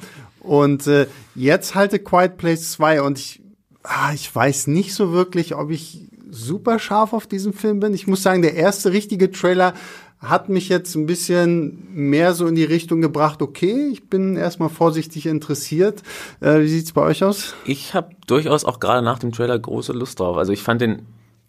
und 0.42 0.88
äh, 0.88 1.08
jetzt 1.36 1.76
halte 1.76 2.00
Quiet 2.00 2.38
Place 2.38 2.72
2 2.72 3.02
und 3.02 3.20
ich, 3.20 3.42
ah, 3.84 4.12
ich 4.14 4.34
weiß 4.34 4.68
nicht 4.68 4.94
so 4.94 5.12
wirklich, 5.14 5.56
ob 5.56 5.72
ich 5.72 6.08
super 6.30 6.80
scharf 6.80 7.14
auf 7.14 7.28
diesen 7.28 7.54
Film 7.54 7.80
bin. 7.80 7.94
Ich 7.94 8.08
muss 8.08 8.24
sagen, 8.24 8.42
der 8.42 8.56
erste 8.56 8.92
richtige 8.92 9.32
Trailer 9.32 9.74
hat 10.20 10.50
mich 10.50 10.68
jetzt 10.70 10.96
ein 10.96 11.06
bisschen 11.06 11.88
mehr 11.94 12.34
so 12.34 12.48
in 12.48 12.56
die 12.56 12.64
Richtung 12.64 13.02
gebracht, 13.02 13.42
okay, 13.42 13.90
ich 13.92 14.10
bin 14.10 14.36
erstmal 14.36 14.70
vorsichtig 14.70 15.28
interessiert. 15.28 16.02
Äh, 16.40 16.62
wie 16.62 16.68
sieht's 16.68 16.92
bei 16.92 17.02
euch 17.02 17.24
aus? 17.24 17.54
Ich 17.66 17.94
habe 17.94 18.10
durchaus 18.26 18.66
auch 18.66 18.80
gerade 18.80 19.04
nach 19.04 19.20
dem 19.20 19.32
Trailer 19.32 19.58
große 19.58 19.94
Lust 19.94 20.20
drauf. 20.20 20.38
Also 20.38 20.52
ich 20.54 20.64
fand 20.64 20.82
den 20.82 21.06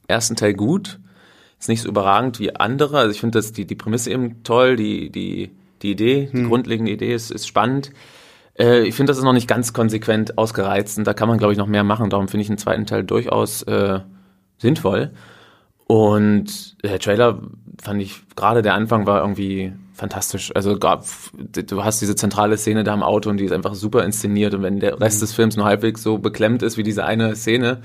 ersten 0.06 0.36
Teil 0.36 0.54
gut. 0.54 1.00
Ist 1.58 1.68
nicht 1.68 1.82
so 1.82 1.88
überragend 1.88 2.38
wie 2.40 2.54
andere. 2.54 2.98
Also 2.98 3.10
ich 3.10 3.20
finde 3.20 3.40
die, 3.40 3.66
die 3.66 3.74
Prämisse 3.74 4.10
eben 4.10 4.42
toll, 4.44 4.76
die, 4.76 5.10
die, 5.10 5.50
die 5.82 5.90
Idee, 5.90 6.30
die 6.32 6.44
grundlegende 6.44 6.92
Idee 6.92 7.14
ist, 7.14 7.30
ist 7.30 7.48
spannend. 7.48 7.90
Äh, 8.58 8.82
ich 8.82 8.94
finde, 8.94 9.10
das 9.10 9.18
ist 9.18 9.24
noch 9.24 9.32
nicht 9.32 9.48
ganz 9.48 9.72
konsequent 9.72 10.36
ausgereizt 10.36 10.98
und 10.98 11.06
da 11.06 11.14
kann 11.14 11.28
man, 11.28 11.38
glaube 11.38 11.52
ich, 11.52 11.58
noch 11.58 11.66
mehr 11.66 11.84
machen. 11.84 12.10
Darum 12.10 12.28
finde 12.28 12.42
ich 12.42 12.48
den 12.48 12.58
zweiten 12.58 12.86
Teil 12.86 13.02
durchaus 13.02 13.62
äh, 13.62 14.00
sinnvoll. 14.58 15.12
Und 15.88 16.76
der 16.84 16.98
Trailer 17.00 17.40
fand 17.82 18.00
ich, 18.02 18.20
gerade 18.36 18.62
der 18.62 18.74
Anfang 18.74 19.06
war 19.06 19.20
irgendwie 19.22 19.72
fantastisch. 19.94 20.52
Also 20.54 20.78
gar- 20.78 21.02
du 21.52 21.82
hast 21.82 22.00
diese 22.02 22.14
zentrale 22.14 22.56
Szene 22.56 22.84
da 22.84 22.94
im 22.94 23.02
Auto 23.02 23.30
und 23.30 23.38
die 23.38 23.44
ist 23.46 23.52
einfach 23.52 23.74
super 23.74 24.04
inszeniert. 24.04 24.54
Und 24.54 24.62
wenn 24.62 24.78
der 24.80 25.00
Rest 25.00 25.22
des 25.22 25.32
Films 25.32 25.56
nur 25.56 25.64
halbwegs 25.64 26.02
so 26.02 26.18
beklemmt 26.18 26.62
ist 26.62 26.76
wie 26.76 26.82
diese 26.82 27.04
eine 27.04 27.34
Szene, 27.34 27.80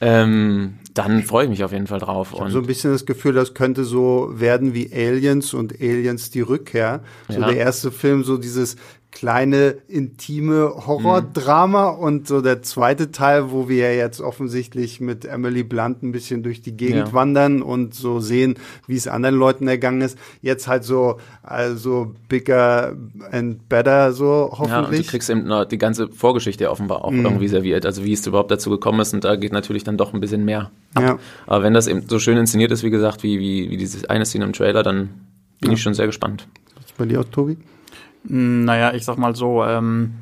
ähm, 0.00 0.78
dann 0.94 1.22
freue 1.22 1.44
ich 1.44 1.50
mich 1.50 1.62
auf 1.62 1.72
jeden 1.72 1.86
Fall 1.86 2.00
drauf. 2.00 2.30
Ich 2.34 2.40
habe 2.40 2.50
so 2.50 2.58
ein 2.58 2.66
bisschen 2.66 2.90
das 2.90 3.06
Gefühl, 3.06 3.34
das 3.34 3.54
könnte 3.54 3.84
so 3.84 4.30
werden 4.32 4.74
wie 4.74 4.90
Aliens 4.92 5.54
und 5.54 5.74
Aliens 5.80 6.30
die 6.30 6.40
Rückkehr. 6.40 7.02
So 7.28 7.38
Ja. 7.40 7.48
der 7.48 7.58
erste 7.58 7.92
Film, 7.92 8.24
so 8.24 8.38
dieses 8.38 8.76
kleine, 9.12 9.76
intime 9.88 10.72
Horrordrama 10.86 11.88
und 11.88 12.26
so 12.26 12.40
der 12.40 12.62
zweite 12.62 13.12
Teil, 13.12 13.50
wo 13.52 13.68
wir 13.68 13.76
ja 13.92 14.04
jetzt 14.04 14.20
offensichtlich 14.20 15.00
mit 15.00 15.24
Emily 15.26 15.62
Blunt 15.62 16.02
ein 16.02 16.12
bisschen 16.12 16.42
durch 16.42 16.62
die 16.62 16.76
Gegend 16.76 17.08
Ja. 17.08 17.12
wandern 17.12 17.62
und 17.62 17.94
so 17.94 18.20
sehen, 18.20 18.54
wie 18.86 18.96
es 18.96 19.06
anderen 19.06 19.36
Leuten 19.36 19.68
ergangen 19.68 20.00
ist. 20.00 20.18
Jetzt 20.40 20.66
halt 20.66 20.84
so, 20.84 21.18
also 21.42 22.14
bigger 22.28 22.96
and 23.30 23.68
better, 23.68 24.12
so 24.12 24.24
Ja, 24.24 24.58
und 24.58 24.70
du 24.70 24.76
hoffentlich. 24.76 25.06
kriegst 25.08 25.28
eben 25.30 25.44
noch 25.44 25.66
die 25.66 25.78
ganze 25.78 26.08
Vorgeschichte 26.08 26.70
offenbar 26.70 27.04
auch 27.04 27.12
irgendwie 27.12 27.48
serviert. 27.48 27.84
Also 27.86 28.04
wie 28.04 28.14
es 28.14 28.26
überhaupt 28.26 28.50
dazu 28.50 28.70
gekommen 28.70 29.00
ist 29.00 29.12
und 29.14 29.24
da 29.24 29.36
geht 29.36 29.52
natürlich 29.52 29.84
dann 29.84 29.98
doch 29.98 30.14
ein 30.14 30.20
bisschen 30.20 30.44
mehr. 30.44 30.70
ja. 30.98 31.18
Aber 31.46 31.62
wenn 31.62 31.74
das 31.74 31.86
eben 31.86 32.08
so 32.08 32.18
schön 32.18 32.38
inszeniert 32.38 32.72
ist, 32.72 32.82
wie 32.82 32.90
gesagt, 32.90 33.22
wie, 33.22 33.38
wie, 33.38 33.70
wie 33.70 33.76
diese 33.76 34.08
eine 34.08 34.24
Szene 34.24 34.46
im 34.46 34.52
Trailer, 34.54 34.82
dann 34.82 35.10
bin 35.60 35.70
ich 35.72 35.82
schon 35.82 35.92
sehr 35.94 36.06
gespannt. 36.06 36.48
Bei 36.98 37.04
dir 37.06 37.20
auch, 37.20 37.24
Tobi? 37.24 37.56
Naja, 38.24 38.94
ich 38.94 39.04
sag 39.04 39.18
mal 39.18 39.34
so, 39.34 39.64
ähm, 39.64 40.14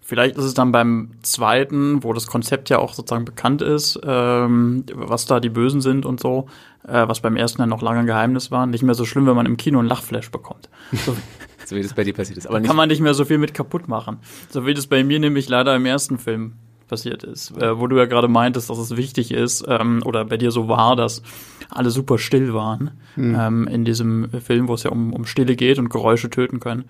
vielleicht 0.00 0.36
ist 0.36 0.44
es 0.44 0.54
dann 0.54 0.72
beim 0.72 1.12
zweiten, 1.22 2.02
wo 2.02 2.12
das 2.12 2.26
Konzept 2.26 2.68
ja 2.68 2.78
auch 2.78 2.94
sozusagen 2.94 3.24
bekannt 3.24 3.62
ist, 3.62 3.98
ähm, 4.04 4.84
was 4.94 5.26
da 5.26 5.40
die 5.40 5.48
Bösen 5.48 5.80
sind 5.80 6.04
und 6.04 6.20
so, 6.20 6.46
äh, 6.86 7.08
was 7.08 7.20
beim 7.20 7.36
ersten 7.36 7.62
ja 7.62 7.66
noch 7.66 7.82
lange 7.82 8.00
ein 8.00 8.06
Geheimnis 8.06 8.50
war, 8.50 8.66
nicht 8.66 8.82
mehr 8.82 8.94
so 8.94 9.04
schlimm, 9.04 9.26
wenn 9.26 9.36
man 9.36 9.46
im 9.46 9.56
Kino 9.56 9.78
einen 9.78 9.88
Lachflash 9.88 10.30
bekommt. 10.30 10.68
So 10.92 11.16
So 11.66 11.74
wie 11.74 11.82
das 11.82 11.94
bei 11.94 12.04
dir 12.04 12.14
passiert 12.14 12.38
ist. 12.38 12.46
Aber 12.46 12.60
nicht, 12.60 12.68
kann 12.68 12.76
man 12.76 12.88
nicht 12.88 13.00
mehr 13.00 13.12
so 13.12 13.24
viel 13.24 13.38
mit 13.38 13.52
kaputt 13.52 13.88
machen. 13.88 14.18
So 14.50 14.66
wie 14.66 14.74
das 14.74 14.86
bei 14.86 15.02
mir 15.02 15.18
nämlich 15.18 15.48
leider 15.48 15.74
im 15.74 15.84
ersten 15.84 16.16
Film 16.16 16.52
passiert 16.86 17.24
ist, 17.24 17.56
äh, 17.60 17.78
wo 17.78 17.86
du 17.86 17.96
ja 17.96 18.06
gerade 18.06 18.28
meintest, 18.28 18.70
dass 18.70 18.78
es 18.78 18.96
wichtig 18.96 19.32
ist, 19.32 19.64
ähm, 19.68 20.02
oder 20.04 20.24
bei 20.24 20.36
dir 20.36 20.50
so 20.50 20.68
war, 20.68 20.96
dass 20.96 21.22
alle 21.70 21.90
super 21.90 22.18
still 22.18 22.54
waren 22.54 22.92
ähm, 23.16 23.66
in 23.68 23.84
diesem 23.84 24.30
Film, 24.40 24.68
wo 24.68 24.74
es 24.74 24.82
ja 24.84 24.90
um, 24.90 25.12
um 25.12 25.26
Stille 25.26 25.56
geht 25.56 25.78
und 25.78 25.88
Geräusche 25.88 26.30
töten 26.30 26.60
können, 26.60 26.84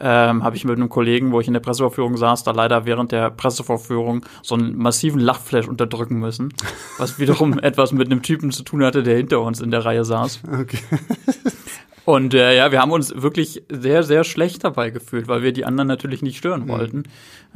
ähm, 0.00 0.42
habe 0.42 0.56
ich 0.56 0.64
mit 0.64 0.76
einem 0.76 0.88
Kollegen, 0.88 1.32
wo 1.32 1.40
ich 1.40 1.46
in 1.46 1.52
der 1.52 1.60
Pressevorführung 1.60 2.16
saß, 2.16 2.44
da 2.44 2.52
leider 2.52 2.86
während 2.86 3.12
der 3.12 3.30
Pressevorführung 3.30 4.24
so 4.42 4.54
einen 4.54 4.76
massiven 4.76 5.20
Lachflash 5.20 5.68
unterdrücken 5.68 6.18
müssen, 6.18 6.54
was 6.98 7.18
wiederum 7.18 7.58
etwas 7.62 7.92
mit 7.92 8.10
einem 8.10 8.22
Typen 8.22 8.50
zu 8.50 8.62
tun 8.62 8.84
hatte, 8.84 9.02
der 9.02 9.16
hinter 9.16 9.40
uns 9.40 9.60
in 9.60 9.70
der 9.70 9.84
Reihe 9.84 10.04
saß. 10.04 10.40
Okay. 10.60 10.78
Und 12.04 12.34
äh, 12.34 12.56
ja, 12.56 12.72
wir 12.72 12.80
haben 12.80 12.90
uns 12.90 13.14
wirklich 13.14 13.62
sehr, 13.70 14.02
sehr 14.02 14.24
schlecht 14.24 14.64
dabei 14.64 14.90
gefühlt, 14.90 15.28
weil 15.28 15.42
wir 15.42 15.52
die 15.52 15.64
anderen 15.64 15.88
natürlich 15.88 16.22
nicht 16.22 16.38
stören 16.38 16.68
wollten. 16.68 17.04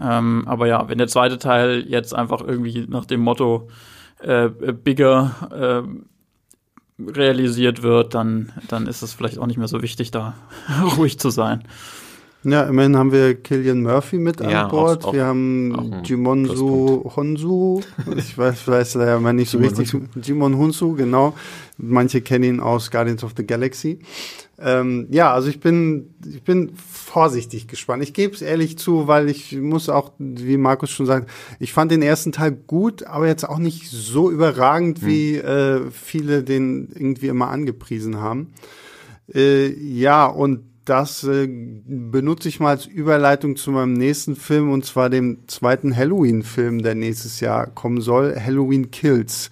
Ähm, 0.00 0.44
aber 0.46 0.66
ja, 0.66 0.88
wenn 0.88 0.98
der 0.98 1.08
zweite 1.08 1.38
Teil 1.38 1.84
jetzt 1.88 2.14
einfach 2.14 2.42
irgendwie 2.42 2.86
nach 2.88 3.06
dem 3.06 3.20
Motto 3.20 3.68
äh, 4.20 4.48
bigger 4.48 5.84
äh, 5.88 7.02
realisiert 7.10 7.82
wird, 7.82 8.14
dann, 8.14 8.52
dann 8.68 8.86
ist 8.86 9.02
es 9.02 9.12
vielleicht 9.12 9.38
auch 9.38 9.46
nicht 9.46 9.58
mehr 9.58 9.68
so 9.68 9.82
wichtig, 9.82 10.10
da 10.10 10.34
ruhig 10.96 11.18
zu 11.18 11.30
sein. 11.30 11.64
Ja, 12.48 12.62
immerhin 12.64 12.96
haben 12.96 13.10
wir 13.12 13.34
Killian 13.34 13.82
Murphy 13.82 14.18
mit 14.18 14.40
Ja, 14.40 14.64
an 14.64 14.70
Bord. 14.70 15.04
auch- 15.04 15.08
auch- 15.08 15.12
wir 15.14 15.24
haben 15.26 16.02
Jimonsu 16.04 17.10
Honsu. 17.16 17.80
Ich 18.16 18.38
weiß, 18.38 18.68
weiß 18.68 18.94
leider 18.94 19.18
mal 19.20 19.32
nicht 19.32 19.50
so 19.50 19.58
richtig. 19.58 19.92
Jimon 20.22 20.56
Hunsu, 20.56 20.94
genau. 20.94 21.34
Manche 21.78 22.20
kennen 22.20 22.44
ihn 22.44 22.60
aus 22.60 22.90
Guardians 22.90 23.24
of 23.24 23.32
the 23.36 23.44
Galaxy. 23.46 23.98
Ähm, 24.58 25.08
ja, 25.10 25.34
also 25.34 25.48
ich 25.48 25.60
bin, 25.60 26.14
ich 26.26 26.42
bin 26.42 26.72
vorsichtig 26.76 27.68
gespannt. 27.68 28.02
Ich 28.02 28.14
gebe 28.14 28.34
es 28.34 28.40
ehrlich 28.42 28.78
zu, 28.78 29.06
weil 29.06 29.28
ich 29.28 29.54
muss 29.56 29.88
auch, 29.90 30.12
wie 30.18 30.56
Markus 30.56 30.90
schon 30.90 31.04
sagt, 31.04 31.28
ich 31.60 31.72
fand 31.74 31.90
den 31.90 32.00
ersten 32.00 32.32
Teil 32.32 32.52
gut, 32.52 33.02
aber 33.04 33.26
jetzt 33.26 33.46
auch 33.46 33.58
nicht 33.58 33.88
so 33.90 34.30
überragend, 34.30 35.04
wie 35.04 35.34
äh, 35.36 35.80
viele 35.90 36.42
den 36.42 36.88
irgendwie 36.94 37.26
immer 37.28 37.48
angepriesen 37.50 38.18
haben. 38.20 38.48
Äh, 39.34 39.68
ja, 39.74 40.24
und 40.26 40.60
das 40.86 41.24
äh, 41.24 41.46
benutze 41.48 42.48
ich 42.48 42.60
mal 42.60 42.70
als 42.70 42.86
Überleitung 42.86 43.56
zu 43.56 43.70
meinem 43.70 43.92
nächsten 43.92 44.36
Film 44.36 44.70
und 44.70 44.84
zwar 44.84 45.10
dem 45.10 45.46
zweiten 45.48 45.94
Halloween-Film, 45.94 46.82
der 46.82 46.94
nächstes 46.94 47.40
Jahr 47.40 47.66
kommen 47.66 48.00
soll, 48.00 48.34
Halloween 48.40 48.90
Kills. 48.90 49.50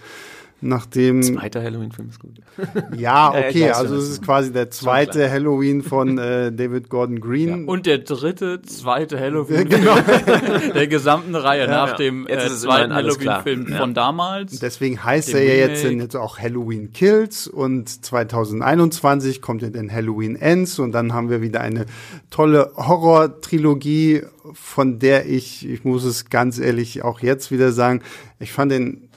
Nachdem, 0.65 1.23
Zweiter 1.23 1.63
Halloween-Film 1.63 2.09
ist 2.09 2.19
gut. 2.21 2.39
ja, 2.97 3.35
Ja, 3.35 3.39
ja, 3.39 3.49
okay, 3.49 3.71
also 3.71 3.97
es 3.97 4.09
ist 4.09 4.23
quasi 4.23 4.51
der 4.53 4.71
zweite. 4.71 5.31
Halloween 5.31 5.83
von 5.83 6.17
äh, 6.17 6.51
David 6.53 6.89
Gordon 6.89 7.21
Green. 7.21 7.67
Und 7.69 7.85
der 7.85 7.99
dritte, 7.99 8.63
zweite 8.63 9.21
Halloween 9.21 9.69
Genau. 9.69 9.97
der 10.75 10.87
gesamten 10.87 11.35
Reihe 11.35 11.69
nach 11.69 11.91
ja. 11.91 11.97
dem 11.97 12.27
äh, 12.27 12.49
zweiten. 12.49 12.95
Halloween-Film 12.95 13.67
Ja. 13.69 13.77
von 13.77 13.93
damals. 13.93 14.59
Deswegen 14.59 15.05
heißt 15.05 15.29
Dem 15.29 15.37
er 15.37 15.45
ja 15.45 15.67
jetzt, 15.69 15.85
jetzt 15.85 16.17
auch 16.17 16.39
Halloween 16.39 16.93
Kills 16.93 17.47
und 17.47 17.89
2021 17.89 19.43
kommt 19.43 19.61
ja 19.63 19.69
dann 19.69 19.93
Halloween 19.93 20.37
Ends 20.37 20.79
und 20.79 20.93
dann 20.93 21.13
haben 21.13 21.29
wir 21.29 21.43
wieder 21.43 21.61
eine 21.61 21.85
tolle 22.31 22.73
Horror-Trilogie, 22.77 24.23
von 24.55 24.99
der 24.99 25.27
ich, 25.27 25.69
ich 25.69 25.85
muss 25.85 26.05
es 26.05 26.31
ganz 26.31 26.59
ehrlich 26.59 27.03
auch 27.05 27.21
jetzt 27.21 27.51
wieder 27.51 27.73
sagen, 27.73 28.03
ich 28.39 28.53
fand 28.53 28.73
den 28.73 29.09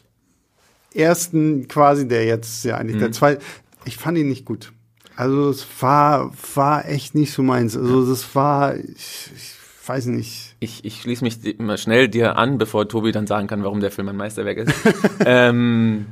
ersten 0.97 1.67
quasi, 1.67 2.07
der 2.07 2.25
jetzt 2.25 2.65
ja 2.65 2.77
eigentlich 2.77 2.97
der 2.97 3.11
zweite, 3.11 3.41
ich 3.85 3.97
fand 3.97 4.17
ihn 4.17 4.29
nicht 4.29 4.45
gut. 4.45 4.71
Also 5.15 5.49
es 5.49 5.65
war, 5.79 6.31
war 6.53 6.87
echt 6.87 7.15
nicht 7.15 7.33
so 7.33 7.41
meins. 7.41 7.75
Also 7.75 8.07
das 8.07 8.35
war, 8.35 8.75
ich, 8.75 9.31
ich 9.35 9.55
weiß 9.89 10.05
nicht. 10.07 10.55
Ich, 10.59 10.85
ich 10.85 11.01
schließe 11.01 11.23
mich 11.23 11.39
mal 11.59 11.77
schnell 11.77 12.07
dir 12.07 12.37
an, 12.37 12.57
bevor 12.57 12.87
Tobi 12.87 13.11
dann 13.11 13.25
sagen 13.25 13.47
kann, 13.47 13.63
warum 13.63 13.79
der 13.79 13.91
Film 13.91 14.09
ein 14.09 14.15
Meisterwerk 14.15 14.57
ist. 14.57 14.73
ähm, 15.25 16.05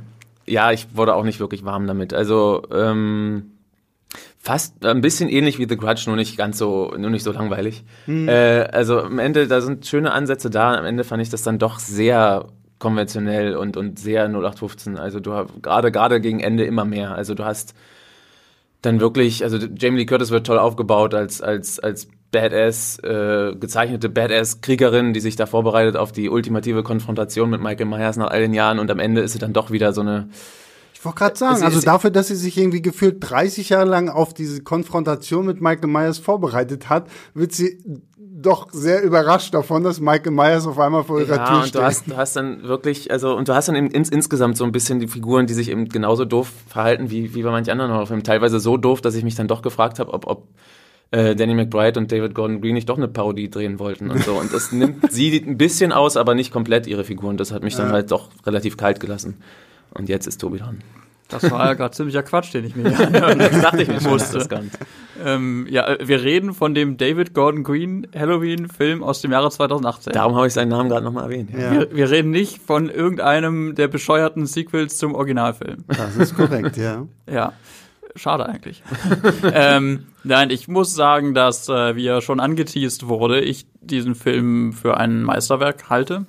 ja, 0.46 0.72
ich 0.72 0.88
wurde 0.94 1.14
auch 1.14 1.24
nicht 1.24 1.38
wirklich 1.38 1.64
warm 1.64 1.86
damit. 1.86 2.14
Also 2.14 2.62
ähm, 2.72 3.52
fast 4.38 4.84
ein 4.84 5.00
bisschen 5.00 5.28
ähnlich 5.28 5.58
wie 5.58 5.68
The 5.68 5.76
Grudge, 5.76 6.04
nur 6.06 6.16
nicht 6.16 6.36
ganz 6.36 6.58
so, 6.58 6.94
nur 6.96 7.10
nicht 7.10 7.22
so 7.22 7.32
langweilig. 7.32 7.84
Äh, 8.08 8.68
also 8.72 9.02
am 9.02 9.18
Ende, 9.18 9.46
da 9.46 9.60
sind 9.60 9.86
schöne 9.86 10.12
Ansätze 10.12 10.50
da. 10.50 10.74
Am 10.74 10.84
Ende 10.84 11.04
fand 11.04 11.22
ich 11.22 11.30
das 11.30 11.42
dann 11.42 11.58
doch 11.58 11.78
sehr 11.78 12.46
konventionell 12.78 13.56
und, 13.56 13.76
und 13.76 13.98
sehr 13.98 14.24
0815. 14.28 14.98
Also 14.98 15.20
du 15.20 15.32
hast 15.32 15.62
gerade 15.62 15.90
gerade 15.90 16.20
gegen 16.20 16.40
Ende 16.40 16.64
immer 16.64 16.84
mehr. 16.84 17.14
Also 17.14 17.34
du 17.34 17.44
hast 17.44 17.74
dann 18.82 19.00
wirklich, 19.00 19.42
also 19.42 19.56
Jamie 19.56 19.98
Lee 19.98 20.06
Curtis 20.06 20.30
wird 20.30 20.46
toll 20.46 20.58
aufgebaut 20.58 21.14
als, 21.14 21.40
als, 21.40 21.78
als 21.80 22.08
Badass, 22.30 22.98
äh, 22.98 23.54
gezeichnete 23.58 24.08
Badass-Kriegerin, 24.08 25.12
die 25.12 25.20
sich 25.20 25.36
da 25.36 25.46
vorbereitet 25.46 25.96
auf 25.96 26.12
die 26.12 26.28
ultimative 26.28 26.82
Konfrontation 26.82 27.50
mit 27.50 27.60
Michael 27.60 27.86
Myers 27.86 28.16
nach 28.16 28.28
all 28.28 28.40
den 28.40 28.52
Jahren 28.54 28.78
und 28.78 28.90
am 28.90 28.98
Ende 28.98 29.22
ist 29.22 29.32
sie 29.32 29.38
dann 29.38 29.52
doch 29.52 29.70
wieder 29.70 29.92
so 29.92 30.02
eine, 30.02 30.28
Ich 30.94 31.04
wollte 31.04 31.18
gerade 31.18 31.36
sagen, 31.36 31.62
also 31.62 31.80
dafür, 31.80 32.10
dass 32.10 32.28
sie 32.28 32.36
sich 32.36 32.58
irgendwie 32.58 32.82
gefühlt 32.82 33.16
30 33.20 33.70
Jahre 33.70 33.88
lang 33.88 34.08
auf 34.08 34.34
diese 34.34 34.62
Konfrontation 34.62 35.46
mit 35.46 35.60
Michael 35.60 35.88
Myers 35.88 36.18
vorbereitet 36.18 36.88
hat, 36.88 37.08
wird 37.32 37.52
sie 37.52 37.78
doch 38.38 38.68
sehr 38.70 39.02
überrascht 39.02 39.54
davon, 39.54 39.82
dass 39.82 39.98
Michael 39.98 40.32
Myers 40.32 40.66
auf 40.66 40.78
einmal 40.78 41.04
vor 41.04 41.20
ihrer 41.20 41.36
ja, 41.36 41.46
Tür 41.46 41.62
steht. 41.62 41.74
du 41.76 41.82
hast, 41.82 42.06
du 42.06 42.16
hast 42.16 42.36
dann 42.36 42.62
wirklich, 42.64 43.10
also, 43.10 43.34
und 43.34 43.48
du 43.48 43.54
hast 43.54 43.68
dann 43.68 43.76
eben 43.76 43.90
ins, 43.90 44.10
insgesamt 44.10 44.58
so 44.58 44.64
ein 44.64 44.72
bisschen 44.72 45.00
die 45.00 45.08
Figuren, 45.08 45.46
die 45.46 45.54
sich 45.54 45.70
eben 45.70 45.88
genauso 45.88 46.26
doof 46.26 46.52
verhalten 46.68 47.10
wie, 47.10 47.34
wie 47.34 47.42
bei 47.42 47.50
manchen 47.50 47.70
anderen 47.70 47.92
Horrorfilmen. 47.92 48.24
Teilweise 48.24 48.60
so 48.60 48.76
doof, 48.76 49.00
dass 49.00 49.14
ich 49.14 49.24
mich 49.24 49.36
dann 49.36 49.48
doch 49.48 49.62
gefragt 49.62 49.98
habe, 49.98 50.12
ob, 50.12 50.26
ob 50.26 50.48
äh, 51.12 51.34
Danny 51.34 51.54
McBride 51.54 51.98
und 51.98 52.12
David 52.12 52.34
Gordon 52.34 52.60
Green 52.60 52.74
nicht 52.74 52.88
doch 52.88 52.98
eine 52.98 53.08
Parodie 53.08 53.48
drehen 53.48 53.78
wollten 53.78 54.10
und 54.10 54.22
so. 54.22 54.34
Und 54.34 54.52
das 54.52 54.70
nimmt 54.70 55.10
sie 55.10 55.34
ein 55.34 55.56
bisschen 55.56 55.92
aus, 55.92 56.18
aber 56.18 56.34
nicht 56.34 56.52
komplett 56.52 56.86
ihre 56.86 57.04
Figuren. 57.04 57.38
Das 57.38 57.52
hat 57.52 57.62
mich 57.62 57.74
dann 57.74 57.90
halt 57.90 58.10
doch 58.10 58.28
relativ 58.44 58.76
kalt 58.76 59.00
gelassen. 59.00 59.38
Und 59.94 60.10
jetzt 60.10 60.26
ist 60.26 60.42
Tobi 60.42 60.58
dran. 60.58 60.82
Das 61.28 61.50
war 61.50 61.66
ja 61.66 61.74
gerade 61.74 61.92
ziemlicher 61.92 62.22
Quatsch, 62.22 62.54
den 62.54 62.64
ich 62.64 62.76
mir 62.76 62.88
hier 62.88 63.06
anhören 63.08 63.38
Das 63.38 63.60
dachte 63.60 63.82
ich 63.82 63.88
mir 63.88 64.00
schon, 64.00 64.12
musste. 64.12 64.38
das 64.38 64.48
Ganze. 64.48 64.78
Ähm, 65.24 65.66
ja, 65.68 65.86
äh, 65.86 66.06
wir 66.06 66.22
reden 66.22 66.54
von 66.54 66.74
dem 66.74 66.96
David 66.96 67.34
Gordon 67.34 67.64
Green 67.64 68.06
Halloween-Film 68.14 69.02
aus 69.02 69.22
dem 69.22 69.32
Jahre 69.32 69.50
2018. 69.50 70.12
Darum 70.12 70.36
habe 70.36 70.46
ich 70.46 70.52
seinen 70.52 70.68
Namen 70.68 70.88
gerade 70.88 71.04
nochmal 71.04 71.24
erwähnt. 71.24 71.50
Ja, 71.52 71.72
Wir, 71.72 71.88
wir 71.94 72.10
reden 72.10 72.30
nicht 72.30 72.62
von 72.62 72.88
irgendeinem 72.88 73.74
der 73.74 73.88
bescheuerten 73.88 74.46
Sequels 74.46 74.98
zum 74.98 75.14
Originalfilm. 75.14 75.84
das 75.88 76.16
ist 76.16 76.36
korrekt, 76.36 76.76
ja. 76.76 77.06
Ja, 77.28 77.52
schade 78.14 78.46
eigentlich. 78.46 78.82
ähm, 79.52 80.06
nein, 80.22 80.50
ich 80.50 80.68
muss 80.68 80.94
sagen, 80.94 81.34
dass, 81.34 81.68
äh, 81.68 81.96
wie 81.96 82.04
ja 82.04 82.20
schon 82.20 82.38
angeteased 82.40 83.08
wurde, 83.08 83.40
ich 83.40 83.66
diesen 83.80 84.14
Film 84.14 84.72
für 84.72 84.96
ein 84.96 85.22
Meisterwerk 85.22 85.90
halte. 85.90 86.26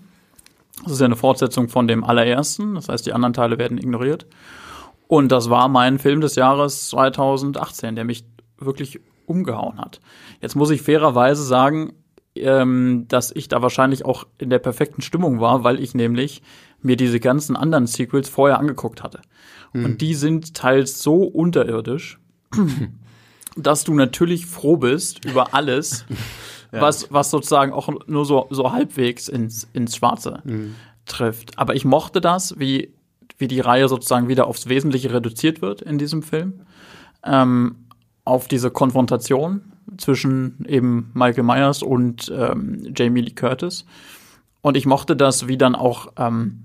Das 0.84 0.94
ist 0.94 1.00
ja 1.00 1.06
eine 1.06 1.16
Fortsetzung 1.16 1.70
von 1.70 1.88
dem 1.88 2.04
allerersten, 2.04 2.76
das 2.76 2.88
heißt, 2.88 3.06
die 3.06 3.14
anderen 3.14 3.34
Teile 3.34 3.58
werden 3.58 3.78
ignoriert. 3.78 4.26
Und 5.08 5.32
das 5.32 5.50
war 5.50 5.68
mein 5.68 6.00
Film 6.00 6.22
des 6.22 6.36
Jahres 6.36 6.90
2018, 6.90 7.96
der 7.96 8.04
mich 8.04 8.26
wirklich 8.58 9.00
umgehauen 9.26 9.80
hat. 9.80 10.00
Jetzt 10.42 10.56
muss 10.56 10.70
ich 10.70 10.82
fairerweise 10.82 11.44
sagen, 11.44 11.94
ähm, 12.36 13.06
dass 13.08 13.32
ich 13.32 13.48
da 13.48 13.62
wahrscheinlich 13.62 14.06
auch 14.06 14.26
in 14.38 14.50
der 14.50 14.60
perfekten 14.60 15.02
Stimmung 15.02 15.40
war, 15.40 15.64
weil 15.64 15.80
ich 15.80 15.96
nämlich 15.96 16.42
mir 16.82 16.96
diese 16.96 17.20
ganzen 17.20 17.56
anderen 17.56 17.88
Sequels 17.88 18.30
vorher 18.30 18.60
angeguckt 18.60 19.04
hatte. 19.04 19.22
Und 19.74 20.02
die 20.02 20.14
sind 20.14 20.54
teils 20.54 21.02
so 21.04 21.24
unterirdisch, 21.24 22.20
dass 23.58 23.84
du 23.84 23.94
natürlich 23.94 24.46
froh 24.46 24.78
bist 24.78 25.26
über 25.26 25.54
alles, 25.54 26.06
was, 26.72 27.12
was 27.12 27.32
sozusagen 27.32 27.74
auch 27.74 27.90
nur 28.08 28.26
so, 28.26 28.48
so 28.50 28.72
halbwegs 28.72 29.28
ins, 29.28 29.68
ins 29.74 29.96
Schwarze 29.96 30.42
trifft. 31.06 31.58
Aber 31.58 31.76
ich 31.76 31.86
mochte 31.86 32.22
das, 32.22 32.60
wie, 32.60 32.94
wie 33.38 33.48
die 33.48 33.60
Reihe 33.60 33.88
sozusagen 33.88 34.28
wieder 34.28 34.48
aufs 34.48 34.68
Wesentliche 34.68 35.14
reduziert 35.14 35.62
wird 35.62 35.82
in 35.82 35.98
diesem 35.98 36.24
Film. 36.24 36.62
Ähm, 37.24 37.76
auf 38.24 38.48
diese 38.48 38.72
Konfrontation, 38.72 39.62
zwischen 39.98 40.66
eben 40.68 41.12
Michael 41.14 41.44
Myers 41.44 41.82
und 41.82 42.32
ähm, 42.36 42.94
Jamie 42.96 43.22
Lee 43.22 43.32
Curtis. 43.32 43.86
Und 44.62 44.76
ich 44.76 44.86
mochte 44.86 45.16
das, 45.16 45.48
wie 45.48 45.58
dann 45.58 45.76
auch 45.76 46.12
ähm, 46.18 46.64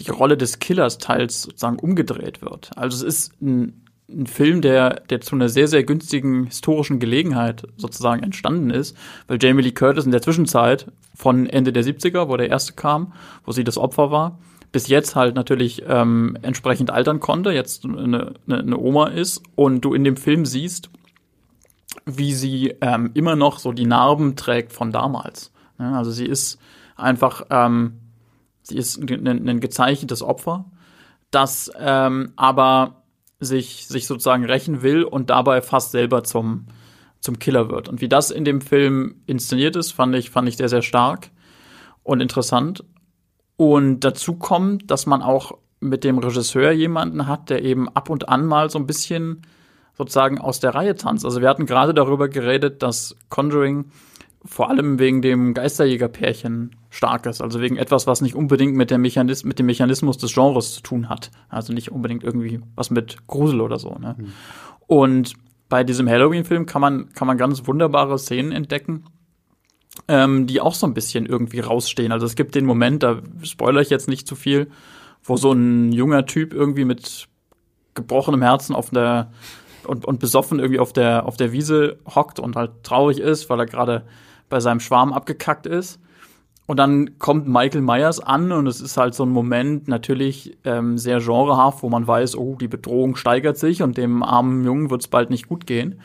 die 0.00 0.10
Rolle 0.10 0.36
des 0.36 0.58
Killers 0.58 0.98
teils 0.98 1.42
sozusagen 1.42 1.78
umgedreht 1.78 2.42
wird. 2.42 2.70
Also 2.76 3.06
es 3.06 3.14
ist 3.14 3.40
ein, 3.40 3.86
ein 4.10 4.26
Film, 4.26 4.60
der, 4.60 5.00
der 5.08 5.20
zu 5.20 5.34
einer 5.34 5.48
sehr, 5.48 5.66
sehr 5.66 5.82
günstigen 5.82 6.44
historischen 6.44 6.98
Gelegenheit 6.98 7.66
sozusagen 7.76 8.22
entstanden 8.22 8.70
ist, 8.70 8.96
weil 9.26 9.38
Jamie 9.40 9.62
Lee 9.62 9.72
Curtis 9.72 10.04
in 10.04 10.12
der 10.12 10.22
Zwischenzeit 10.22 10.86
von 11.14 11.46
Ende 11.46 11.72
der 11.72 11.84
70er, 11.84 12.28
wo 12.28 12.36
der 12.36 12.48
erste 12.48 12.74
kam, 12.74 13.12
wo 13.44 13.52
sie 13.52 13.64
das 13.64 13.78
Opfer 13.78 14.10
war, 14.10 14.38
bis 14.72 14.88
jetzt 14.88 15.16
halt 15.16 15.34
natürlich 15.34 15.82
ähm, 15.86 16.36
entsprechend 16.42 16.90
altern 16.90 17.20
konnte, 17.20 17.50
jetzt 17.50 17.84
eine, 17.84 18.34
eine, 18.46 18.58
eine 18.58 18.78
Oma 18.78 19.08
ist 19.08 19.42
und 19.54 19.80
du 19.80 19.94
in 19.94 20.04
dem 20.04 20.16
Film 20.16 20.44
siehst, 20.44 20.90
wie 22.04 22.32
sie 22.34 22.74
ähm, 22.80 23.10
immer 23.14 23.36
noch 23.36 23.58
so 23.58 23.72
die 23.72 23.86
Narben 23.86 24.36
trägt 24.36 24.72
von 24.72 24.92
damals. 24.92 25.52
Ja, 25.78 25.96
also 25.96 26.10
sie 26.10 26.26
ist 26.26 26.58
einfach, 26.96 27.46
ähm, 27.50 28.00
sie 28.62 28.76
ist 28.76 28.98
ein, 28.98 29.48
ein 29.48 29.60
gezeichnetes 29.60 30.22
Opfer, 30.22 30.66
das 31.30 31.70
ähm, 31.78 32.32
aber 32.36 33.02
sich, 33.40 33.86
sich 33.86 34.06
sozusagen 34.06 34.44
rächen 34.44 34.82
will 34.82 35.04
und 35.04 35.30
dabei 35.30 35.62
fast 35.62 35.92
selber 35.92 36.24
zum, 36.24 36.66
zum 37.20 37.38
Killer 37.38 37.70
wird. 37.70 37.88
Und 37.88 38.00
wie 38.00 38.08
das 38.08 38.30
in 38.30 38.44
dem 38.44 38.60
Film 38.60 39.22
inszeniert 39.26 39.76
ist, 39.76 39.92
fand 39.92 40.14
ich, 40.14 40.30
fand 40.30 40.48
ich 40.48 40.56
sehr, 40.56 40.68
sehr 40.68 40.82
stark 40.82 41.30
und 42.02 42.20
interessant. 42.20 42.84
Und 43.58 44.04
dazu 44.04 44.34
kommt, 44.34 44.88
dass 44.88 45.06
man 45.06 45.20
auch 45.20 45.58
mit 45.80 46.04
dem 46.04 46.18
Regisseur 46.18 46.70
jemanden 46.70 47.26
hat, 47.26 47.50
der 47.50 47.64
eben 47.64 47.88
ab 47.88 48.08
und 48.08 48.28
an 48.28 48.46
mal 48.46 48.70
so 48.70 48.78
ein 48.78 48.86
bisschen 48.86 49.42
sozusagen 49.94 50.38
aus 50.38 50.60
der 50.60 50.76
Reihe 50.76 50.94
tanzt. 50.94 51.24
Also 51.24 51.40
wir 51.40 51.48
hatten 51.48 51.66
gerade 51.66 51.92
darüber 51.92 52.28
geredet, 52.28 52.84
dass 52.84 53.16
Conjuring 53.30 53.86
vor 54.44 54.70
allem 54.70 55.00
wegen 55.00 55.22
dem 55.22 55.54
Geisterjägerpärchen 55.54 56.76
stark 56.88 57.26
ist. 57.26 57.40
Also 57.40 57.60
wegen 57.60 57.76
etwas, 57.76 58.06
was 58.06 58.20
nicht 58.20 58.36
unbedingt 58.36 58.76
mit, 58.76 58.92
der 58.92 58.98
Mechanis 58.98 59.42
mit 59.42 59.58
dem 59.58 59.66
Mechanismus 59.66 60.18
des 60.18 60.32
Genres 60.32 60.74
zu 60.74 60.82
tun 60.82 61.08
hat. 61.08 61.32
Also 61.48 61.72
nicht 61.72 61.90
unbedingt 61.90 62.22
irgendwie 62.22 62.60
was 62.76 62.90
mit 62.90 63.26
Grusel 63.26 63.60
oder 63.60 63.80
so. 63.80 63.96
Ne? 63.98 64.14
Mhm. 64.16 64.32
Und 64.86 65.34
bei 65.68 65.82
diesem 65.82 66.08
Halloween-Film 66.08 66.64
kann 66.64 66.80
man, 66.80 67.12
kann 67.12 67.26
man 67.26 67.36
ganz 67.36 67.66
wunderbare 67.66 68.20
Szenen 68.20 68.52
entdecken, 68.52 69.04
ähm, 70.06 70.46
die 70.46 70.60
auch 70.60 70.74
so 70.74 70.86
ein 70.86 70.94
bisschen 70.94 71.26
irgendwie 71.26 71.60
rausstehen. 71.60 72.12
Also 72.12 72.26
es 72.26 72.36
gibt 72.36 72.54
den 72.54 72.66
Moment, 72.66 73.02
da 73.02 73.20
spoilere 73.42 73.82
ich 73.82 73.90
jetzt 73.90 74.08
nicht 74.08 74.26
zu 74.26 74.36
viel, 74.36 74.68
wo 75.24 75.36
so 75.36 75.52
ein 75.52 75.92
junger 75.92 76.26
Typ 76.26 76.54
irgendwie 76.54 76.84
mit 76.84 77.28
gebrochenem 77.94 78.42
Herzen 78.42 78.74
auf 78.74 78.90
der 78.90 79.30
und, 79.84 80.04
und 80.04 80.20
besoffen 80.20 80.58
irgendwie 80.58 80.80
auf 80.80 80.92
der, 80.92 81.26
auf 81.26 81.36
der 81.36 81.52
Wiese 81.52 81.98
hockt 82.14 82.38
und 82.38 82.56
halt 82.56 82.82
traurig 82.82 83.18
ist, 83.18 83.48
weil 83.48 83.60
er 83.60 83.66
gerade 83.66 84.04
bei 84.48 84.60
seinem 84.60 84.80
Schwarm 84.80 85.12
abgekackt 85.12 85.66
ist. 85.66 86.00
Und 86.66 86.76
dann 86.76 87.18
kommt 87.18 87.48
Michael 87.48 87.80
Myers 87.80 88.20
an 88.20 88.52
und 88.52 88.66
es 88.66 88.82
ist 88.82 88.98
halt 88.98 89.14
so 89.14 89.24
ein 89.24 89.30
Moment 89.30 89.88
natürlich 89.88 90.58
ähm, 90.64 90.98
sehr 90.98 91.18
genrehaft, 91.20 91.82
wo 91.82 91.88
man 91.88 92.06
weiß, 92.06 92.36
oh, 92.36 92.56
die 92.60 92.68
Bedrohung 92.68 93.16
steigert 93.16 93.56
sich 93.56 93.82
und 93.82 93.96
dem 93.96 94.22
armen 94.22 94.64
Jungen 94.64 94.90
wird 94.90 95.00
es 95.00 95.08
bald 95.08 95.30
nicht 95.30 95.48
gut 95.48 95.66
gehen. 95.66 96.00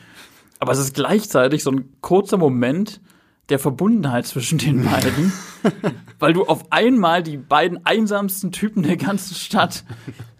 Aber 0.58 0.72
es 0.72 0.78
ist 0.78 0.94
gleichzeitig 0.94 1.62
so 1.62 1.70
ein 1.70 1.92
kurzer 2.00 2.38
Moment 2.38 3.02
der 3.48 3.58
Verbundenheit 3.58 4.26
zwischen 4.26 4.58
den 4.58 4.84
beiden, 4.90 5.32
weil 6.18 6.32
du 6.32 6.44
auf 6.44 6.70
einmal 6.70 7.22
die 7.22 7.36
beiden 7.36 7.84
einsamsten 7.84 8.52
Typen 8.52 8.82
der 8.82 8.96
ganzen 8.96 9.34
Stadt 9.34 9.84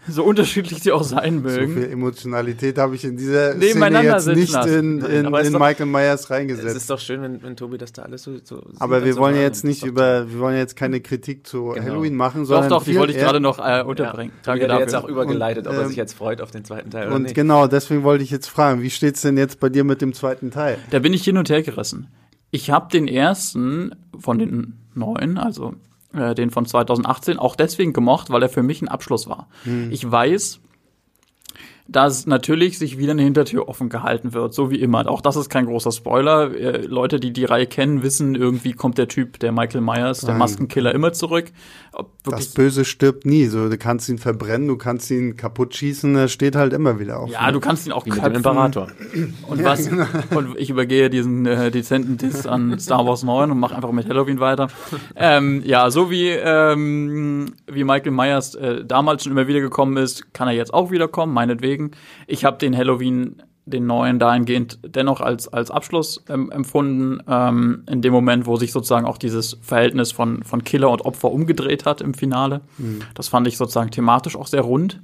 so 0.07 0.23
unterschiedlich 0.23 0.83
sie 0.83 0.93
auch 0.93 1.03
sein 1.03 1.41
mögen. 1.41 1.75
So 1.75 1.81
viel 1.81 1.91
Emotionalität 1.91 2.79
habe 2.79 2.95
ich 2.95 3.05
in 3.05 3.17
dieser 3.17 3.53
Szene 3.55 4.03
jetzt 4.03 4.27
nicht 4.29 4.55
in, 4.67 5.01
in, 5.01 5.25
in 5.25 5.53
doch, 5.53 5.61
Michael 5.61 5.87
Myers 5.87 6.31
reingesetzt. 6.31 6.69
Es 6.69 6.75
ist 6.77 6.91
doch 6.91 6.99
schön, 6.99 7.23
wenn, 7.23 7.43
wenn 7.43 7.57
Tobi 7.57 7.79
das 7.79 7.93
da 7.93 8.03
alles 8.03 8.23
so, 8.23 8.33
so 8.43 8.63
Aber 8.79 9.05
wir 9.05 9.17
wollen 9.17 9.37
ja 9.37 9.43
jetzt 9.43 9.65
nicht 9.65 9.85
über, 9.85 10.31
wir 10.31 10.39
wollen 10.41 10.57
jetzt 10.57 10.77
keine 10.77 11.01
Kritik 11.01 11.47
zu 11.47 11.69
genau. 11.69 11.87
Halloween 11.87 12.15
machen, 12.15 12.45
sondern 12.45 12.69
doch, 12.69 12.79
doch, 12.81 12.85
die 12.85 12.97
wollte 12.97 13.13
ich 13.13 13.19
gerade 13.19 13.41
noch 13.41 13.59
äh, 13.59 13.83
unterbringen. 13.83 14.33
Ja, 14.37 14.53
Danke 14.53 14.67
dafür. 14.67 14.81
jetzt 14.83 14.95
auch 14.95 15.09
übergeleitet, 15.09 15.67
und, 15.67 15.75
ob 15.75 15.81
er 15.81 15.89
sich 15.89 15.97
jetzt 15.97 16.15
freut 16.15 16.41
auf 16.41 16.51
den 16.51 16.65
zweiten 16.65 16.91
Teil 16.91 17.11
und 17.11 17.23
nicht. 17.23 17.35
genau, 17.35 17.67
deswegen 17.67 18.03
wollte 18.03 18.25
ich 18.25 18.31
jetzt 18.31 18.49
fragen, 18.49 18.83
wie 18.83 18.91
steht's 18.91 19.23
denn 19.23 19.39
jetzt 19.39 19.61
bei 19.61 19.69
dir 19.69 19.85
mit 19.85 20.03
dem 20.03 20.13
zweiten 20.13 20.51
Teil? 20.51 20.79
Da 20.91 20.99
bin 20.99 21.13
ich 21.13 21.25
hin 21.25 21.39
und 21.39 21.49
her 21.49 21.63
gerissen. 21.63 22.09
Ich 22.55 22.71
habe 22.71 22.89
den 22.89 23.09
ersten 23.09 23.97
von 24.17 24.39
den 24.39 24.79
neun, 24.95 25.39
also 25.39 25.75
äh, 26.13 26.37
den 26.37 26.53
von 26.53 26.67
2018, 26.67 27.37
auch 27.37 27.57
deswegen 27.57 27.93
gemocht, 27.93 28.31
weil 28.31 28.43
er 28.43 28.49
für 28.49 28.63
mich 28.63 28.81
ein 28.81 28.87
Abschluss 28.87 29.29
war. 29.29 29.49
Hm. 29.65 29.91
Ich 29.91 30.09
weiß, 30.09 30.61
dass 31.87 32.27
natürlich 32.27 32.79
sich 32.79 32.97
wieder 32.97 33.13
eine 33.13 33.23
Hintertür 33.23 33.69
offen 33.69 33.91
gehalten 33.91 34.33
wird, 34.33 34.55
so 34.55 34.71
wie 34.71 34.81
immer. 34.81 35.09
Auch 35.09 35.21
das 35.21 35.37
ist 35.37 35.51
kein 35.51 35.67
großer 35.67 35.93
Spoiler. 35.93 36.55
Äh, 36.55 36.87
Leute, 36.87 37.21
die 37.21 37.33
die 37.33 37.45
Reihe 37.45 37.67
kennen, 37.67 38.03
wissen, 38.03 38.35
irgendwie 38.35 38.73
kommt 38.73 38.97
der 38.97 39.09
Typ, 39.09 39.39
der 39.41 39.53
Michael 39.53 39.83
Myers, 39.83 40.21
der 40.21 40.35
Maskenkiller, 40.35 40.95
immer 40.95 41.13
zurück. 41.13 41.53
Das 42.25 42.49
Böse 42.49 42.85
stirbt 42.85 43.27
nie. 43.27 43.47
So, 43.47 43.69
du 43.69 43.77
kannst 43.77 44.09
ihn 44.09 44.19
verbrennen, 44.19 44.67
du 44.67 44.77
kannst 44.77 45.11
ihn 45.11 45.37
kaputt 45.37 45.75
schießen, 45.75 46.17
er 46.17 46.29
steht 46.29 46.57
halt 46.57 46.73
immer 46.73 46.99
wieder 46.99 47.21
auf. 47.21 47.31
Ja, 47.31 47.47
ne? 47.47 47.53
du 47.53 47.61
kannst 47.61 47.87
ihn 47.87 47.93
auch 47.93 48.07
wie 48.07 48.11
mit 48.11 48.25
dem 48.25 48.35
Imperator. 48.35 48.89
Und 49.47 49.61
ja, 49.61 49.65
was? 49.65 49.89
Genau. 49.89 50.07
Und 50.35 50.59
ich 50.59 50.71
übergehe 50.71 51.11
diesen 51.11 51.45
äh, 51.45 51.71
dezenten 51.71 52.17
Diss 52.17 52.47
an 52.47 52.79
Star 52.79 53.07
Wars 53.07 53.23
9 53.23 53.51
und 53.51 53.61
mache 53.61 53.77
einfach 53.77 53.93
mit 53.93 54.09
Halloween 54.09 54.41
weiter. 54.41 54.69
ähm, 55.17 55.63
ja, 55.65 55.91
so 55.91 56.11
wie 56.11 56.29
ähm, 56.31 57.53
wie 57.71 57.85
Michael 57.85 58.13
Myers 58.13 58.55
äh, 58.55 58.85
damals 58.85 59.25
schon 59.25 59.33
immer 59.33 59.47
wieder 59.47 59.61
gekommen 59.61 59.97
ist, 59.99 60.33
kann 60.33 60.49
er 60.49 60.55
jetzt 60.55 60.73
auch 60.73 60.91
wiederkommen, 60.91 61.35
meinetwegen 61.35 61.74
deswegen. 61.75 61.91
Ich 62.27 62.45
habe 62.45 62.59
den 62.59 62.77
Halloween, 62.77 63.43
den 63.67 63.87
neuen 63.87 64.19
dahingehend 64.19 64.79
dennoch 64.85 65.21
als, 65.21 65.49
als 65.49 65.71
Abschluss 65.71 66.23
ähm, 66.29 66.51
empfunden, 66.51 67.23
ähm, 67.29 67.85
in 67.91 68.03
dem 68.03 68.13
Moment, 68.13 68.47
wo 68.47 68.57
sich 68.57 68.73
sozusagen 68.73 69.07
auch 69.07 69.19
dieses 69.19 69.59
Verhältnis 69.63 70.13
von, 70.13 70.43
von 70.43 70.65
Killer 70.65 70.91
und 70.91 71.05
Opfer 71.05 71.31
umgedreht 71.31 71.87
hat 71.87 72.01
im 72.01 72.15
Finale. 72.15 72.61
Mhm. 72.79 73.01
Das 73.15 73.29
fand 73.29 73.47
ich 73.49 73.57
sozusagen 73.57 73.91
thematisch 73.91 74.37
auch 74.37 74.47
sehr 74.47 74.63
rund. 74.63 75.01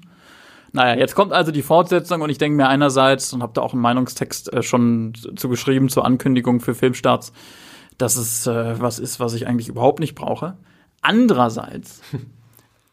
Naja, 0.73 1.01
jetzt 1.01 1.15
kommt 1.15 1.33
also 1.33 1.51
die 1.51 1.63
Fortsetzung 1.63 2.21
und 2.21 2.31
ich 2.31 2.39
denke 2.39 2.57
mir 2.57 2.69
einerseits, 2.69 3.33
und 3.33 3.43
habe 3.43 3.53
da 3.55 3.63
auch 3.63 3.73
einen 3.73 3.83
Meinungstext 3.83 4.53
äh, 4.53 4.63
schon 4.63 5.15
zu 5.37 5.49
geschrieben 5.49 5.89
zur 5.89 6.05
Ankündigung 6.05 6.61
für 6.61 6.75
Filmstarts, 6.75 7.33
dass 7.99 8.17
es 8.17 8.47
äh, 8.47 8.81
was 8.81 8.99
ist, 8.99 9.21
was 9.21 9.35
ich 9.35 9.47
eigentlich 9.47 9.69
überhaupt 9.69 10.01
nicht 10.01 10.15
brauche. 10.15 10.57
Andererseits 11.01 12.03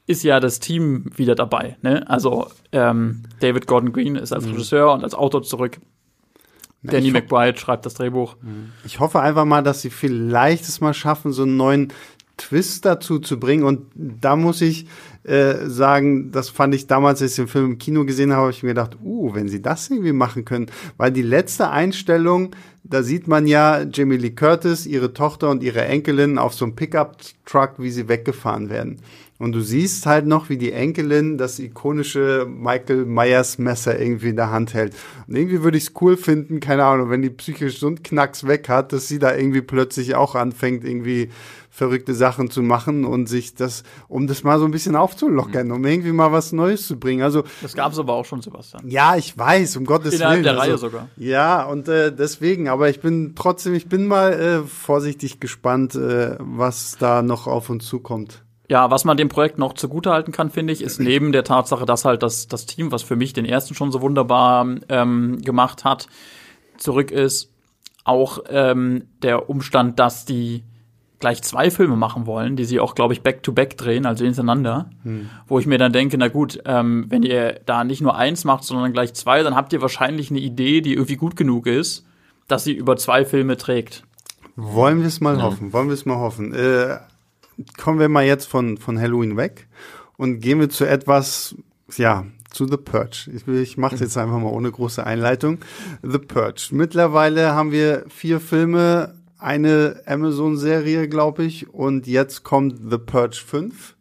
ist 0.08 0.24
ja 0.24 0.40
das 0.40 0.60
Team 0.60 1.12
wieder 1.16 1.36
dabei. 1.36 1.78
Ne? 1.82 2.10
Also 2.10 2.48
ähm, 2.72 3.24
David 3.42 3.68
Gordon 3.68 3.92
Green 3.92 4.16
ist 4.16 4.32
als 4.32 4.46
mhm. 4.46 4.54
Regisseur 4.54 4.94
und 4.94 5.04
als 5.04 5.14
Autor 5.14 5.44
zurück. 5.44 5.78
Na, 6.82 6.94
Danny 6.94 7.12
McBride 7.12 7.58
schreibt 7.58 7.86
das 7.86 7.96
Drehbuch. 7.96 8.38
Mhm. 8.42 8.72
Ich 8.86 9.00
hoffe 9.00 9.20
einfach 9.20 9.46
mal, 9.46 9.62
dass 9.62 9.82
sie 9.82 9.90
vielleicht 9.90 10.64
es 10.64 10.80
mal 10.80 10.94
schaffen, 10.94 11.34
so 11.34 11.44
einen 11.44 11.58
neuen 11.58 11.94
Twist 12.38 12.86
dazu 12.86 13.20
zu 13.20 13.40
bringen. 13.40 13.64
Und 13.64 13.88
da 13.96 14.36
muss 14.36 14.62
ich 14.62 14.88
äh, 15.24 15.68
sagen, 15.68 16.32
das 16.32 16.50
fand 16.50 16.74
ich 16.74 16.88
damals, 16.88 17.22
als 17.22 17.32
ich 17.32 17.38
den 17.38 17.48
Film 17.48 17.66
im 17.72 17.78
Kino 17.78 18.06
gesehen 18.06 18.32
habe, 18.32 18.44
habe 18.44 18.52
ich 18.52 18.64
mir 18.64 18.70
gedacht, 18.70 18.98
uh, 19.04 19.34
wenn 19.34 19.50
sie 19.50 19.62
das 19.62 19.90
irgendwie 19.90 20.14
machen 20.14 20.46
können. 20.46 20.68
Weil 20.96 21.12
die 21.12 21.24
letzte 21.24 21.70
Einstellung, 21.70 22.56
da 22.84 23.04
sieht 23.04 23.28
man 23.28 23.46
ja 23.48 23.84
Jamie 23.84 24.18
Lee 24.18 24.32
Curtis, 24.32 24.86
ihre 24.86 25.14
Tochter 25.14 25.50
und 25.50 25.64
ihre 25.64 25.84
Enkelin 25.84 26.38
auf 26.38 26.54
so 26.54 26.64
einem 26.64 26.76
Pickup-Truck, 26.76 27.74
wie 27.80 27.92
sie 27.92 28.08
weggefahren 28.08 28.70
werden. 28.70 29.02
Und 29.40 29.52
du 29.52 29.62
siehst 29.62 30.06
halt 30.08 30.26
noch, 30.26 30.50
wie 30.50 30.58
die 30.58 30.72
Enkelin 30.72 31.38
das 31.38 31.60
ikonische 31.60 32.48
Michael 32.50 33.06
Myers 33.06 33.60
Messer 33.60 34.00
irgendwie 34.00 34.30
in 34.30 34.36
der 34.36 34.50
Hand 34.50 34.74
hält. 34.74 34.96
Und 35.28 35.36
irgendwie 35.36 35.62
würde 35.62 35.78
ich 35.78 35.86
es 35.86 35.94
cool 36.02 36.18
finden, 36.18 36.60
keine 36.60 36.86
Ahnung, 36.86 37.12
wenn 37.12 37.22
die 37.22 37.30
psychisch 37.30 37.80
so 37.80 37.88
einen 37.88 38.02
Knacks 38.02 38.48
weg 38.48 38.68
hat, 38.68 38.94
dass 38.94 39.08
sie 39.08 39.20
da 39.20 39.36
irgendwie 39.36 39.62
plötzlich 39.62 40.16
auch 40.16 40.34
anfängt, 40.34 40.84
irgendwie 40.84 41.30
verrückte 41.78 42.16
Sachen 42.16 42.50
zu 42.50 42.64
machen 42.64 43.06
und 43.06 43.30
sich 43.30 43.54
das, 43.54 43.84
um 44.08 44.26
das 44.26 44.44
mal 44.44 44.58
so 44.58 44.66
ein 44.66 44.72
bisschen 44.72 44.96
aufzulockern, 44.96 45.72
um 45.72 45.86
irgendwie 45.86 46.12
mal 46.12 46.32
was 46.32 46.52
Neues 46.52 46.88
zu 46.88 46.98
bringen. 46.98 47.22
Also 47.22 47.44
das 47.62 47.76
gab 47.76 47.92
es 47.92 48.00
aber 48.00 48.14
auch 48.14 48.26
schon, 48.26 48.42
Sebastian. 48.42 48.90
Ja, 48.90 49.16
ich 49.16 49.38
weiß, 49.38 49.78
um 49.78 49.86
Gottes 49.86 50.16
Innerhalb 50.16 50.38
Willen. 50.38 50.44
der 50.44 50.54
also, 50.54 50.72
Reihe 50.72 50.78
sogar. 50.80 51.10
Ja, 51.18 51.64
und 51.66 51.88
äh, 51.88 52.12
deswegen, 52.12 52.68
aber 52.68 52.90
ich 52.90 53.00
bin 53.00 53.34
trotzdem, 53.36 53.76
ich 53.76 53.88
bin 53.88 54.08
mal 54.08 54.34
äh, 54.34 54.64
vorsichtig 54.64 55.40
gespannt, 55.40 55.94
äh, 55.94 56.38
was 56.40 56.98
da 57.00 57.22
noch 57.22 57.46
auf 57.46 57.70
uns 57.70 57.86
zukommt. 57.86 58.42
Ja, 58.70 58.92
was 58.92 59.06
man 59.06 59.16
dem 59.16 59.30
Projekt 59.30 59.58
noch 59.58 59.74
zugutehalten 59.74 60.34
kann, 60.34 60.50
finde 60.50 60.74
ich, 60.74 60.82
ist 60.82 61.00
neben 61.00 61.32
der 61.32 61.46
Tatsache, 61.46 61.86
dass 61.86 62.04
halt 62.04 62.22
das, 62.22 62.48
das 62.48 62.66
Team, 62.66 62.92
was 62.92 63.02
für 63.02 63.16
mich 63.16 63.32
den 63.32 63.46
ersten 63.46 63.76
schon 63.76 63.92
so 63.92 64.02
wunderbar 64.02 64.68
ähm, 64.90 65.42
gemacht 65.42 65.86
hat, 65.86 66.08
zurück 66.78 67.12
ist, 67.12 67.50
auch 68.04 68.40
ähm, 68.50 69.04
der 69.22 69.50
Umstand, 69.50 70.00
dass 70.00 70.26
die 70.26 70.64
gleich 71.20 71.42
zwei 71.42 71.72
Filme 71.72 71.96
machen 71.96 72.26
wollen, 72.26 72.56
die 72.56 72.66
sie 72.66 72.80
auch, 72.80 72.94
glaube 72.94 73.14
ich, 73.14 73.22
back-to-back 73.22 73.74
-back 73.74 73.78
drehen, 73.78 74.06
also 74.06 74.24
hintereinander, 74.24 74.90
hm. 75.04 75.30
wo 75.48 75.60
ich 75.60 75.66
mir 75.66 75.78
dann 75.78 75.92
denke, 75.92 76.18
na 76.18 76.28
gut, 76.28 76.60
ähm, 76.66 77.06
wenn 77.10 77.24
ihr 77.24 77.60
da 77.66 77.84
nicht 77.84 78.02
nur 78.02 78.16
eins 78.16 78.44
macht, 78.44 78.64
sondern 78.64 78.94
gleich 78.94 79.14
zwei, 79.14 79.44
dann 79.44 79.56
habt 79.56 79.74
ihr 79.74 79.82
wahrscheinlich 79.82 80.30
eine 80.30 80.40
Idee, 80.40 80.82
die 80.82 80.94
irgendwie 80.94 81.16
gut 81.16 81.36
genug 81.36 81.68
ist, 81.68 82.06
dass 82.48 82.64
sie 82.64 82.74
über 82.74 82.98
zwei 82.98 83.26
Filme 83.26 83.58
trägt. 83.58 84.04
Wollen 84.56 85.00
wir 85.00 85.08
es 85.08 85.20
mal 85.20 85.38
ja. 85.38 85.44
hoffen, 85.44 85.74
wollen 85.74 85.88
wir 85.88 85.94
es 85.94 86.06
mal 86.06 86.18
hoffen. 86.18 86.54
Äh, 86.54 86.98
kommen 87.78 88.00
wir 88.00 88.10
mal 88.10 88.26
jetzt 88.26 88.46
von, 88.46 88.78
von 88.78 89.00
Halloween 89.00 89.38
weg 89.38 89.68
und 90.18 90.40
gehen 90.40 90.60
wir 90.60 90.70
zu 90.70 90.86
etwas, 90.86 91.56
ja, 91.96 92.26
zu 92.50 92.68
The 92.68 92.78
Purge. 92.78 93.30
Ich, 93.34 93.48
ich 93.48 93.78
mache 93.78 93.96
jetzt 93.98 94.18
einfach 94.18 94.40
mal 94.40 94.50
ohne 94.50 94.72
große 94.72 95.06
Einleitung. 95.06 95.60
The 96.02 96.18
Purge. 96.18 96.70
Mittlerweile 96.72 97.54
haben 97.54 97.72
wir 97.72 98.06
vier 98.10 98.40
Filme, 98.40 99.16
eine 99.40 100.02
Amazon-Serie, 100.06 101.08
glaube 101.08 101.44
ich, 101.44 101.72
und 101.72 102.08
jetzt 102.08 102.44
kommt 102.44 102.80
The 102.90 102.98
Purge 102.98 103.38
5. 103.46 103.96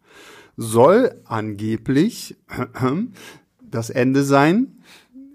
Soll 0.55 1.13
angeblich 1.25 2.35
das 3.61 3.89
Ende 3.89 4.23
sein. 4.23 4.76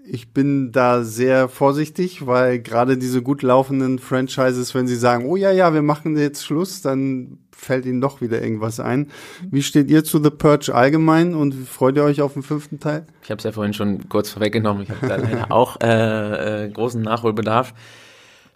Ich 0.05 0.33
bin 0.33 0.71
da 0.71 1.03
sehr 1.03 1.47
vorsichtig, 1.47 2.25
weil 2.25 2.59
gerade 2.59 2.97
diese 2.97 3.21
gut 3.21 3.41
laufenden 3.41 3.99
Franchises, 3.99 4.75
wenn 4.75 4.87
sie 4.87 4.97
sagen, 4.97 5.25
oh 5.25 5.37
ja, 5.37 5.51
ja, 5.51 5.73
wir 5.73 5.81
machen 5.81 6.17
jetzt 6.17 6.45
Schluss, 6.45 6.81
dann 6.81 7.39
fällt 7.51 7.85
ihnen 7.85 8.01
doch 8.01 8.19
wieder 8.21 8.41
irgendwas 8.41 8.79
ein. 8.79 9.09
Wie 9.49 9.63
steht 9.63 9.89
ihr 9.89 10.03
zu 10.03 10.21
The 10.21 10.29
Purge 10.29 10.73
allgemein 10.75 11.33
und 11.33 11.53
freut 11.53 11.95
ihr 11.95 12.03
euch 12.03 12.21
auf 12.21 12.33
den 12.33 12.43
fünften 12.43 12.79
Teil? 12.79 13.05
Ich 13.23 13.31
habe 13.31 13.37
es 13.37 13.43
ja 13.45 13.53
vorhin 13.53 13.73
schon 13.73 14.09
kurz 14.09 14.29
vorweggenommen. 14.29 14.83
Ich 14.83 14.89
habe 14.89 15.07
da 15.07 15.15
leider 15.15 15.51
auch 15.51 15.79
äh, 15.81 16.65
äh, 16.65 16.69
großen 16.69 17.01
Nachholbedarf. 17.01 17.73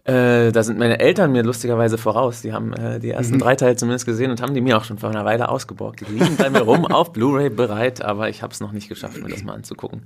Äh, 0.07 0.53
da 0.53 0.63
sind 0.63 0.79
meine 0.79 1.01
Eltern 1.01 1.33
mir 1.33 1.43
lustigerweise 1.43 1.97
voraus. 1.97 2.41
Die 2.41 2.53
haben 2.53 2.71
äh, 2.71 2.97
die 2.97 3.11
ersten 3.11 3.35
mhm. 3.35 3.39
drei 3.39 3.57
Teile 3.57 3.75
zumindest 3.75 4.05
gesehen 4.05 4.31
und 4.31 4.41
haben 4.41 4.53
die 4.53 4.61
mir 4.61 4.77
auch 4.77 4.85
schon 4.85 4.97
vor 4.97 5.09
einer 5.09 5.25
Weile 5.25 5.49
ausgeborgt. 5.49 5.99
Die 5.99 6.05
liegen 6.05 6.37
bei 6.37 6.49
mir 6.49 6.61
rum 6.61 6.85
auf 6.89 7.11
Blu-ray 7.11 7.49
bereit, 7.49 8.01
aber 8.01 8.29
ich 8.29 8.41
habe 8.41 8.53
es 8.53 8.61
noch 8.61 8.71
nicht 8.71 8.87
geschafft, 8.87 9.21
mir 9.21 9.27
das 9.27 9.43
mal 9.43 9.53
anzugucken. 9.53 10.03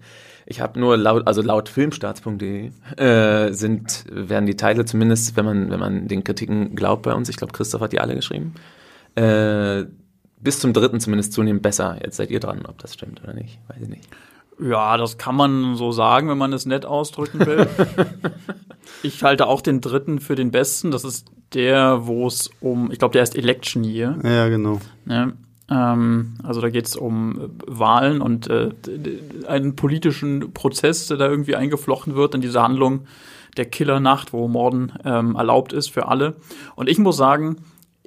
Ich 0.47 0.59
habe 0.59 0.79
nur 0.79 0.97
laut, 0.97 1.27
also 1.27 1.43
laut 1.43 1.69
filmstarts.de 1.69 2.71
äh, 2.97 3.53
sind 3.53 4.05
werden 4.09 4.47
die 4.47 4.55
Teile 4.55 4.85
zumindest, 4.85 5.37
wenn 5.37 5.45
man 5.45 5.69
wenn 5.69 5.79
man 5.79 6.07
den 6.07 6.23
Kritiken 6.23 6.75
glaubt 6.75 7.03
bei 7.03 7.13
uns, 7.13 7.29
ich 7.29 7.37
glaube 7.37 7.53
Christoph 7.53 7.81
hat 7.81 7.91
die 7.91 7.99
alle 7.99 8.15
geschrieben, 8.15 8.55
äh, 9.13 9.85
bis 10.39 10.59
zum 10.59 10.73
dritten 10.73 10.99
zumindest 10.99 11.33
zunehmend 11.33 11.61
besser. 11.61 11.99
Jetzt 12.03 12.17
seid 12.17 12.31
ihr 12.31 12.39
dran, 12.39 12.65
ob 12.65 12.79
das 12.79 12.95
stimmt 12.95 13.23
oder 13.23 13.35
nicht, 13.35 13.59
weiß 13.67 13.83
ich 13.83 13.89
nicht. 13.89 14.09
Ja, 14.61 14.97
das 14.97 15.17
kann 15.17 15.35
man 15.35 15.75
so 15.75 15.91
sagen, 15.91 16.29
wenn 16.29 16.37
man 16.37 16.53
es 16.53 16.65
nett 16.65 16.85
ausdrücken 16.85 17.45
will. 17.45 17.67
ich 19.03 19.23
halte 19.23 19.47
auch 19.47 19.61
den 19.61 19.81
dritten 19.81 20.19
für 20.19 20.35
den 20.35 20.51
besten. 20.51 20.91
Das 20.91 21.03
ist 21.03 21.31
der, 21.53 22.05
wo 22.05 22.27
es 22.27 22.49
um, 22.59 22.91
ich 22.91 22.99
glaube, 22.99 23.13
der 23.13 23.23
ist 23.23 23.35
Election 23.35 23.83
Year. 23.83 24.17
Ja, 24.23 24.49
genau. 24.49 24.79
Ja, 25.07 25.31
ähm, 25.69 26.35
also 26.43 26.61
da 26.61 26.69
geht 26.69 26.85
es 26.85 26.95
um 26.95 27.49
Wahlen 27.65 28.21
und 28.21 28.49
äh, 28.49 28.69
einen 29.47 29.75
politischen 29.75 30.53
Prozess, 30.53 31.07
der 31.07 31.17
da 31.17 31.27
irgendwie 31.27 31.55
eingeflochten 31.55 32.15
wird 32.15 32.35
in 32.35 32.41
diese 32.41 32.61
Handlung 32.61 33.05
der 33.57 33.65
Killernacht, 33.65 34.31
wo 34.31 34.47
Morden 34.47 34.93
ähm, 35.03 35.35
erlaubt 35.35 35.73
ist 35.73 35.89
für 35.89 36.07
alle. 36.07 36.35
Und 36.75 36.87
ich 36.87 36.99
muss 36.99 37.17
sagen, 37.17 37.57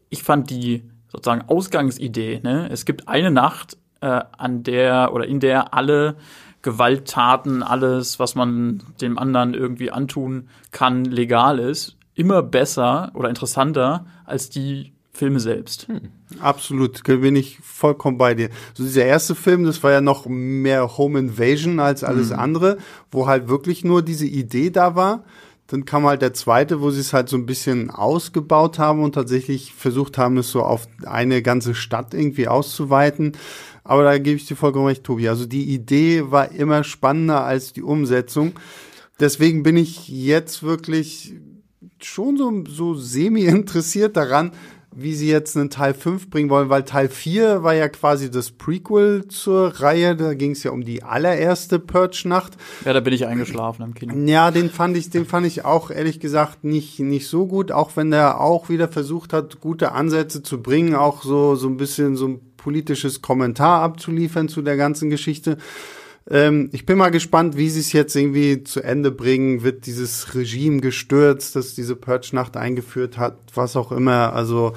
ich 0.08 0.22
fand 0.22 0.50
die 0.50 0.84
sozusagen 1.08 1.48
Ausgangsidee, 1.48 2.40
ne? 2.42 2.68
es 2.70 2.84
gibt 2.84 3.08
eine 3.08 3.30
Nacht, 3.30 3.76
äh, 4.04 4.20
an 4.36 4.62
der 4.62 5.14
oder 5.14 5.26
in 5.26 5.40
der 5.40 5.72
alle 5.72 6.16
Gewalttaten, 6.64 7.62
alles, 7.62 8.18
was 8.18 8.34
man 8.34 8.82
dem 9.00 9.18
anderen 9.18 9.54
irgendwie 9.54 9.92
antun 9.92 10.48
kann, 10.72 11.04
legal 11.04 11.60
ist, 11.60 11.96
immer 12.14 12.42
besser 12.42 13.12
oder 13.14 13.28
interessanter 13.28 14.06
als 14.24 14.48
die 14.48 14.92
Filme 15.12 15.38
selbst. 15.38 15.86
Hm. 15.86 16.08
Absolut, 16.40 17.04
bin 17.04 17.36
ich 17.36 17.58
vollkommen 17.62 18.18
bei 18.18 18.34
dir. 18.34 18.48
So 18.72 18.82
dieser 18.82 19.04
erste 19.04 19.36
Film, 19.36 19.64
das 19.64 19.82
war 19.84 19.92
ja 19.92 20.00
noch 20.00 20.26
mehr 20.26 20.96
Home 20.96 21.18
Invasion 21.18 21.78
als 21.78 22.02
alles 22.02 22.30
hm. 22.30 22.38
andere, 22.38 22.78
wo 23.12 23.28
halt 23.28 23.46
wirklich 23.46 23.84
nur 23.84 24.02
diese 24.02 24.26
Idee 24.26 24.70
da 24.70 24.96
war. 24.96 25.22
Dann 25.66 25.84
kam 25.84 26.04
halt 26.06 26.22
der 26.22 26.34
zweite, 26.34 26.80
wo 26.80 26.90
sie 26.90 27.00
es 27.00 27.12
halt 27.12 27.28
so 27.28 27.36
ein 27.36 27.46
bisschen 27.46 27.90
ausgebaut 27.90 28.78
haben 28.78 29.02
und 29.02 29.14
tatsächlich 29.14 29.72
versucht 29.72 30.18
haben, 30.18 30.36
es 30.38 30.50
so 30.50 30.62
auf 30.62 30.88
eine 31.06 31.42
ganze 31.42 31.74
Stadt 31.74 32.12
irgendwie 32.12 32.48
auszuweiten. 32.48 33.32
Aber 33.84 34.02
da 34.02 34.18
gebe 34.18 34.36
ich 34.36 34.46
dir 34.46 34.56
vollkommen 34.56 34.86
recht, 34.86 35.04
Tobi. 35.04 35.28
Also 35.28 35.46
die 35.46 35.72
Idee 35.72 36.30
war 36.30 36.50
immer 36.50 36.84
spannender 36.84 37.44
als 37.44 37.72
die 37.74 37.82
Umsetzung. 37.82 38.54
Deswegen 39.20 39.62
bin 39.62 39.76
ich 39.76 40.08
jetzt 40.08 40.62
wirklich 40.62 41.34
schon 42.00 42.36
so, 42.36 42.64
so 42.66 42.94
semi 42.94 43.44
interessiert 43.44 44.16
daran, 44.16 44.52
wie 44.96 45.14
sie 45.14 45.28
jetzt 45.28 45.56
einen 45.56 45.70
Teil 45.70 45.92
5 45.92 46.30
bringen 46.30 46.50
wollen, 46.50 46.68
weil 46.68 46.84
Teil 46.84 47.08
4 47.08 47.62
war 47.62 47.74
ja 47.74 47.88
quasi 47.88 48.30
das 48.30 48.52
Prequel 48.52 49.26
zur 49.26 49.80
Reihe, 49.80 50.14
da 50.14 50.34
ging 50.34 50.52
es 50.52 50.62
ja 50.62 50.70
um 50.70 50.84
die 50.84 51.02
allererste 51.02 51.78
Purge-Nacht. 51.80 52.56
Ja, 52.84 52.92
da 52.92 53.00
bin 53.00 53.12
ich 53.12 53.26
eingeschlafen 53.26 53.82
im 53.82 53.94
Kino. 53.94 54.14
Ja, 54.26 54.50
den 54.50 54.70
fand 54.70 54.96
ich, 54.96 55.10
den 55.10 55.26
fand 55.26 55.46
ich 55.46 55.64
auch 55.64 55.90
ehrlich 55.90 56.20
gesagt 56.20 56.62
nicht, 56.62 57.00
nicht 57.00 57.26
so 57.26 57.46
gut, 57.46 57.72
auch 57.72 57.96
wenn 57.96 58.12
der 58.12 58.40
auch 58.40 58.68
wieder 58.68 58.88
versucht 58.88 59.32
hat, 59.32 59.60
gute 59.60 59.92
Ansätze 59.92 60.42
zu 60.42 60.62
bringen, 60.62 60.94
auch 60.94 61.24
so, 61.24 61.56
so 61.56 61.66
ein 61.68 61.76
bisschen 61.76 62.14
so 62.14 62.28
ein 62.28 62.53
politisches 62.64 63.20
Kommentar 63.20 63.82
abzuliefern 63.82 64.48
zu 64.48 64.62
der 64.62 64.78
ganzen 64.78 65.10
Geschichte. 65.10 65.58
Ähm, 66.30 66.70
ich 66.72 66.86
bin 66.86 66.96
mal 66.96 67.10
gespannt, 67.10 67.58
wie 67.58 67.68
sie 67.68 67.80
es 67.80 67.92
jetzt 67.92 68.16
irgendwie 68.16 68.64
zu 68.64 68.80
Ende 68.80 69.10
bringen. 69.10 69.62
Wird 69.62 69.84
dieses 69.84 70.34
Regime 70.34 70.80
gestürzt, 70.80 71.54
das 71.56 71.74
diese 71.74 71.94
Purge-Nacht 71.94 72.56
eingeführt 72.56 73.18
hat, 73.18 73.36
was 73.52 73.76
auch 73.76 73.92
immer. 73.92 74.32
Also 74.32 74.72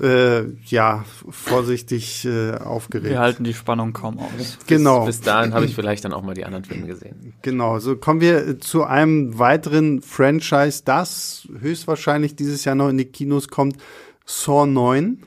äh, 0.00 0.44
ja, 0.64 1.04
vorsichtig 1.28 2.24
äh, 2.24 2.52
aufgeregt. 2.52 3.10
Wir 3.10 3.20
halten 3.20 3.44
die 3.44 3.52
Spannung 3.52 3.92
kaum 3.92 4.18
aus. 4.18 4.56
Genau. 4.66 5.04
Bis, 5.04 5.18
bis 5.18 5.26
dahin 5.26 5.52
habe 5.52 5.66
ich 5.66 5.74
vielleicht 5.74 6.06
dann 6.06 6.14
auch 6.14 6.22
mal 6.22 6.34
die 6.34 6.46
anderen 6.46 6.64
Filme 6.64 6.86
gesehen. 6.86 7.34
Genau. 7.42 7.78
So 7.78 7.96
kommen 7.96 8.22
wir 8.22 8.58
zu 8.60 8.84
einem 8.84 9.38
weiteren 9.38 10.00
Franchise, 10.00 10.80
das 10.86 11.46
höchstwahrscheinlich 11.60 12.36
dieses 12.36 12.64
Jahr 12.64 12.74
noch 12.74 12.88
in 12.88 12.96
die 12.96 13.04
Kinos 13.04 13.48
kommt. 13.48 13.76
Saw 14.24 14.64
9. 14.64 15.18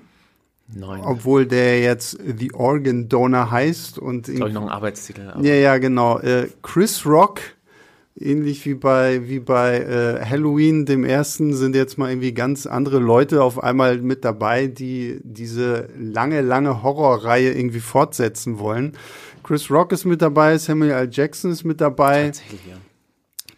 Neun. 0.73 1.01
Obwohl 1.01 1.45
der 1.45 1.81
jetzt 1.81 2.17
The 2.23 2.53
Organ 2.53 3.09
Donor 3.09 3.49
heißt 3.49 3.97
und 3.97 4.27
ich 4.27 4.39
noch 4.39 4.61
ein 4.61 4.69
Arbeitstitel. 4.69 5.33
Ja, 5.41 5.53
ja, 5.55 5.77
genau. 5.79 6.19
Äh, 6.19 6.49
Chris 6.61 7.05
Rock, 7.07 7.41
ähnlich 8.15 8.65
wie 8.65 8.75
bei 8.75 9.27
wie 9.27 9.39
bei 9.39 9.79
äh, 9.79 10.23
Halloween 10.23 10.85
dem 10.85 11.03
ersten, 11.03 11.55
sind 11.55 11.75
jetzt 11.75 11.97
mal 11.97 12.09
irgendwie 12.09 12.33
ganz 12.33 12.67
andere 12.67 12.99
Leute 12.99 13.41
auf 13.43 13.63
einmal 13.63 13.97
mit 13.97 14.23
dabei, 14.23 14.67
die 14.67 15.19
diese 15.23 15.89
lange, 15.97 16.41
lange 16.41 16.83
Horrorreihe 16.83 17.51
irgendwie 17.51 17.79
fortsetzen 17.79 18.59
wollen. 18.59 18.95
Chris 19.43 19.71
Rock 19.71 19.91
ist 19.91 20.05
mit 20.05 20.21
dabei, 20.21 20.59
Samuel 20.59 20.91
L. 20.91 21.09
Jackson 21.11 21.51
ist 21.51 21.63
mit 21.63 21.81
dabei. 21.81 22.25
Tatsächlich, 22.25 22.61
ja. 22.69 22.75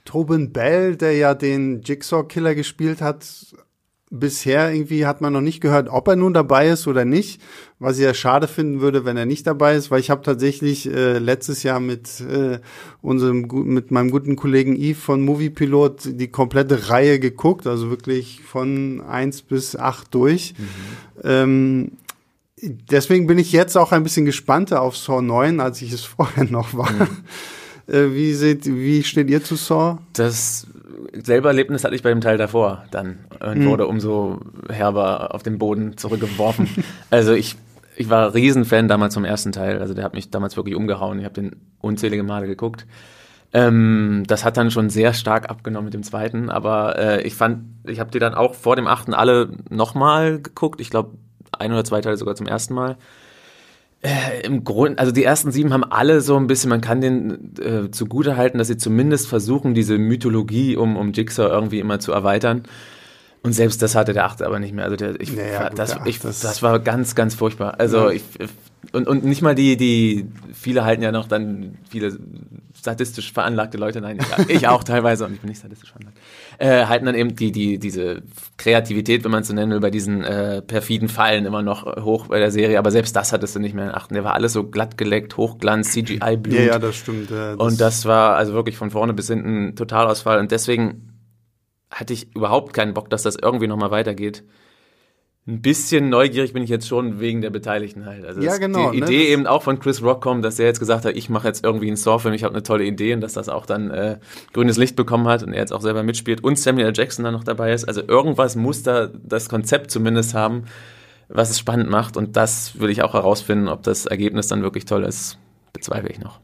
Tobin 0.06 0.52
Bell, 0.54 0.96
der 0.96 1.14
ja 1.14 1.34
den 1.34 1.82
Jigsaw 1.82 2.24
Killer 2.24 2.56
gespielt 2.56 3.02
hat, 3.02 3.26
bisher 4.12 4.74
irgendwie 4.74 5.06
hat 5.06 5.22
man 5.22 5.32
noch 5.32 5.42
nicht 5.42 5.62
gehört, 5.62 5.88
ob 5.90 6.08
er 6.10 6.18
nun 6.18 6.34
dabei 6.34 6.68
ist 6.68 6.86
oder 6.86 7.06
nicht. 7.06 7.42
Was 7.80 7.98
ich 7.98 8.04
ja 8.04 8.14
schade 8.14 8.48
finden 8.48 8.82
würde, 8.82 9.06
wenn 9.06 9.18
er 9.18 9.26
nicht 9.26 9.48
dabei 9.48 9.76
ist, 9.76 9.90
weil 9.90 10.02
ich 10.02 10.12
habe 10.12 10.22
tatsächlich 10.22 10.88
äh, 10.88 11.18
letztes 11.18 11.64
Jahr 11.64 11.80
mit 11.80 12.20
äh, 12.20 12.60
unserem 13.02 13.48
mit 13.66 13.90
meinem 13.90 14.12
guten 14.12 14.36
Kollegen 14.36 14.76
Yves 14.76 15.02
von 15.02 15.22
Movie 15.22 15.50
Pilot 15.50 16.02
die 16.06 16.28
komplette 16.28 16.90
Reihe 16.90 17.20
geguckt, 17.20 17.66
also 17.66 17.90
wirklich 17.90 18.42
von 18.42 19.02
eins 19.02 19.42
bis 19.42 19.76
acht 19.76 20.14
durch. 20.14 20.54
Mhm. 20.58 20.66
Ähm, 21.24 21.92
deswegen 22.62 23.28
bin 23.28 23.40
ich 23.40 23.54
jetzt 23.54 23.78
auch 23.78 23.94
ein 23.94 24.04
bisschen 24.04 24.26
gespannter 24.26 24.82
auf 24.82 24.98
Saw 24.98 25.22
9, 25.22 25.62
als 25.62 25.82
ich 25.82 25.94
es 25.94 26.04
vorher 26.18 26.44
noch 26.44 26.74
war. 26.74 26.92
Mhm. 26.92 27.08
Äh, 27.88 28.14
wie, 28.14 28.34
seht, 28.34 28.66
wie 28.66 29.04
steht 29.04 29.30
ihr 29.30 29.44
zu 29.44 29.56
Saw? 29.56 29.98
Das 30.14 30.68
selber 31.14 31.50
Erlebnis 31.50 31.84
hatte 31.84 31.96
ich 31.96 32.04
bei 32.04 32.10
dem 32.10 32.22
Teil 32.22 32.38
davor 32.38 32.86
dann 32.92 33.20
und 33.40 33.60
mhm. 33.60 33.66
wurde 33.66 33.88
umso 33.88 34.40
herber 34.70 35.34
auf 35.34 35.44
den 35.44 35.58
Boden 35.58 35.98
zurückgeworfen. 35.98 36.70
also 37.10 37.34
ich, 37.34 37.56
ich 37.96 38.10
war 38.10 38.34
Riesenfan 38.34 38.88
damals 38.88 39.14
vom 39.14 39.26
ersten 39.26 39.52
Teil. 39.52 39.80
Also 39.80 39.94
der 39.94 40.04
hat 40.04 40.14
mich 40.14 40.30
damals 40.30 40.58
wirklich 40.58 40.76
umgehauen. 40.76 41.20
Ich 41.20 41.26
habe 41.26 41.34
den 41.34 41.56
unzählige 41.80 42.24
Male 42.24 42.48
geguckt. 42.48 42.86
Ähm, 43.54 44.24
das 44.28 44.46
hat 44.46 44.58
dann 44.58 44.72
schon 44.72 44.90
sehr 44.90 45.14
stark 45.14 45.50
abgenommen 45.50 45.86
mit 45.86 45.94
dem 45.94 46.04
zweiten, 46.04 46.50
aber 46.50 46.98
äh, 46.98 47.22
ich 47.24 47.36
fand, 47.36 47.66
ich 47.86 48.00
habe 48.00 48.10
die 48.10 48.20
dann 48.20 48.34
auch 48.34 48.56
vor 48.56 48.78
dem 48.78 48.88
achten 48.88 49.14
alle 49.14 49.50
nochmal 49.70 50.42
geguckt. 50.42 50.80
Ich 50.80 50.90
glaube, 50.90 51.18
ein 51.52 51.72
oder 51.72 51.84
zwei 51.84 52.00
Teile 52.00 52.16
sogar 52.16 52.36
zum 52.36 52.48
ersten 52.48 52.74
Mal. 52.74 52.98
Äh, 54.04 54.42
Im 54.44 54.64
Grund, 54.64 54.98
also 54.98 55.12
die 55.12 55.24
ersten 55.24 55.52
sieben 55.52 55.74
haben 55.74 55.84
alle 55.84 56.22
so 56.22 56.36
ein 56.36 56.48
bisschen, 56.48 56.70
man 56.70 56.82
kann 56.82 57.02
denen 57.02 57.54
äh, 57.62 57.92
zugute 57.92 58.36
halten, 58.36 58.58
dass 58.58 58.68
sie 58.68 58.78
zumindest 58.78 59.28
versuchen, 59.28 59.76
diese 59.76 60.00
Mythologie 60.00 60.76
um, 60.76 60.98
um 60.98 61.12
Jigsaw 61.12 61.50
irgendwie 61.50 61.80
immer 61.80 62.00
zu 62.00 62.12
erweitern. 62.12 62.64
Und 63.44 63.54
selbst 63.54 63.82
das 63.82 63.96
hatte 63.96 64.14
der 64.14 64.26
achte 64.26 64.46
aber 64.46 64.60
nicht 64.60 64.74
mehr. 64.74 64.86
Also 64.86 64.96
der, 64.96 65.20
ich, 65.20 65.36
naja, 65.36 65.70
gut, 65.70 65.80
das, 65.80 65.98
ich, 66.06 66.20
das, 66.20 66.62
war 66.62 66.80
ganz, 66.80 67.16
ganz 67.16 67.34
furchtbar. 67.34 67.80
Also 67.80 68.10
ja. 68.10 68.12
ich, 68.12 68.24
und, 68.92 69.08
und 69.08 69.24
nicht 69.24 69.42
mal 69.42 69.56
die, 69.56 69.78
die, 69.78 70.28
viele 70.54 70.84
halten 70.84 71.02
ja 71.02 71.12
noch 71.12 71.28
dann, 71.28 71.78
viele 71.90 72.20
sadistisch 72.80 73.32
veranlagte 73.32 73.78
Leute, 73.78 74.02
nein, 74.02 74.20
ich, 74.20 74.50
ich 74.56 74.68
auch 74.68 74.84
teilweise, 74.84 75.26
und 75.26 75.34
ich 75.34 75.40
bin 75.40 75.50
nicht 75.50 75.62
sadistisch 75.62 75.92
veranlagt, 75.92 76.18
äh, 76.58 76.86
halten 76.86 77.06
dann 77.06 77.16
eben 77.16 77.36
die, 77.36 77.52
die, 77.52 77.80
diese 77.80 78.22
Kreativität, 78.58 79.24
wenn 79.24 79.32
man 79.32 79.42
es 79.42 79.48
so 79.48 79.54
nennen 79.54 79.72
will, 79.72 79.80
bei 79.80 79.92
diesen 79.92 80.24
äh, 80.24 80.62
perfiden 80.62 81.10
Fallen 81.10 81.46
immer 81.46 81.62
noch 81.62 81.86
hoch 82.04 82.28
bei 82.28 82.40
der 82.40 82.52
Serie, 82.52 82.78
aber 82.78 82.92
selbst 82.92 83.16
das 83.16 83.34
hattest 83.34 83.56
du 83.56 83.60
nicht 83.60 83.74
mehr 83.74 83.86
in 83.86 83.96
achten. 83.96 84.14
Der 84.14 84.24
war 84.24 84.34
alles 84.34 84.54
so 84.54 84.66
glatt 84.66 84.98
geleckt, 84.98 85.38
Hochglanz, 85.38 85.92
CGI-Blut. 85.94 86.58
Ja, 86.58 86.64
ja, 86.64 86.80
das 86.80 86.96
stimmt. 86.96 87.32
Äh, 87.32 87.56
das 87.56 87.58
und 87.58 87.82
das 87.82 88.06
war 88.06 88.36
also 88.36 88.54
wirklich 88.54 88.78
von 88.78 88.92
vorne 88.92 89.14
bis 89.14 89.28
hinten 89.28 89.76
Totalausfall 89.76 90.40
und 90.40 90.52
deswegen 90.52 91.11
hatte 91.92 92.14
ich 92.14 92.34
überhaupt 92.36 92.74
keinen 92.74 92.94
Bock, 92.94 93.10
dass 93.10 93.24
das 93.24 93.36
irgendwie 93.36 93.68
nochmal 93.68 93.92
weitergeht. 93.92 94.44
ein 95.48 95.62
bisschen 95.62 96.10
neugierig 96.10 96.54
bin 96.54 96.62
ich 96.62 96.70
jetzt 96.70 96.88
schon 96.88 97.20
wegen 97.20 97.42
der 97.42 97.50
Beteiligten 97.50 98.06
halt. 98.06 98.24
Also 98.26 98.42
Ja, 98.42 98.58
genau, 98.58 98.92
die 98.92 99.00
ne? 99.00 99.06
Idee 99.06 99.28
eben 99.30 99.48
auch 99.48 99.64
von 99.64 99.80
Chris 99.80 100.04
Rock 100.04 100.22
kommt, 100.22 100.46
dass 100.46 100.60
er 100.60 100.68
jetzt 100.68 100.80
gesagt 100.80 101.04
hat, 101.04 101.16
ich 101.16 101.30
mache 101.30 101.48
jetzt 101.48 101.64
irgendwie 101.66 101.88
einen 101.88 101.98
Saw-Film, 101.98 102.36
ich 102.36 102.44
habe 102.44 102.54
eine 102.54 102.62
tolle 102.64 102.84
Idee 102.84 103.14
und 103.16 103.22
dass 103.22 103.34
das 103.34 103.50
auch 103.50 103.66
dann 103.66 103.90
äh, 103.90 104.20
grünes 104.54 104.78
Licht 104.78 104.96
bekommen 104.96 105.28
hat 105.28 105.42
und 105.42 105.54
er 105.54 105.60
jetzt 105.60 105.74
auch 105.74 105.82
selber 105.82 106.04
mitspielt 106.04 106.44
und 106.44 106.60
Samuel 106.60 106.88
L. 106.88 106.94
Jackson 106.96 107.26
dann 107.26 107.34
noch 107.34 107.44
dabei 107.44 107.74
ist. 107.74 107.86
Also 107.86 108.02
irgendwas 108.08 108.56
muss 108.56 108.84
da 108.84 109.08
das 109.08 109.50
Konzept 109.50 109.90
zumindest 109.90 110.36
haben, 110.36 110.66
was 111.28 111.50
es 111.50 111.58
spannend 111.58 111.90
macht 111.90 112.18
und 112.18 112.38
das 112.38 112.80
will 112.80 112.92
ich 112.92 113.02
auch 113.02 113.16
herausfinden, 113.16 113.68
ob 113.68 113.82
das 113.82 114.06
Ergebnis 114.06 114.48
dann 114.48 114.62
wirklich 114.62 114.86
toll 114.86 115.04
ist, 115.04 115.40
bezweifle 115.74 116.10
ich 116.10 116.20
noch. 116.20 116.40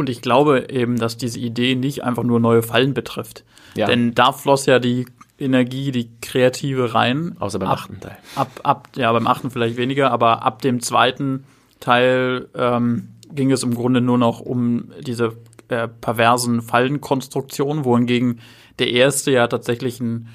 Und 0.00 0.08
ich 0.08 0.22
glaube 0.22 0.68
eben, 0.70 0.96
dass 0.96 1.18
diese 1.18 1.38
Idee 1.38 1.74
nicht 1.74 2.04
einfach 2.04 2.22
nur 2.22 2.40
neue 2.40 2.62
Fallen 2.62 2.94
betrifft. 2.94 3.44
Ja. 3.76 3.86
Denn 3.86 4.14
da 4.14 4.32
floss 4.32 4.64
ja 4.64 4.78
die 4.78 5.04
Energie, 5.38 5.92
die 5.92 6.08
Kreative 6.22 6.94
rein. 6.94 7.36
Außer 7.38 7.58
beim 7.58 7.68
ab, 7.68 7.80
achten 7.80 8.00
Teil. 8.00 8.16
Ab, 8.34 8.60
ab, 8.62 8.88
ja, 8.96 9.12
beim 9.12 9.26
achten 9.26 9.50
vielleicht 9.50 9.76
weniger, 9.76 10.10
aber 10.10 10.42
ab 10.42 10.62
dem 10.62 10.80
zweiten 10.80 11.44
Teil 11.80 12.48
ähm, 12.54 13.08
ging 13.30 13.52
es 13.52 13.62
im 13.62 13.74
Grunde 13.74 14.00
nur 14.00 14.16
noch 14.16 14.40
um 14.40 14.90
diese 15.00 15.36
äh, 15.68 15.86
perversen 15.86 16.62
Fallenkonstruktionen, 16.62 17.84
wohingegen 17.84 18.40
der 18.78 18.90
erste 18.90 19.32
ja 19.32 19.48
tatsächlich 19.48 20.00
ein 20.00 20.28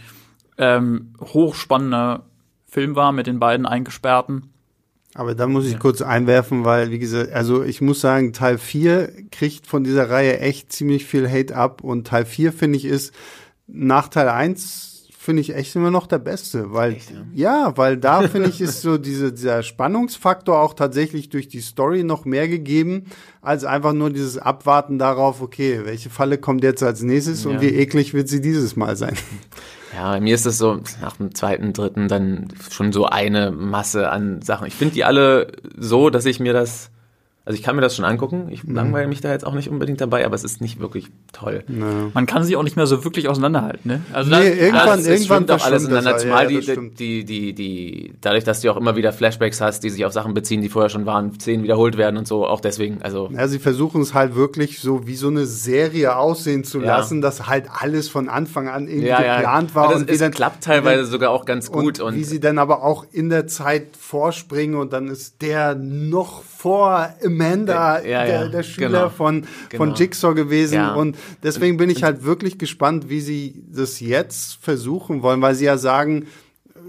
ähm, 0.60 1.16
hochspannender 1.22 2.28
Film 2.68 2.96
war 2.96 3.12
mit 3.12 3.26
den 3.26 3.40
beiden 3.40 3.66
Eingesperrten. 3.66 4.54
Aber 5.18 5.34
da 5.34 5.48
muss 5.48 5.66
ich 5.66 5.80
kurz 5.80 6.02
einwerfen, 6.02 6.66
weil, 6.66 6.92
wie 6.92 7.00
gesagt, 7.00 7.32
also 7.32 7.64
ich 7.64 7.80
muss 7.80 8.02
sagen, 8.02 8.34
Teil 8.34 8.58
4 8.58 9.10
kriegt 9.32 9.66
von 9.66 9.86
dieser 9.86 10.10
Reihe 10.10 10.40
echt 10.42 10.74
ziemlich 10.74 11.06
viel 11.06 11.30
Hate 11.30 11.56
ab 11.56 11.82
und 11.86 12.06
Teil 12.06 12.26
4, 12.26 12.52
finde 12.52 12.78
ich, 12.78 12.84
ist 12.84 13.14
nach 13.66 14.10
Teil 14.10 14.28
1 14.28 14.92
finde 15.18 15.42
ich 15.42 15.56
echt 15.56 15.76
immer 15.76 15.90
noch 15.90 16.06
der 16.06 16.20
beste, 16.20 16.74
weil 16.74 16.98
ja? 17.34 17.76
weil 17.78 17.98
da 17.98 18.22
finde 18.28 18.50
ich 18.50 18.62
ist 18.62 18.82
so 18.82 19.00
diese 19.00 19.32
dieser 19.34 19.64
Spannungsfaktor 19.64 20.60
auch 20.60 20.76
tatsächlich 20.76 21.30
durch 21.30 21.48
die 21.48 21.62
Story 21.62 22.04
noch 22.04 22.26
mehr 22.26 22.48
gegeben 22.48 23.06
als 23.42 23.64
einfach 23.64 23.94
nur 23.94 24.12
dieses 24.12 24.38
Abwarten 24.38 25.00
darauf, 25.00 25.42
okay, 25.42 25.82
welche 25.86 26.12
Falle 26.12 26.38
kommt 26.38 26.64
jetzt 26.64 26.84
als 26.84 27.02
nächstes 27.02 27.46
und 27.48 27.56
Ja. 27.56 27.62
wie 27.62 27.70
eklig 27.70 28.14
wird 28.14 28.28
sie 28.30 28.42
dieses 28.42 28.76
Mal 28.76 28.98
sein. 28.98 29.16
Ja, 29.96 30.12
bei 30.12 30.20
mir 30.20 30.36
ist 30.36 30.46
es 30.46 30.58
so, 30.58 30.82
nach 31.02 31.16
dem 31.16 31.34
zweiten, 31.34 31.72
dritten 31.72 32.10
dann 32.10 32.50
schon 32.70 32.92
so 32.92 33.06
eine 33.06 33.52
Masse 33.52 34.10
an 34.10 34.42
Sachen. 34.42 34.68
Ich 34.68 34.76
finde 34.76 34.94
die 34.94 35.06
alle 35.06 35.54
so, 35.78 36.10
dass 36.10 36.26
ich 36.26 36.42
mir 36.42 36.52
das, 36.52 36.92
also 37.46 37.56
ich 37.58 37.64
kann 37.64 37.76
mir 37.76 37.82
das 37.84 37.96
schon 37.96 38.06
angucken. 38.06 38.48
Ich 38.50 38.64
langweile 38.64 39.08
mich 39.08 39.22
da 39.22 39.32
jetzt 39.32 39.46
auch 39.46 39.54
nicht 39.54 39.70
unbedingt 39.70 40.02
dabei, 40.02 40.26
aber 40.26 40.34
es 40.36 40.44
ist 40.44 40.62
nicht 40.62 40.80
wirklich 40.80 41.08
toll. 41.32 41.64
Man 42.14 42.26
kann 42.26 42.44
sie 42.44 42.56
auch 42.56 42.64
nicht 42.64 42.76
mehr 42.76 42.88
so 42.88 43.04
wirklich 43.04 43.30
auseinanderhalten. 43.30 43.82
Ne? 43.92 44.02
Also 44.12 44.32
Nee, 44.32 44.50
das- 44.50 44.58
irgendwann- 44.58 45.00
es- 45.00 45.06
es 45.08 45.22
irgendwann 45.30 45.50
auch 45.52 45.64
alles 45.66 45.84
das, 45.84 45.92
ineinander, 45.92 46.12
ja, 46.12 46.18
zumal 46.18 46.44
ja, 46.44 46.50
die, 46.50 46.56
das 46.56 46.64
stimmt. 46.66 47.00
die, 47.00 47.24
die, 47.24 47.54
die, 47.54 48.14
dadurch, 48.22 48.44
dass 48.44 48.62
du 48.62 48.72
auch 48.72 48.78
immer 48.78 48.96
wieder 48.96 49.14
Flashbacks 49.14 49.62
hast, 49.62 49.82
die 49.84 49.90
sich 49.92 50.04
auf 50.06 50.12
Sachen 50.12 50.34
beziehen, 50.34 50.62
die 50.62 50.70
vorher 50.70 50.90
schon 50.90 51.06
waren, 51.06 51.40
Szenen 51.40 51.64
wiederholt 51.64 51.98
werden 51.98 52.18
und 52.18 52.28
so, 52.28 52.48
auch 52.48 52.62
deswegen, 52.62 53.02
also. 53.04 53.30
Ja, 53.32 53.48
sie 53.48 53.60
versuchen 53.60 54.02
es 54.02 54.14
halt 54.16 54.36
wirklich 54.36 54.80
so 54.80 55.06
wie 55.06 55.16
so 55.16 55.28
eine 55.28 55.46
Serie 55.46 56.16
aussehen 56.18 56.64
zu 56.64 56.80
Ja. 56.82 56.98
lassen, 56.98 57.22
dass 57.22 57.48
halt 57.48 57.66
alles 57.72 58.10
von 58.10 58.28
Anfang 58.28 58.68
an 58.70 58.88
irgendwie 58.88 59.08
Ja, 59.08 59.24
ja, 59.24 59.36
geplant 59.38 59.76
war 59.76 59.90
das, 59.90 60.02
und 60.02 60.10
es 60.10 60.18
dann 60.18 60.32
klappt 60.32 60.64
teilweise 60.64 61.06
sogar 61.06 61.30
auch 61.30 61.46
ganz 61.46 61.72
gut 61.72 62.00
und, 62.00 62.08
und, 62.08 62.16
wie 62.16 62.24
sie 62.24 62.40
dann 62.40 62.58
aber 62.58 62.82
auch 62.84 63.06
in 63.12 63.30
der 63.30 63.46
Zeit 63.46 63.96
vorspringen 63.98 64.76
und 64.80 64.94
dann 64.94 65.08
ist 65.10 65.42
der 65.44 65.76
noch 65.76 66.42
vor 66.42 67.10
Amanda 67.36 68.00
Ja, 68.02 68.08
ja, 68.08 68.26
der, 68.26 68.42
ja, 68.44 68.48
der 68.50 68.64
Schüler 68.64 68.88
genau. 68.90 69.10
von, 69.10 69.44
von 69.76 69.88
Genau. 69.90 69.96
Jigsaw 69.96 70.34
gewesen 70.34 70.76
Ja. 70.76 70.94
und 70.96 71.18
deswegen 71.44 71.78
bin 71.78 71.90
ich 71.90 72.04
halt 72.04 72.24
wirklich 72.24 72.58
gespannt, 72.58 73.10
wie 73.10 73.22
sie 73.22 73.64
das 73.72 74.00
jetzt 74.00 74.56
versuchen 74.62 75.22
wollen, 75.22 75.42
weil 75.42 75.56
sie 75.56 75.66
ja 75.66 75.78
sagen, 75.78 76.26
äh, 76.76 76.80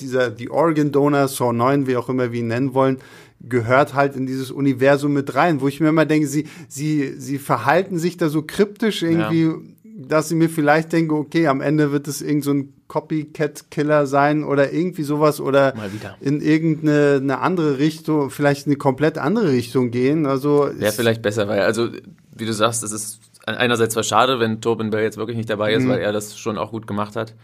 dieser, 0.00 0.30
die 0.30 0.50
Organ 0.50 0.92
Donor, 0.92 1.28
Saw 1.28 1.52
9, 1.52 1.86
wie 1.86 1.96
auch 1.96 2.08
immer 2.08 2.32
wir 2.32 2.40
ihn 2.40 2.48
nennen 2.48 2.74
wollen, 2.74 2.98
gehört 3.40 3.94
halt 3.94 4.16
in 4.16 4.26
dieses 4.26 4.50
Universum 4.50 5.12
mit 5.12 5.34
rein, 5.34 5.60
wo 5.60 5.68
ich 5.68 5.80
mir 5.80 5.88
immer 5.88 6.06
denke, 6.06 6.26
sie, 6.26 6.46
sie, 6.68 7.14
sie 7.18 7.38
verhalten 7.38 7.98
sich 7.98 8.16
da 8.16 8.28
so 8.28 8.42
kryptisch 8.42 9.02
irgendwie, 9.02 9.50
dass 9.84 10.30
ich 10.30 10.36
mir 10.36 10.48
vielleicht 10.48 10.92
denke, 10.92 11.14
okay, 11.14 11.46
am 11.46 11.60
Ende 11.60 11.92
wird 11.92 12.08
es 12.08 12.22
irgend 12.22 12.44
so 12.44 12.52
ein 12.52 12.72
Copycat-Killer 12.88 14.06
sein 14.06 14.44
oder 14.44 14.72
irgendwie 14.72 15.02
sowas 15.02 15.40
oder 15.40 15.74
in 16.20 16.40
irgendeine 16.40 17.16
eine 17.22 17.38
andere 17.40 17.78
Richtung, 17.78 18.30
vielleicht 18.30 18.66
eine 18.66 18.76
komplett 18.76 19.18
andere 19.18 19.50
Richtung 19.52 19.90
gehen. 19.90 20.26
Also 20.26 20.68
Wäre 20.74 20.92
vielleicht 20.92 21.22
besser, 21.22 21.48
weil, 21.48 21.60
also, 21.60 21.88
wie 22.34 22.46
du 22.46 22.52
sagst, 22.52 22.82
es 22.82 22.92
ist 22.92 23.20
einerseits 23.46 23.94
zwar 23.94 24.02
schade, 24.02 24.40
wenn 24.40 24.60
Tobin 24.60 24.90
Bell 24.90 25.02
jetzt 25.02 25.16
wirklich 25.18 25.36
nicht 25.36 25.50
dabei 25.50 25.72
ist, 25.74 25.86
weil 25.88 26.00
er 26.00 26.12
das 26.12 26.36
schon 26.38 26.58
auch 26.58 26.70
gut 26.70 26.86
gemacht 26.86 27.16
hat. 27.16 27.34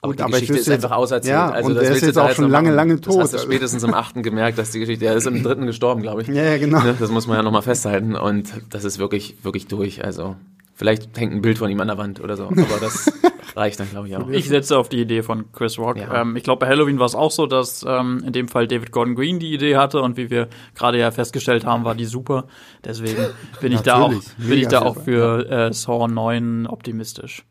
Aber 0.00 0.12
Gut, 0.12 0.18
die 0.18 0.22
aber 0.24 0.32
ich 0.36 0.40
Geschichte 0.42 0.60
ist 0.60 0.66
jetzt- 0.66 0.84
einfach 0.84 0.96
auserzählt. 0.96 1.32
Ja, 1.32 1.48
also, 1.50 1.68
und 1.70 1.76
das 1.76 1.84
der 1.84 1.96
ist 1.96 2.02
jetzt 2.02 2.18
auch 2.18 2.30
schon 2.32 2.50
lange, 2.50 2.68
machen. 2.68 2.76
lange 2.76 2.96
Das 3.00 3.16
hast 3.16 3.32
du 3.32 3.36
tot. 3.38 3.46
spätestens 3.46 3.82
im 3.84 3.94
achten 3.94 4.22
gemerkt, 4.22 4.58
dass 4.58 4.70
die 4.70 4.80
Geschichte, 4.80 5.02
der 5.06 5.14
ist 5.14 5.26
im 5.26 5.42
dritten 5.42 5.64
gestorben, 5.66 6.02
glaube 6.02 6.20
ich. 6.20 6.28
ja, 6.28 6.42
ja, 6.42 6.58
genau. 6.58 6.82
Das 7.00 7.10
muss 7.10 7.26
man 7.26 7.38
ja 7.38 7.42
nochmal 7.42 7.62
festhalten 7.62 8.14
und 8.14 8.52
das 8.68 8.84
ist 8.84 8.98
wirklich, 8.98 9.36
wirklich 9.42 9.66
durch. 9.66 10.04
Also, 10.04 10.36
vielleicht 10.74 11.16
hängt 11.18 11.32
ein 11.32 11.42
Bild 11.42 11.58
von 11.58 11.70
ihm 11.70 11.80
an 11.80 11.88
der 11.88 11.98
Wand 11.98 12.20
oder 12.20 12.36
so, 12.36 12.44
aber 12.48 12.80
das 12.80 13.12
reicht 13.56 13.80
dann, 13.80 13.90
glaube 13.90 14.08
ich, 14.08 14.16
auch. 14.16 14.28
Ich 14.28 14.48
setze 14.48 14.76
auf 14.76 14.88
die 14.88 15.00
Idee 15.00 15.22
von 15.22 15.50
Chris 15.52 15.78
Rock. 15.78 15.96
Ja. 15.96 16.22
Ähm, 16.22 16.36
ich 16.36 16.42
glaube, 16.42 16.60
bei 16.60 16.68
Halloween 16.68 16.98
war 16.98 17.06
es 17.06 17.14
auch 17.14 17.30
so, 17.30 17.46
dass 17.46 17.84
ähm, 17.88 18.22
in 18.26 18.32
dem 18.32 18.48
Fall 18.48 18.66
David 18.66 18.92
Gordon 18.92 19.14
Green 19.14 19.38
die 19.38 19.52
Idee 19.52 19.76
hatte 19.76 20.00
und 20.00 20.16
wie 20.16 20.30
wir 20.30 20.48
gerade 20.74 20.98
ja 20.98 21.10
festgestellt 21.10 21.64
haben, 21.64 21.84
war 21.84 21.94
die 21.94 22.06
super. 22.06 22.46
Deswegen 22.84 23.26
bin 23.60 23.72
ich 23.72 23.80
da 23.80 24.00
auch, 24.00 24.12
bin 24.38 24.58
ich 24.58 24.68
da 24.68 24.82
auch 24.82 24.96
für 25.02 25.48
äh, 25.48 25.72
Saw 25.72 26.08
9 26.08 26.66
optimistisch. 26.66 27.44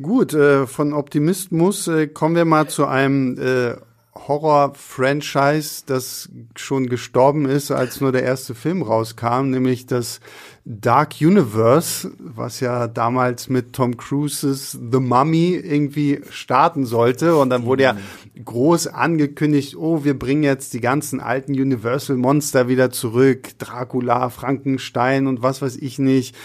Gut, 0.00 0.32
äh, 0.32 0.66
von 0.66 0.94
Optimismus 0.94 1.86
äh, 1.86 2.06
kommen 2.06 2.34
wir 2.34 2.44
mal 2.44 2.66
zu 2.68 2.86
einem 2.86 3.38
äh, 3.38 3.76
Horror-Franchise, 4.14 5.84
das 5.86 6.28
schon 6.54 6.86
gestorben 6.88 7.46
ist, 7.46 7.70
als 7.70 8.00
nur 8.00 8.12
der 8.12 8.22
erste 8.22 8.54
Film 8.54 8.82
rauskam, 8.82 9.50
nämlich 9.50 9.86
das 9.86 10.20
Dark 10.64 11.14
Universe, 11.20 12.12
was 12.18 12.60
ja 12.60 12.86
damals 12.86 13.48
mit 13.48 13.72
Tom 13.72 13.96
Cruises 13.96 14.72
The 14.72 15.00
Mummy 15.00 15.54
irgendwie 15.54 16.20
starten 16.30 16.84
sollte. 16.84 17.36
Und 17.36 17.50
dann 17.50 17.64
wurde 17.64 17.82
ja 17.82 17.96
groß 18.44 18.88
angekündigt, 18.88 19.76
oh, 19.76 20.04
wir 20.04 20.16
bringen 20.16 20.44
jetzt 20.44 20.74
die 20.74 20.80
ganzen 20.80 21.18
alten 21.18 21.52
Universal-Monster 21.52 22.68
wieder 22.68 22.90
zurück. 22.90 23.58
Dracula, 23.58 24.28
Frankenstein 24.28 25.26
und 25.26 25.42
was 25.42 25.62
weiß 25.62 25.76
ich 25.76 25.98
nicht. 25.98 26.36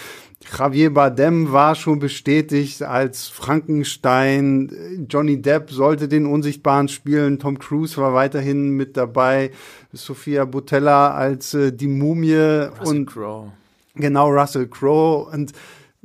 Javier 0.56 0.92
Bardem 0.92 1.52
war 1.52 1.74
schon 1.74 1.98
bestätigt 1.98 2.82
als 2.82 3.28
Frankenstein. 3.28 5.06
Johnny 5.08 5.40
Depp 5.40 5.70
sollte 5.70 6.08
den 6.08 6.26
Unsichtbaren 6.26 6.88
spielen. 6.88 7.38
Tom 7.38 7.58
Cruise 7.58 7.96
war 7.96 8.14
weiterhin 8.14 8.70
mit 8.70 8.96
dabei. 8.96 9.50
Sophia 9.92 10.44
Butella 10.44 11.12
als 11.14 11.54
äh, 11.54 11.72
die 11.72 11.88
Mumie 11.88 12.34
Russell 12.34 12.86
und 12.86 13.06
Crowe. 13.06 13.52
genau 13.94 14.28
Russell 14.30 14.68
Crowe. 14.68 15.28
Und 15.32 15.52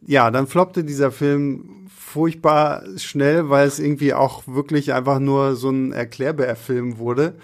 ja, 0.05 0.31
dann 0.31 0.47
floppte 0.47 0.83
dieser 0.83 1.11
Film 1.11 1.87
furchtbar 1.95 2.83
schnell, 2.97 3.49
weil 3.49 3.67
es 3.67 3.79
irgendwie 3.79 4.13
auch 4.13 4.43
wirklich 4.45 4.93
einfach 4.93 5.19
nur 5.19 5.55
so 5.55 5.69
ein 5.69 5.91
Erklärbär-Film 5.91 6.97
wurde. 6.97 7.35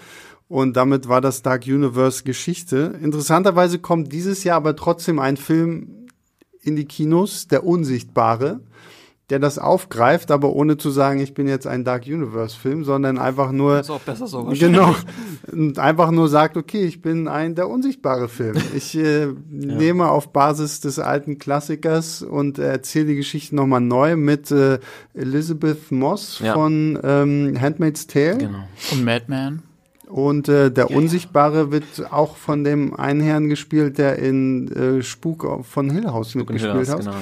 Und 0.48 0.76
damit 0.76 1.08
war 1.08 1.20
das 1.20 1.42
Dark 1.42 1.66
Universe 1.66 2.24
Geschichte. 2.24 2.98
Interessanterweise 3.00 3.78
kommt 3.78 4.12
dieses 4.12 4.42
Jahr 4.42 4.56
aber 4.56 4.74
trotzdem 4.74 5.18
ein 5.20 5.36
Film 5.36 5.99
in 6.62 6.76
die 6.76 6.84
Kinos, 6.84 7.46
Der 7.48 7.64
Unsichtbare, 7.64 8.60
der 9.30 9.38
das 9.38 9.60
aufgreift, 9.60 10.32
aber 10.32 10.52
ohne 10.52 10.76
zu 10.76 10.90
sagen, 10.90 11.20
ich 11.20 11.34
bin 11.34 11.46
jetzt 11.46 11.64
ein 11.66 11.84
Dark 11.84 12.04
Universe 12.06 12.58
Film, 12.58 12.82
sondern 12.82 13.16
einfach 13.16 13.52
nur 13.52 13.78
Ist 13.78 13.88
auch 13.90 14.00
besser 14.00 14.26
so. 14.26 14.42
Genau. 14.58 14.92
Und 15.52 15.78
einfach 15.78 16.10
nur 16.10 16.28
sagt, 16.28 16.56
okay, 16.56 16.82
ich 16.84 17.00
bin 17.00 17.28
ein 17.28 17.54
der 17.54 17.68
unsichtbare 17.68 18.28
Film. 18.28 18.56
Ich 18.74 18.96
äh, 18.96 19.28
nehme 19.48 20.08
auf 20.10 20.32
Basis 20.32 20.80
des 20.80 20.98
alten 20.98 21.38
Klassikers 21.38 22.22
und 22.22 22.58
erzähle 22.58 23.06
die 23.06 23.14
Geschichte 23.16 23.54
nochmal 23.54 23.80
neu 23.80 24.16
mit 24.16 24.50
äh, 24.50 24.80
Elizabeth 25.14 25.92
Moss 25.92 26.40
Ja. 26.40 26.54
von 26.54 26.98
ähm, 27.02 27.56
Handmaid's 27.60 28.08
Tale. 28.08 28.38
Genau. 28.38 28.64
Und 28.90 29.04
Madman. 29.04 29.62
Und 30.10 30.48
äh, 30.48 30.70
der 30.70 30.90
Unsichtbare 30.90 31.70
wird 31.70 31.84
auch 32.10 32.36
von 32.36 32.64
dem 32.64 32.94
einen 32.94 33.20
Herrn 33.20 33.48
gespielt, 33.48 33.96
der 33.98 34.18
in 34.18 34.70
äh, 34.72 35.02
Spuk 35.02 35.46
von 35.64 35.88
Hill 35.90 36.06
House 36.08 36.32
Gucken 36.32 36.54
mitgespielt 36.56 36.88
hat. 36.88 36.98
genau, 37.00 37.12
ja. 37.12 37.18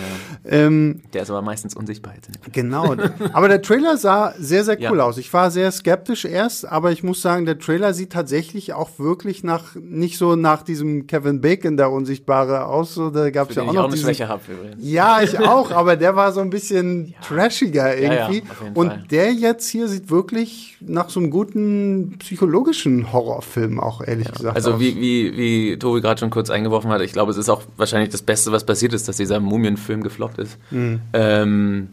Ähm, 0.50 1.00
Der 1.12 1.22
ist 1.22 1.30
aber 1.30 1.42
meistens 1.42 1.74
unsichtbar 1.76 2.14
jetzt. 2.14 2.30
Genau. 2.52 2.94
Aber 3.34 3.48
der 3.48 3.60
Trailer 3.60 3.96
sah 3.98 4.32
sehr, 4.38 4.64
sehr 4.64 4.76
cool 4.90 4.98
Ja. 4.98 5.04
aus. 5.04 5.18
Ich 5.18 5.30
war 5.34 5.50
sehr 5.50 5.70
skeptisch 5.70 6.24
erst, 6.24 6.66
aber 6.66 6.90
ich 6.90 7.02
muss 7.02 7.20
sagen, 7.20 7.44
der 7.44 7.58
Trailer 7.58 7.92
sieht 7.92 8.10
tatsächlich 8.12 8.72
auch 8.72 8.98
wirklich 8.98 9.44
nach, 9.44 9.74
nicht 9.74 10.16
so 10.16 10.34
nach 10.36 10.62
diesem 10.62 11.06
Kevin 11.06 11.40
Bacon, 11.42 11.76
der 11.76 11.90
Unsichtbare 11.90 12.64
aus. 12.64 12.94
So, 12.94 13.10
da 13.10 13.28
gab 13.30 13.50
es 13.50 13.56
ja 13.56 13.62
auch 13.64 13.66
ich 13.68 13.72
noch 13.74 13.80
auch 13.82 13.84
eine 13.88 13.94
diesen, 13.96 14.08
übrigens. 14.48 14.76
Ja, 14.78 15.20
ich 15.22 15.38
auch, 15.46 15.70
aber 15.72 15.96
der 15.96 16.16
war 16.16 16.32
so 16.32 16.40
ein 16.40 16.48
bisschen 16.50 17.14
trashiger 17.22 17.98
Ja, 17.98 18.12
ja, 18.14 18.28
irgendwie. 18.30 18.42
Und 18.74 18.88
Fall. 18.88 19.04
der 19.10 19.32
jetzt 19.34 19.68
hier 19.68 19.88
sieht 19.88 20.10
wirklich 20.10 20.78
nach 20.80 21.10
so 21.10 21.20
einem 21.20 21.30
guten 21.30 22.16
psychologischen 22.18 22.77
Horrorfilm 23.12 23.80
auch, 23.80 24.00
ehrlich 24.06 24.30
gesagt. 24.32 24.56
Also 24.56 24.80
wie, 24.80 24.96
wie, 25.00 25.36
wie 25.36 25.78
Tobi 25.78 26.00
gerade 26.00 26.18
schon 26.20 26.30
kurz 26.30 26.50
eingeworfen 26.50 26.90
hat, 26.90 27.00
ich 27.02 27.12
glaube, 27.12 27.30
es 27.30 27.36
ist 27.36 27.48
auch 27.48 27.62
wahrscheinlich 27.76 28.10
das 28.10 28.22
Beste, 28.22 28.52
was 28.52 28.64
passiert 28.64 28.92
ist, 28.92 29.08
dass 29.08 29.16
dieser 29.16 29.40
Mumienfilm 29.40 30.02
gefloppt 30.02 30.38
ist. 30.38 30.58
Mhm. 30.70 31.00
Ähm, 31.12 31.88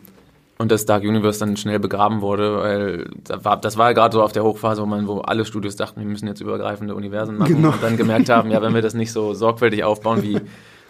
und 0.58 0.72
das 0.72 0.86
Dark 0.86 1.04
Universe 1.04 1.40
dann 1.40 1.58
schnell 1.58 1.80
begraben 1.80 2.22
wurde, 2.22 2.58
weil 2.60 3.10
das 3.26 3.44
war, 3.44 3.60
das 3.60 3.78
war 3.78 3.88
ja 3.90 3.94
gerade 3.94 4.14
so 4.16 4.24
auf 4.24 4.32
der 4.32 4.44
Hochphase, 4.44 4.82
wo 4.82 4.86
man, 4.86 5.06
wo 5.08 5.20
alle 5.20 5.44
Studios 5.44 5.76
dachten, 5.76 6.00
wir 6.00 6.08
müssen 6.08 6.28
jetzt 6.28 6.40
übergreifende 6.40 6.96
Universen 6.96 7.38
machen 7.38 7.56
Genau. 7.58 7.70
und 7.72 7.84
dann 7.84 7.98
gemerkt 7.98 8.30
haben, 8.30 8.50
ja, 8.52 8.62
wenn 8.62 8.74
wir 8.74 8.82
das 8.82 8.94
nicht 8.94 9.12
so 9.12 9.34
sorgfältig 9.34 9.84
aufbauen 9.84 10.24
wie, 10.24 10.40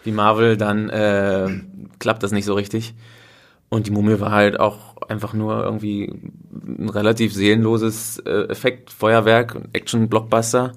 wie 0.04 0.12
Marvel, 0.12 0.56
dann 0.58 0.89
äh, 0.89 1.48
klappt 1.98 2.22
das 2.22 2.32
nicht 2.32 2.46
so 2.46 2.54
richtig. 2.54 2.93
Und 3.70 3.88
die 3.88 3.91
Mumie 3.91 4.20
war 4.20 4.32
halt 4.32 4.60
auch 4.60 4.95
einfach 5.08 5.34
nur 5.34 5.64
irgendwie 5.64 6.12
ein 6.51 6.89
relativ 6.89 7.34
seelenloses 7.34 8.20
äh, 8.20 8.47
Effektfeuerwerk, 8.49 9.58
Action-Blockbuster. 9.74 10.74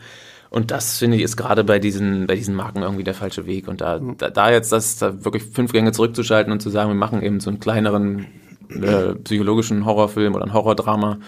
Und 0.50 0.70
das 0.70 0.98
finde 0.98 1.16
ich 1.18 1.22
ist 1.22 1.36
gerade 1.36 1.62
bei 1.62 1.78
diesen, 1.78 2.26
bei 2.26 2.34
diesen 2.34 2.54
Marken 2.54 2.82
irgendwie 2.82 3.04
der 3.04 3.14
falsche 3.14 3.46
Weg. 3.46 3.68
Und 3.68 3.80
da, 3.80 3.98
da, 3.98 4.30
da 4.30 4.50
jetzt 4.50 4.72
das 4.72 4.96
da 4.96 5.24
wirklich 5.24 5.42
fünf 5.44 5.72
Gänge 5.72 5.92
zurückzuschalten 5.92 6.52
und 6.52 6.60
zu 6.60 6.70
sagen, 6.70 6.90
wir 6.90 6.94
machen 6.94 7.22
eben 7.22 7.40
so 7.40 7.50
einen 7.50 7.60
kleineren 7.60 8.26
äh, 8.70 9.14
psychologischen 9.14 9.84
Horrorfilm 9.84 10.34
oder 10.34 10.44
ein 10.44 10.52
Horrordrama, 10.54 11.18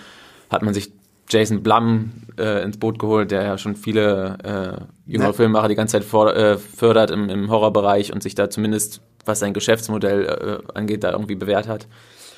hat 0.49 0.63
man 0.63 0.75
sich 0.75 0.93
Jason 1.29 1.63
Blum 1.63 2.11
äh, 2.39 2.63
ins 2.65 2.79
Boot 2.79 2.99
geholt, 2.99 3.31
der 3.31 3.43
ja 3.45 3.59
schon 3.59 3.77
viele 3.77 4.39
äh, 4.43 5.11
jüngere 5.11 5.29
Ja. 5.29 5.33
Filmemacher 5.33 5.69
die 5.69 5.75
ganze 5.77 5.93
Zeit 5.93 6.05
vor, 6.05 6.35
äh, 6.35 6.59
fördert 6.59 7.11
im, 7.11 7.29
im 7.29 7.51
Horrorbereich 7.51 8.13
und 8.13 8.23
sich 8.23 8.35
da 8.35 8.51
zumindest, 8.51 9.01
was 9.25 9.39
sein 9.39 9.55
Geschäftsmodell 9.55 10.25
äh, 10.25 10.73
angeht, 10.79 11.05
da 11.05 11.13
irgendwie 11.13 11.37
bewährt 11.37 11.69
hat. 11.69 11.87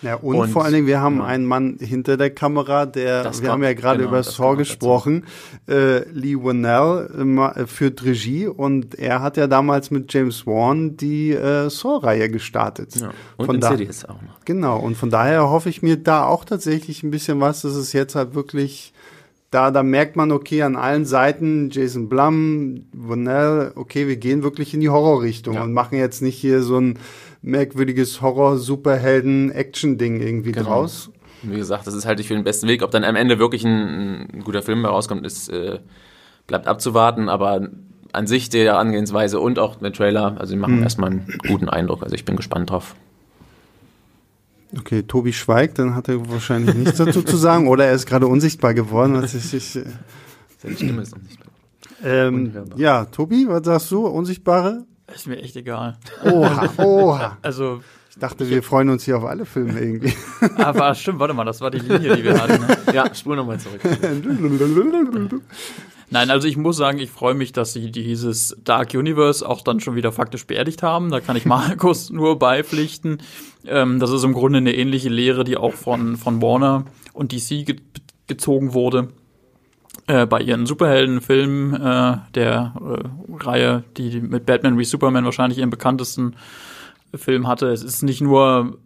Ja, 0.02 0.16
und, 0.16 0.34
Und- 0.36 0.48
vor 0.50 0.64
allen 0.64 0.74
Dingen, 0.74 0.86
wir 0.88 1.00
haben 1.00 1.18
ja. 1.18 1.24
einen 1.26 1.46
Mann 1.46 1.76
hinter 1.80 2.16
der 2.16 2.30
Kamera, 2.30 2.86
der, 2.86 3.22
Das 3.22 3.40
wir 3.40 3.48
kommt- 3.48 3.52
haben 3.52 3.62
ja 3.62 3.72
gerade 3.74 3.98
genau, 3.98 4.08
über 4.10 4.16
das 4.18 4.34
Saw 4.34 4.56
gesprochen, 4.56 5.24
äh, 5.68 6.08
Lee 6.10 6.34
Winnell 6.36 7.08
äh, 7.18 7.24
ma- 7.24 7.52
äh, 7.52 7.66
führt 7.66 8.04
Regie 8.04 8.48
und 8.48 8.96
er 8.98 9.22
hat 9.22 9.36
ja 9.36 9.46
damals 9.46 9.90
mit 9.92 10.12
James 10.12 10.46
Wan 10.46 10.96
die 10.96 11.30
äh, 11.30 11.70
Saw-Reihe 11.70 12.28
gestartet. 12.30 12.96
Ja. 12.96 13.10
Und 13.36 13.46
Von 13.46 13.60
da- 13.60 13.70
Insidious 13.70 14.04
auch 14.04 14.20
noch. 14.20 14.44
Genau, 14.44 14.78
und 14.80 14.96
von 14.96 15.08
daher 15.10 15.48
hoffe 15.48 15.68
ich 15.68 15.82
mir 15.82 15.96
da 15.96 16.26
auch 16.26 16.44
tatsächlich 16.44 17.02
ein 17.04 17.10
bisschen 17.12 17.38
was, 17.40 17.62
dass 17.62 17.74
es 17.76 17.92
jetzt 17.92 18.16
halt 18.16 18.34
wirklich, 18.34 18.92
da, 19.52 19.70
da 19.70 19.82
merkt 19.84 20.16
man, 20.16 20.32
okay, 20.32 20.62
an 20.62 20.74
allen 20.74 21.04
Seiten, 21.04 21.70
Jason 21.70 22.08
Blum, 22.08 22.86
Winnell, 22.92 23.70
okay, 23.76 24.08
wir 24.08 24.16
gehen 24.16 24.42
wirklich 24.42 24.74
in 24.74 24.80
die 24.80 24.88
Horrorrichtung 24.88 25.54
Ja. 25.54 25.62
und 25.62 25.72
machen 25.72 25.96
jetzt 25.96 26.22
nicht 26.22 26.38
hier 26.38 26.62
so 26.62 26.78
ein 26.78 26.98
merkwürdiges 27.42 28.20
Horror-Superhelden-Action-Ding 28.22 30.20
irgendwie 30.20 30.52
Genau. 30.52 30.66
draus. 30.68 31.10
Wie 31.42 31.56
gesagt, 31.56 31.86
das 31.86 31.94
ist 31.94 32.06
halt 32.06 32.18
nicht 32.18 32.28
für 32.28 32.34
den 32.34 32.44
besten 32.44 32.68
Weg. 32.68 32.82
Ob 32.82 32.90
dann 32.92 33.02
am 33.04 33.16
Ende 33.16 33.38
wirklich 33.38 33.64
ein, 33.64 34.28
ein 34.32 34.42
guter 34.44 34.62
Film 34.62 34.82
herauskommt, 34.82 35.26
ist, 35.26 35.48
äh, 35.48 35.80
bleibt 36.46 36.68
abzuwarten. 36.68 37.28
Aber 37.28 37.68
an 38.12 38.26
sich 38.28 38.48
die 38.48 38.60
Herangehensweise 38.60 39.40
und 39.40 39.58
auch 39.58 39.76
der 39.76 39.92
Trailer, 39.92 40.36
also 40.38 40.52
die 40.54 40.58
machen 40.60 40.76
Mhm. 40.76 40.82
erstmal 40.84 41.10
einen 41.10 41.26
guten 41.48 41.68
Eindruck. 41.68 42.02
Also 42.04 42.14
ich 42.14 42.24
bin 42.24 42.36
gespannt 42.36 42.70
drauf. 42.70 42.94
Okay, 44.78 45.02
Tobi 45.02 45.32
schweigt, 45.34 45.78
dann 45.78 45.94
hat 45.94 46.08
er 46.08 46.30
wahrscheinlich 46.30 46.74
nichts 46.74 46.96
dazu 46.96 47.22
zu 47.22 47.36
sagen 47.36 47.68
oder 47.68 47.84
er 47.86 47.92
ist 47.92 48.06
gerade 48.06 48.26
unsichtbar 48.26 48.72
geworden. 48.72 49.14
Was 49.20 49.34
ich, 49.34 49.52
ich, 49.52 49.76
äh, 49.76 49.84
Seine 50.58 50.76
Stimme 50.76 51.02
ist 51.02 51.14
nicht. 51.22 51.38
ähm, 52.04 52.52
ja, 52.76 53.04
Tobi, 53.06 53.46
was 53.48 53.64
sagst 53.66 53.90
du? 53.90 54.06
Unsichtbare? 54.06 54.84
Ist 55.14 55.26
mir 55.26 55.36
echt 55.40 55.56
egal. 55.56 55.98
Oha, 56.24 56.68
oha. 56.78 57.38
Also, 57.42 57.82
Ich 58.10 58.18
dachte, 58.18 58.48
wir 58.48 58.62
freuen 58.62 58.88
uns 58.90 59.04
hier 59.04 59.16
auf 59.16 59.24
alle 59.24 59.44
Filme 59.46 59.78
irgendwie. 59.80 60.12
aber 60.56 60.94
stimmt, 60.94 61.18
warte 61.18 61.34
mal, 61.34 61.44
das 61.44 61.60
war 61.60 61.70
die 61.70 61.78
Linie, 61.78 62.16
die 62.16 62.24
wir 62.24 62.40
hatten. 62.40 62.60
Ne? 62.66 62.76
Ja, 62.92 63.14
spul 63.14 63.36
nochmal 63.36 63.58
zurück. 63.58 63.80
Nein, 66.10 66.30
also 66.30 66.46
ich 66.46 66.58
muss 66.58 66.76
sagen, 66.76 66.98
ich 66.98 67.10
freue 67.10 67.32
mich, 67.32 67.52
dass 67.52 67.72
sie 67.72 67.90
dieses 67.90 68.54
Dark 68.62 68.92
Universe 68.92 69.48
auch 69.48 69.62
dann 69.62 69.80
schon 69.80 69.96
wieder 69.96 70.12
faktisch 70.12 70.46
beerdigt 70.46 70.82
haben. 70.82 71.10
Da 71.10 71.20
kann 71.20 71.36
ich 71.36 71.46
Markus 71.46 72.10
nur 72.10 72.38
beipflichten. 72.38 73.22
Ähm, 73.66 73.98
das 73.98 74.10
ist 74.10 74.22
im 74.22 74.34
Grunde 74.34 74.58
eine 74.58 74.74
ähnliche 74.74 75.08
Lehre, 75.08 75.42
die 75.44 75.56
auch 75.56 75.72
von, 75.72 76.16
von 76.16 76.42
Warner 76.42 76.84
und 77.14 77.32
DC 77.32 77.64
ge 77.66 77.76
gezogen 78.26 78.72
wurde. 78.74 79.08
Äh, 80.08 80.26
bei 80.26 80.40
ihren 80.40 80.66
Superheldenfilmen 80.66 81.74
äh, 81.74 82.16
der 82.34 82.74
äh, 82.74 83.44
Reihe, 83.44 83.84
die 83.96 84.20
mit 84.20 84.46
Batman 84.46 84.76
wie 84.76 84.84
Superman 84.84 85.24
wahrscheinlich 85.24 85.58
ihren 85.58 85.70
bekanntesten 85.70 86.34
Film 87.14 87.46
hatte. 87.46 87.68
Es 87.68 87.84
ist 87.84 88.02
nicht 88.02 88.20
nur 88.20 88.78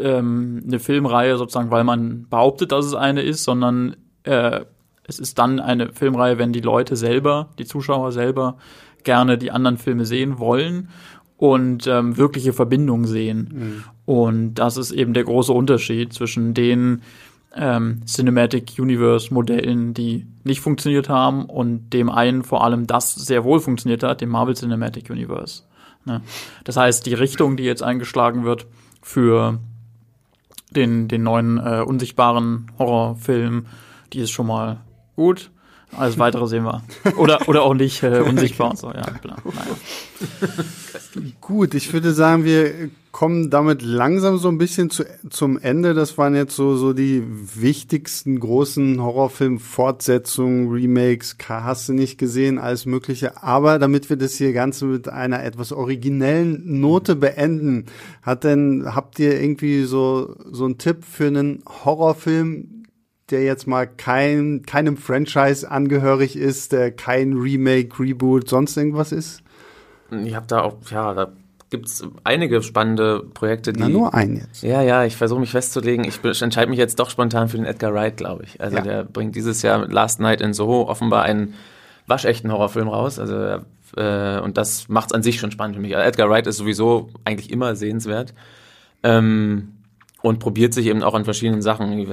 ähm, 0.00 0.62
eine 0.64 0.78
Filmreihe 0.78 1.36
sozusagen, 1.36 1.72
weil 1.72 1.82
man 1.82 2.28
behauptet, 2.28 2.70
dass 2.70 2.86
es 2.86 2.94
eine 2.94 3.22
ist, 3.22 3.42
sondern 3.42 3.96
äh, 4.22 4.60
es 5.02 5.18
ist 5.18 5.36
dann 5.38 5.58
eine 5.58 5.92
Filmreihe, 5.92 6.38
wenn 6.38 6.52
die 6.52 6.60
Leute 6.60 6.94
selber, 6.94 7.48
die 7.58 7.64
Zuschauer 7.64 8.12
selber 8.12 8.56
gerne 9.02 9.38
die 9.38 9.50
anderen 9.50 9.78
Filme 9.78 10.04
sehen 10.04 10.38
wollen 10.38 10.90
und 11.38 11.88
ähm, 11.88 12.16
wirkliche 12.16 12.52
Verbindungen 12.52 13.06
sehen. 13.06 13.82
Und 14.04 14.54
das 14.54 14.76
ist 14.76 14.92
eben 14.92 15.12
der 15.12 15.24
große 15.24 15.52
Unterschied 15.52 16.12
zwischen 16.12 16.54
den 16.54 17.02
ähm, 17.54 18.02
Cinematic 18.06 18.78
Universe 18.78 19.32
Modellen, 19.32 19.94
die 19.94 20.26
nicht 20.44 20.60
funktioniert 20.60 21.08
haben 21.08 21.46
und 21.46 21.90
dem 21.90 22.10
einen 22.10 22.42
vor 22.42 22.64
allem 22.64 22.86
das 22.86 23.14
sehr 23.14 23.44
wohl 23.44 23.60
funktioniert 23.60 24.02
hat, 24.02 24.20
dem 24.20 24.30
Marvel 24.30 24.56
Cinematic 24.56 25.10
Universe. 25.10 25.62
Ne? 26.04 26.22
Das 26.64 26.76
heißt, 26.76 27.06
die 27.06 27.14
Richtung, 27.14 27.56
die 27.56 27.64
jetzt 27.64 27.82
eingeschlagen 27.82 28.44
wird 28.44 28.66
für 29.02 29.58
den, 30.70 31.08
den 31.08 31.22
neuen 31.22 31.58
äh, 31.58 31.82
unsichtbaren 31.86 32.70
Horrorfilm, 32.78 33.66
die 34.12 34.20
ist 34.20 34.30
schon 34.30 34.46
mal 34.46 34.80
gut. 35.16 35.50
Alles 35.94 36.18
weitere 36.18 36.46
sehen 36.46 36.64
wir. 36.64 36.82
Oder, 37.18 37.48
oder 37.48 37.62
auch 37.64 37.74
nicht 37.74 38.02
äh, 38.02 38.20
unsichtbar 38.20 38.70
und 38.70 38.78
so, 38.78 38.88
ja. 38.88 39.02
Naja. 39.02 39.34
Gut, 41.42 41.74
ich 41.74 41.92
würde 41.92 42.12
sagen, 42.12 42.44
wir 42.44 42.88
kommen 43.12 43.50
damit 43.50 43.82
langsam 43.82 44.38
so 44.38 44.48
ein 44.48 44.56
bisschen 44.56 44.88
zu, 44.88 45.04
zum 45.28 45.58
Ende. 45.58 45.92
Das 45.92 46.16
waren 46.16 46.34
jetzt 46.34 46.56
so, 46.56 46.76
so 46.76 46.94
die 46.94 47.22
wichtigsten 47.26 48.40
großen 48.40 49.00
Horrorfilm-Fortsetzungen, 49.00 50.70
Remakes, 50.70 51.36
hast 51.46 51.90
du 51.90 51.92
nicht 51.92 52.16
gesehen, 52.16 52.58
alles 52.58 52.86
Mögliche. 52.86 53.42
Aber 53.42 53.78
damit 53.78 54.08
wir 54.08 54.16
das 54.16 54.34
hier 54.34 54.54
Ganze 54.54 54.86
mit 54.86 55.10
einer 55.10 55.44
etwas 55.44 55.72
originellen 55.72 56.80
Note 56.80 57.14
beenden, 57.14 57.84
hat 58.22 58.44
denn, 58.44 58.94
habt 58.94 59.18
ihr 59.18 59.38
irgendwie 59.38 59.84
so, 59.84 60.34
so 60.50 60.64
einen 60.64 60.78
Tipp 60.78 61.04
für 61.04 61.26
einen 61.26 61.62
Horrorfilm, 61.84 62.84
der 63.30 63.44
jetzt 63.44 63.66
mal 63.66 63.86
kein, 63.86 64.62
keinem 64.62 64.96
Franchise 64.96 65.70
angehörig 65.70 66.34
ist, 66.34 66.72
der 66.72 66.90
kein 66.90 67.34
Remake, 67.34 67.98
Reboot, 68.00 68.48
sonst 68.48 68.76
irgendwas 68.76 69.12
ist? 69.12 69.42
Ich 70.24 70.34
habe 70.34 70.46
da 70.46 70.62
auch, 70.62 70.78
ja, 70.90 71.14
da 71.14 71.32
gibt's 71.72 72.04
einige 72.22 72.62
spannende 72.62 73.24
Projekte, 73.34 73.72
die. 73.72 73.80
Na, 73.80 73.88
nur 73.88 74.14
ein 74.14 74.36
jetzt. 74.36 74.62
Ja, 74.62 74.80
ja, 74.82 75.04
ich 75.04 75.16
versuche 75.16 75.40
mich 75.40 75.50
festzulegen. 75.50 76.04
Ich 76.04 76.20
entscheide 76.40 76.70
mich 76.70 76.78
jetzt 76.78 77.00
doch 77.00 77.10
spontan 77.10 77.48
für 77.48 77.56
den 77.56 77.66
Edgar 77.66 77.92
Wright, 77.92 78.16
glaube 78.16 78.44
ich. 78.44 78.60
Also 78.60 78.76
Ja. 78.76 78.82
der 78.82 79.02
bringt 79.04 79.34
dieses 79.34 79.62
Jahr 79.62 79.80
mit 79.80 79.90
Last 79.92 80.20
Night 80.20 80.40
in 80.40 80.52
Soho 80.52 80.82
offenbar 80.88 81.24
einen 81.24 81.54
waschechten 82.06 82.52
Horrorfilm 82.52 82.86
raus. 82.86 83.18
Also 83.18 83.58
äh, 83.96 84.38
und 84.40 84.56
das 84.56 84.88
macht's 84.88 85.12
an 85.12 85.22
sich 85.24 85.40
schon 85.40 85.50
spannend 85.50 85.74
für 85.74 85.82
mich. 85.82 85.96
Also 85.96 86.06
Edgar 86.08 86.30
Wright 86.30 86.46
ist 86.46 86.58
sowieso 86.58 87.08
eigentlich 87.24 87.50
immer 87.50 87.74
sehenswert. 87.74 88.34
Ähm, 89.02 89.72
und 90.22 90.38
probiert 90.38 90.72
sich 90.72 90.86
eben 90.86 91.02
auch 91.02 91.14
an 91.14 91.24
verschiedenen 91.24 91.62
Sachen 91.62 92.06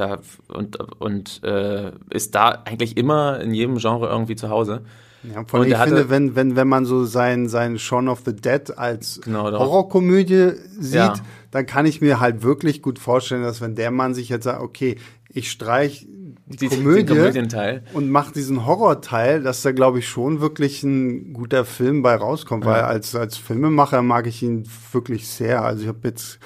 und, 0.48 0.78
und 1.00 1.44
äh, 1.44 1.92
ist 2.10 2.34
da 2.34 2.64
eigentlich 2.66 2.98
immer 2.98 3.40
in 3.40 3.54
jedem 3.54 3.78
Genre 3.78 4.08
irgendwie 4.08 4.36
zu 4.36 4.50
Hause. 4.50 4.82
Ja, 5.24 5.44
vor 5.48 5.60
allem, 5.60 5.70
ich 5.70 5.78
hatte- 5.78 5.90
finde, 5.98 6.10
wenn, 6.10 6.36
wenn, 6.36 6.56
wenn 6.56 6.68
man 6.68 6.86
so 6.86 7.04
sein, 7.06 7.50
sein 7.50 7.78
Shaun 7.78 8.08
of 8.08 8.22
the 8.26 8.34
Dead 8.36 8.78
als 8.78 9.20
Genau. 9.24 9.52
Horrorkomödie 9.52 10.52
sieht, 10.80 10.96
Ja. 10.96 11.14
dann 11.52 11.66
kann 11.66 11.86
ich 11.86 12.02
mir 12.02 12.20
halt 12.20 12.44
wirklich 12.44 12.82
gut 12.82 13.00
vorstellen, 13.00 13.44
dass 13.44 13.60
wenn 13.62 13.76
der 13.76 13.92
Mann 13.92 14.14
sich 14.14 14.30
jetzt 14.30 14.46
sagt, 14.46 14.62
okay, 14.62 14.96
ich 15.32 15.52
streich 15.52 16.08
die, 16.48 16.56
Die- 16.58 16.68
Komödie 16.70 17.14
und 17.94 18.10
mache 18.10 18.34
diesen 18.34 18.66
Horrorteil, 18.66 19.44
dass 19.44 19.62
da, 19.62 19.72
glaube 19.72 20.00
ich, 20.00 20.08
schon 20.08 20.42
wirklich 20.42 20.82
ein 20.84 21.34
guter 21.34 21.64
Film 21.66 22.02
bei 22.02 22.16
rauskommt, 22.16 22.66
weil 22.66 22.82
als, 22.82 23.14
als 23.16 23.38
Filmemacher 23.38 24.02
mag 24.02 24.26
ich 24.26 24.42
ihn 24.42 24.64
wirklich 24.92 25.28
sehr. 25.28 25.64
Also 25.64 25.84
ich 25.84 25.88
habe 25.88 26.00
jetzt, 26.08 26.40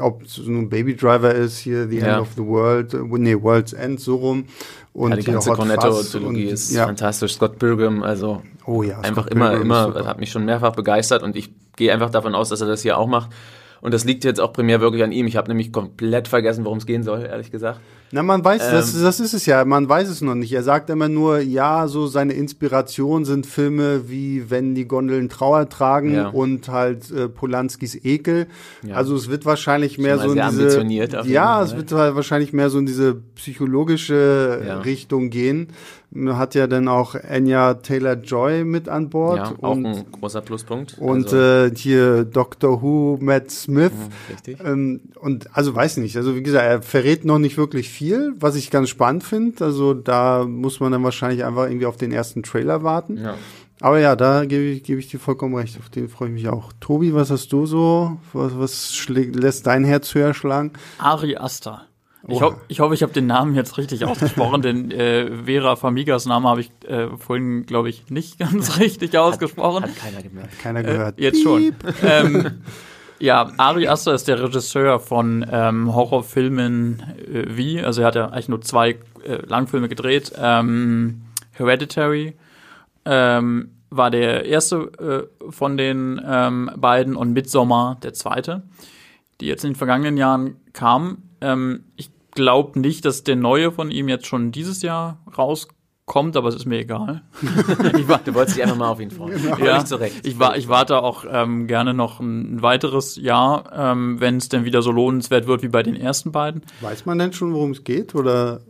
ob 0.00 0.22
es 0.22 0.38
nun 0.38 0.68
Baby 0.68 0.94
Driver 0.94 1.34
ist, 1.34 1.58
hier 1.58 1.88
The 1.88 1.98
Ja. 1.98 2.18
End 2.18 2.22
of 2.22 2.28
the 2.36 2.44
World, 2.44 2.94
äh, 2.94 2.98
nee, 2.98 3.40
World's 3.40 3.72
End, 3.72 4.00
so 4.00 4.16
rum. 4.16 4.44
Und 4.92 5.10
Ja, 5.12 5.16
die 5.16 5.24
ganze 5.24 5.52
Cornetto-Trilogie 5.52 6.44
ist 6.44 6.72
ja. 6.72 6.86
fantastisch. 6.86 7.34
Scott 7.34 7.58
Pilgrim, 7.58 8.02
also 8.02 8.42
Oh 8.66 8.82
ja, 8.82 9.00
einfach 9.00 9.24
Scott 9.24 9.34
immer, 9.34 9.50
Pilgrim 9.50 9.66
immer, 9.66 10.06
hat 10.06 10.20
mich 10.20 10.30
schon 10.30 10.44
mehrfach 10.44 10.72
begeistert 10.72 11.22
und 11.22 11.36
ich 11.36 11.50
gehe 11.76 11.92
einfach 11.92 12.10
davon 12.10 12.34
aus, 12.34 12.50
dass 12.50 12.60
er 12.60 12.66
das 12.66 12.82
hier 12.82 12.98
auch 12.98 13.06
macht. 13.06 13.30
Und 13.80 13.94
das 13.94 14.04
liegt 14.04 14.24
jetzt 14.24 14.40
auch 14.40 14.52
primär 14.52 14.80
wirklich 14.80 15.02
an 15.02 15.12
ihm. 15.12 15.26
Ich 15.26 15.36
habe 15.36 15.48
nämlich 15.48 15.72
komplett 15.72 16.28
vergessen, 16.28 16.64
worum 16.64 16.78
es 16.78 16.86
gehen 16.86 17.02
soll, 17.02 17.22
ehrlich 17.24 17.50
gesagt. 17.50 17.80
Na, 18.12 18.22
man 18.24 18.44
weiß, 18.44 18.70
das, 18.70 18.94
Ähm. 18.96 19.02
das 19.04 19.20
ist 19.20 19.34
es 19.34 19.46
ja, 19.46 19.64
man 19.64 19.88
weiß 19.88 20.08
es 20.08 20.20
noch 20.20 20.34
nicht. 20.34 20.52
Er 20.52 20.64
sagt 20.64 20.90
immer 20.90 21.08
nur, 21.08 21.38
ja, 21.38 21.86
so 21.86 22.08
seine 22.08 22.32
Inspiration 22.32 23.24
sind 23.24 23.46
Filme 23.46 24.10
wie 24.10 24.50
Wenn 24.50 24.74
die 24.74 24.86
Gondeln 24.88 25.28
Trauer 25.28 25.68
tragen 25.68 26.14
Ja. 26.14 26.28
und 26.28 26.68
halt 26.68 27.10
äh, 27.12 27.28
Polanskis 27.28 27.94
Ekel. 28.04 28.48
Ja. 28.82 28.96
Also 28.96 29.14
es 29.14 29.30
wird 29.30 29.46
wahrscheinlich 29.46 29.96
mehr 29.98 30.18
so 30.18 30.32
in 30.32 30.42
diese, 30.50 30.82
ja, 31.30 31.54
Fall. 31.56 31.64
es 31.64 31.76
wird 31.76 31.92
wahrscheinlich 31.92 32.52
mehr 32.52 32.68
so 32.68 32.78
in 32.80 32.86
diese 32.86 33.14
psychologische 33.74 34.62
Ja. 34.66 34.78
Richtung 34.80 35.30
gehen. 35.30 35.68
Hat 36.12 36.56
ja 36.56 36.66
dann 36.66 36.88
auch 36.88 37.14
Anya 37.14 37.74
Taylor-Joy 37.74 38.64
mit 38.64 38.88
an 38.88 39.10
Bord 39.10 39.36
Ja, 39.38 39.54
auch 39.62 39.76
und, 39.76 39.86
ein 39.86 40.04
großer 40.10 40.40
Pluspunkt. 40.40 40.98
und 40.98 41.32
also, 41.32 41.36
äh, 41.36 41.72
hier 41.76 42.24
Doctor 42.24 42.82
Who, 42.82 43.18
Matt 43.20 43.50
Smith. 43.52 43.92
richtig. 44.28 44.58
Ähm, 44.64 45.00
und 45.20 45.56
also 45.56 45.74
weiß 45.74 45.98
nicht, 45.98 46.16
also 46.16 46.34
wie 46.34 46.42
gesagt, 46.42 46.64
er 46.64 46.82
verrät 46.82 47.24
noch 47.24 47.38
nicht 47.38 47.56
wirklich 47.56 47.88
viel, 47.90 48.34
was 48.40 48.56
ich 48.56 48.70
ganz 48.72 48.88
spannend 48.88 49.22
finde. 49.22 49.64
Also 49.64 49.94
da 49.94 50.44
muss 50.48 50.80
man 50.80 50.90
dann 50.90 51.04
wahrscheinlich 51.04 51.44
einfach 51.44 51.66
irgendwie 51.66 51.86
auf 51.86 51.96
den 51.96 52.10
ersten 52.10 52.42
Trailer 52.42 52.82
warten. 52.82 53.16
Ja. 53.18 53.34
Aber 53.80 53.98
ja, 53.98 54.14
da 54.14 54.44
gebe 54.44 54.64
ich, 54.64 54.82
gebe 54.82 55.00
ich 55.00 55.08
dir 55.08 55.18
vollkommen 55.20 55.54
recht. 55.54 55.78
Auf 55.78 55.88
den 55.88 56.08
freue 56.08 56.28
ich 56.28 56.34
mich 56.34 56.48
auch. 56.48 56.72
Tobi, 56.80 57.14
was 57.14 57.30
hast 57.30 57.50
du 57.52 57.64
so? 57.66 58.18
Was, 58.32 58.58
was 58.58 58.94
schlägt, 58.94 59.36
lässt 59.36 59.66
dein 59.66 59.84
Herz 59.84 60.14
höher 60.14 60.34
schlagen? 60.34 60.72
Ari 60.98 61.36
Aster. 61.36 61.86
Ich, 62.28 62.36
Oha. 62.36 62.46
ho 62.46 62.60
ich 62.68 62.80
hoffe, 62.80 62.94
ich 62.94 63.02
habe 63.02 63.12
den 63.12 63.26
Namen 63.26 63.54
jetzt 63.54 63.78
richtig 63.78 64.04
ausgesprochen, 64.04 64.62
denn 64.62 64.90
äh, 64.90 65.44
Vera 65.44 65.76
Famigas 65.76 66.26
Name 66.26 66.48
habe 66.48 66.60
ich 66.60 66.70
äh, 66.86 67.08
vorhin, 67.16 67.64
glaube 67.64 67.88
ich, 67.88 68.10
nicht 68.10 68.38
ganz 68.38 68.78
richtig 68.78 69.16
ausgesprochen. 69.16 69.84
Hat 69.84 69.96
keiner 69.96 70.22
gemerkt. 70.22 70.58
Keiner 70.58 70.82
gehört. 70.82 71.18
Äh, 71.18 71.22
jetzt 71.22 71.42
schon. 71.42 71.74
ähm, 72.02 72.62
ja, 73.18 73.52
Ari 73.56 73.88
Aster 73.88 74.14
ist 74.14 74.28
der 74.28 74.42
Regisseur 74.42 74.98
von 74.98 75.46
ähm, 75.50 75.94
Horrorfilmen 75.94 77.02
äh, 77.32 77.44
wie, 77.48 77.80
also 77.80 78.02
er 78.02 78.08
hat 78.08 78.14
ja 78.14 78.26
eigentlich 78.26 78.48
nur 78.48 78.60
zwei 78.60 78.98
äh, 79.24 79.46
Langfilme 79.46 79.88
gedreht. 79.88 80.32
Ähm, 80.38 81.22
Hereditary 81.52 82.34
ähm, 83.04 83.70
war 83.90 84.10
der 84.10 84.46
erste 84.46 85.28
äh, 85.46 85.50
von 85.50 85.76
den 85.76 86.20
ähm, 86.24 86.70
beiden 86.76 87.16
und 87.16 87.32
Midsommar 87.32 87.98
der 88.02 88.14
zweite, 88.14 88.62
die 89.40 89.46
jetzt 89.46 89.64
in 89.64 89.72
den 89.72 89.76
vergangenen 89.76 90.16
Jahren 90.16 90.56
kamen. 90.72 91.29
Ähm, 91.40 91.84
ich 91.96 92.10
glaube 92.32 92.78
nicht, 92.78 93.04
dass 93.04 93.24
der 93.24 93.36
neue 93.36 93.72
von 93.72 93.90
ihm 93.90 94.08
jetzt 94.08 94.26
schon 94.26 94.52
dieses 94.52 94.82
Jahr 94.82 95.18
rauskommt, 95.36 96.36
aber 96.36 96.48
es 96.48 96.54
ist 96.54 96.66
mir 96.66 96.78
egal. 96.78 97.22
Ich 97.98 98.08
war, 98.08 98.18
du 98.18 98.34
wolltest 98.34 98.56
dich 98.56 98.62
einfach 98.62 98.76
mal 98.76 98.88
auf 98.88 99.00
ihn 99.00 99.10
freuen. 99.10 99.40
Genau. 99.42 99.96
Recht. 99.96 100.26
Ich, 100.26 100.38
wa 100.38 100.54
ich 100.54 100.68
warte 100.68 101.02
auch 101.02 101.24
ähm, 101.28 101.66
gerne 101.66 101.94
noch 101.94 102.20
ein 102.20 102.62
weiteres 102.62 103.16
Jahr, 103.16 103.70
ähm, 103.74 104.20
wenn 104.20 104.36
es 104.36 104.48
denn 104.48 104.64
wieder 104.64 104.82
so 104.82 104.90
lohnenswert 104.90 105.46
wird 105.46 105.62
wie 105.62 105.68
bei 105.68 105.82
den 105.82 105.96
ersten 105.96 106.32
beiden. 106.32 106.62
Weiß 106.80 107.06
man 107.06 107.18
denn 107.18 107.32
schon, 107.32 107.52
worum 107.52 107.72
es 107.72 107.84
geht? 107.84 108.14
Oder 108.14 108.60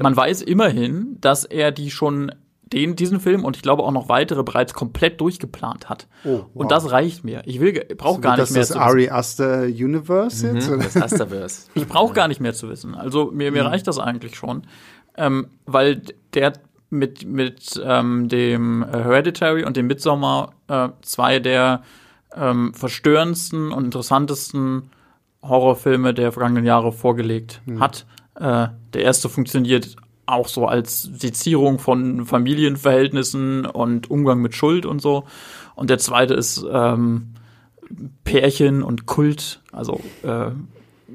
Man 0.00 0.16
weiß 0.16 0.42
immerhin, 0.42 1.18
dass 1.20 1.44
er 1.44 1.70
die 1.70 1.90
schon 1.90 2.32
den, 2.72 2.96
diesen 2.96 3.20
Film 3.20 3.44
und 3.44 3.56
ich 3.56 3.62
glaube 3.62 3.84
auch 3.84 3.92
noch 3.92 4.08
weitere 4.08 4.42
bereits 4.42 4.74
komplett 4.74 5.20
durchgeplant 5.20 5.88
hat. 5.88 6.08
Oh, 6.24 6.30
wow. 6.30 6.46
Und 6.54 6.72
das 6.72 6.90
reicht 6.90 7.24
mir. 7.24 7.42
Ich 7.44 7.60
will, 7.60 7.72
brauche 7.96 8.20
gar 8.20 8.36
nicht 8.36 8.50
mehr 8.50 8.62
das 8.62 8.68
zu 8.68 8.74
wissen. 8.74 8.82
Ari 8.82 9.08
Aster 9.08 9.62
Universe 9.64 10.46
jetzt? 10.52 10.68
Oder? 10.68 10.78
Das 10.78 10.96
Asterverse. 10.96 11.68
Ich 11.74 11.86
brauche 11.86 12.12
gar 12.12 12.26
nicht 12.26 12.40
mehr 12.40 12.54
zu 12.54 12.68
wissen. 12.68 12.94
Also 12.94 13.30
mir, 13.32 13.52
mir 13.52 13.64
reicht 13.64 13.86
das 13.86 13.98
eigentlich 13.98 14.36
schon, 14.36 14.66
ähm, 15.16 15.46
weil 15.64 16.02
der 16.34 16.54
mit 16.90 17.24
mit 17.24 17.80
ähm, 17.84 18.28
dem 18.28 18.84
Hereditary 18.84 19.64
und 19.64 19.76
dem 19.76 19.86
Midsommar 19.86 20.52
äh, 20.68 20.88
zwei 21.02 21.38
der 21.38 21.82
ähm, 22.34 22.74
verstörendsten 22.74 23.72
und 23.72 23.84
interessantesten 23.84 24.90
Horrorfilme 25.42 26.14
der 26.14 26.32
vergangenen 26.32 26.64
Jahre 26.64 26.92
vorgelegt 26.92 27.60
hat. 27.78 28.06
Äh, 28.34 28.68
der 28.92 29.02
erste 29.02 29.28
funktioniert 29.28 29.96
auch 30.26 30.48
so 30.48 30.66
als 30.66 31.02
Sezierung 31.02 31.78
von 31.78 32.26
Familienverhältnissen 32.26 33.64
und 33.64 34.10
Umgang 34.10 34.40
mit 34.40 34.54
Schuld 34.54 34.84
und 34.84 35.00
so. 35.00 35.24
Und 35.74 35.88
der 35.90 35.98
zweite 35.98 36.34
ist 36.34 36.64
ähm, 36.70 37.34
Pärchen 38.24 38.82
und 38.82 39.06
Kult, 39.06 39.62
also 39.72 40.00
äh, 40.22 40.50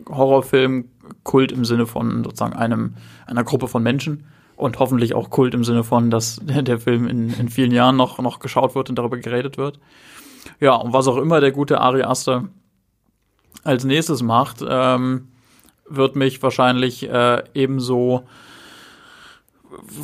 Horrorfilm, 0.09 0.85
Kult 1.23 1.51
im 1.51 1.65
Sinne 1.65 1.85
von 1.85 2.23
sozusagen 2.23 2.53
einem, 2.53 2.95
einer 3.27 3.43
Gruppe 3.43 3.67
von 3.67 3.83
Menschen 3.83 4.25
und 4.55 4.79
hoffentlich 4.79 5.13
auch 5.13 5.29
Kult 5.29 5.53
im 5.53 5.63
Sinne 5.63 5.83
von, 5.83 6.09
dass 6.09 6.39
der, 6.41 6.79
Film 6.79 7.07
in, 7.07 7.33
in 7.33 7.49
vielen 7.49 7.71
Jahren 7.71 7.97
noch, 7.97 8.19
noch 8.19 8.39
geschaut 8.39 8.75
wird 8.75 8.89
und 8.89 8.97
darüber 8.97 9.17
geredet 9.17 9.57
wird. 9.57 9.79
Ja, 10.59 10.75
und 10.75 10.93
was 10.93 11.07
auch 11.07 11.17
immer 11.17 11.41
der 11.41 11.51
gute 11.51 11.81
Ari 11.81 12.03
Aster 12.03 12.47
als 13.63 13.83
nächstes 13.83 14.23
macht, 14.23 14.63
ähm, 14.67 15.27
wird 15.87 16.15
mich 16.15 16.41
wahrscheinlich 16.41 17.07
äh, 17.09 17.43
ebenso 17.53 18.23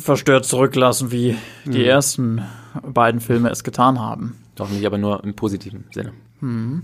verstört 0.00 0.44
zurücklassen, 0.44 1.10
wie 1.10 1.36
die 1.64 1.84
ersten 1.84 2.42
beiden 2.82 3.20
Filme 3.20 3.50
es 3.50 3.64
getan 3.64 3.98
haben. 4.00 4.36
Hoffentlich 4.58 4.86
aber 4.86 4.98
nur 4.98 5.22
im 5.24 5.34
positiven 5.34 5.84
Sinne. 5.90 6.12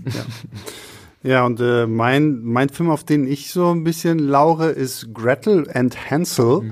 Ja, 1.23 1.43
und 1.43 1.59
äh, 1.59 1.87
mein, 1.87 2.43
mein 2.43 2.69
Film, 2.69 2.91
auf 2.91 3.03
den 3.03 3.25
ich 3.25 3.49
so 3.49 3.71
ein 3.71 3.83
bisschen 3.83 4.19
laure, 4.19 4.69
ist 4.69 5.11
Gretel 5.11 5.67
and 5.73 6.11
Hansel. 6.11 6.71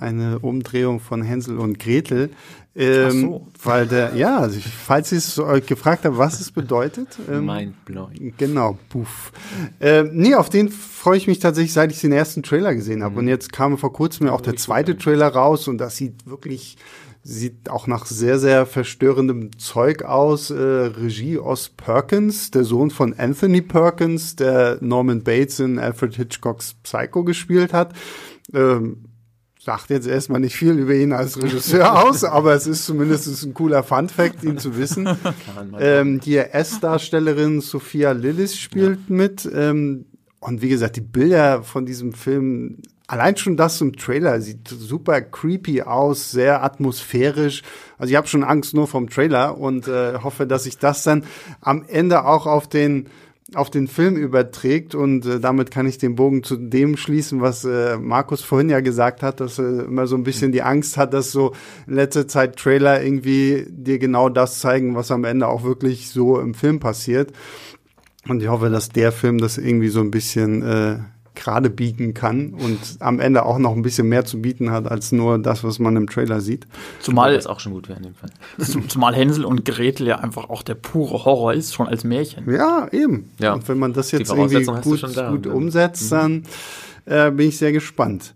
Eine 0.00 0.38
Umdrehung 0.38 1.00
von 1.00 1.20
Hänsel 1.20 1.58
und 1.58 1.78
Gretel. 1.78 2.30
Ähm, 2.76 3.20
so. 3.20 3.48
Weil 3.64 3.86
der, 3.86 4.14
ja, 4.14 4.38
also 4.38 4.58
ich, 4.58 4.66
falls 4.66 5.10
ihr 5.10 5.18
es 5.18 5.38
euch 5.38 5.66
gefragt 5.66 6.04
habt, 6.04 6.16
was 6.16 6.40
es 6.40 6.52
bedeutet. 6.52 7.08
Ähm, 7.28 7.46
Mindblowing. 7.46 8.34
Genau, 8.36 8.78
puff. 8.88 9.32
Ähm, 9.80 10.10
nee, 10.12 10.34
auf 10.36 10.50
den 10.50 10.68
freue 10.68 11.16
ich 11.16 11.26
mich 11.26 11.40
tatsächlich, 11.40 11.72
seit 11.72 11.90
ich 11.90 12.00
den 12.00 12.12
ersten 12.12 12.42
Trailer 12.42 12.74
gesehen 12.74 13.02
habe. 13.02 13.18
Und 13.18 13.26
jetzt 13.26 13.52
kam 13.52 13.76
vor 13.76 13.92
kurzem 13.92 14.28
ja 14.28 14.32
auch 14.32 14.40
der 14.40 14.56
zweite 14.56 14.96
Trailer 14.96 15.28
raus 15.28 15.66
und 15.66 15.78
das 15.78 15.96
sieht 15.96 16.26
wirklich, 16.26 16.76
sieht 17.24 17.68
auch 17.68 17.88
nach 17.88 18.06
sehr, 18.06 18.38
sehr 18.38 18.66
verstörendem 18.66 19.58
Zeug 19.58 20.04
aus. 20.04 20.50
Äh, 20.50 20.54
Regie 20.54 21.38
Oz 21.38 21.70
Perkins, 21.70 22.52
der 22.52 22.62
Sohn 22.62 22.92
von 22.92 23.14
Anthony 23.18 23.62
Perkins, 23.62 24.36
der 24.36 24.78
Norman 24.80 25.24
Bates 25.24 25.58
in 25.58 25.80
Alfred 25.80 26.14
Hitchcocks 26.14 26.74
Psycho 26.84 27.24
gespielt 27.24 27.72
hat. 27.72 27.94
Ähm, 28.54 29.09
sagt 29.62 29.90
jetzt 29.90 30.06
erstmal 30.06 30.40
nicht 30.40 30.56
viel 30.56 30.72
über 30.72 30.94
ihn 30.94 31.12
als 31.12 31.40
Regisseur 31.40 32.02
aus, 32.06 32.24
aber 32.24 32.54
es 32.54 32.66
ist 32.66 32.86
zumindest 32.86 33.44
ein 33.44 33.52
cooler 33.52 33.82
Fun-Fact, 33.82 34.42
ihn 34.42 34.56
zu 34.56 34.76
wissen. 34.78 35.08
Ähm, 35.78 36.18
die 36.20 36.38
S-Darstellerin 36.38 37.60
Sophia 37.60 38.12
Lillis 38.12 38.58
spielt 38.58 39.10
mit. 39.10 39.48
Ähm, 39.52 40.06
und 40.40 40.62
wie 40.62 40.70
gesagt, 40.70 40.96
die 40.96 41.02
Bilder 41.02 41.62
von 41.62 41.84
diesem 41.84 42.14
Film, 42.14 42.78
allein 43.06 43.36
schon 43.36 43.58
das 43.58 43.78
im 43.82 43.96
Trailer 43.96 44.40
sieht 44.40 44.66
super 44.68 45.20
creepy 45.20 45.82
aus, 45.82 46.30
sehr 46.30 46.64
atmosphärisch. 46.64 47.62
Also 47.98 48.12
ich 48.12 48.16
habe 48.16 48.28
schon 48.28 48.44
Angst 48.44 48.72
nur 48.72 48.86
vom 48.86 49.10
Trailer 49.10 49.58
und 49.58 49.86
äh, 49.86 50.14
hoffe, 50.22 50.46
dass 50.46 50.64
sich 50.64 50.78
das 50.78 51.02
dann 51.02 51.24
am 51.60 51.84
Ende 51.86 52.24
auch 52.24 52.46
auf 52.46 52.66
den 52.66 53.08
auf 53.54 53.70
den 53.70 53.88
Film 53.88 54.16
überträgt 54.16 54.94
und 54.94 55.26
äh, 55.26 55.40
damit 55.40 55.70
kann 55.70 55.86
ich 55.86 55.98
den 55.98 56.14
Bogen 56.14 56.42
zu 56.42 56.56
dem 56.56 56.96
schließen, 56.96 57.40
was 57.40 57.64
äh, 57.64 57.96
Markus 57.98 58.42
vorhin 58.42 58.68
ja 58.68 58.80
gesagt 58.80 59.22
hat, 59.22 59.40
dass 59.40 59.58
er 59.58 59.84
immer 59.84 60.06
so 60.06 60.16
ein 60.16 60.22
bisschen 60.22 60.52
die 60.52 60.62
Angst 60.62 60.96
hat, 60.96 61.14
dass 61.14 61.32
so 61.32 61.52
in 61.86 61.94
letzter 61.94 62.28
Zeit 62.28 62.56
Trailer 62.56 63.02
irgendwie 63.02 63.66
dir 63.68 63.98
genau 63.98 64.28
das 64.28 64.60
zeigen, 64.60 64.94
was 64.94 65.10
am 65.10 65.24
Ende 65.24 65.48
auch 65.48 65.64
wirklich 65.64 66.10
so 66.10 66.38
im 66.38 66.54
Film 66.54 66.80
passiert. 66.80 67.32
Und 68.28 68.42
ich 68.42 68.48
hoffe, 68.48 68.70
dass 68.70 68.90
der 68.90 69.12
Film 69.12 69.38
das 69.38 69.58
irgendwie 69.58 69.88
so 69.88 70.00
ein 70.00 70.10
bisschen 70.10 70.62
äh, 70.62 70.98
gerade 71.34 71.70
biegen 71.70 72.12
kann 72.12 72.54
und 72.54 72.78
am 72.98 73.20
Ende 73.20 73.44
auch 73.44 73.58
noch 73.58 73.72
ein 73.74 73.82
bisschen 73.82 74.08
mehr 74.08 74.24
zu 74.24 74.42
bieten 74.42 74.70
hat 74.70 74.90
als 74.90 75.12
nur 75.12 75.38
das, 75.38 75.62
was 75.64 75.78
man 75.78 75.96
im 75.96 76.08
Trailer 76.08 76.40
sieht. 76.40 76.66
Zumal, 77.00 77.34
das 77.34 77.46
auch 77.46 77.60
schon 77.60 77.72
gut 77.72 77.88
wäre 77.88 77.98
in 77.98 78.04
dem 78.04 78.14
Fall. 78.14 78.30
Zum- 78.58 78.88
Zumal 78.88 79.14
Hänsel 79.14 79.44
und 79.44 79.64
Gretel 79.64 80.06
ja 80.06 80.16
einfach 80.18 80.50
auch 80.50 80.62
der 80.62 80.74
pure 80.74 81.24
Horror 81.24 81.54
ist, 81.54 81.72
schon 81.74 81.86
als 81.86 82.04
Märchen. 82.04 82.50
Ja, 82.52 82.88
eben. 82.92 83.30
Ja. 83.38 83.54
Und 83.54 83.68
wenn 83.68 83.78
man 83.78 83.92
das 83.92 84.10
jetzt 84.10 84.30
irgendwie 84.30 84.64
gut, 84.64 85.16
da. 85.16 85.30
gut 85.30 85.46
umsetzt, 85.46 86.10
dann 86.12 86.42
äh, 87.06 87.30
bin 87.30 87.48
ich 87.48 87.58
sehr 87.58 87.72
gespannt. 87.72 88.34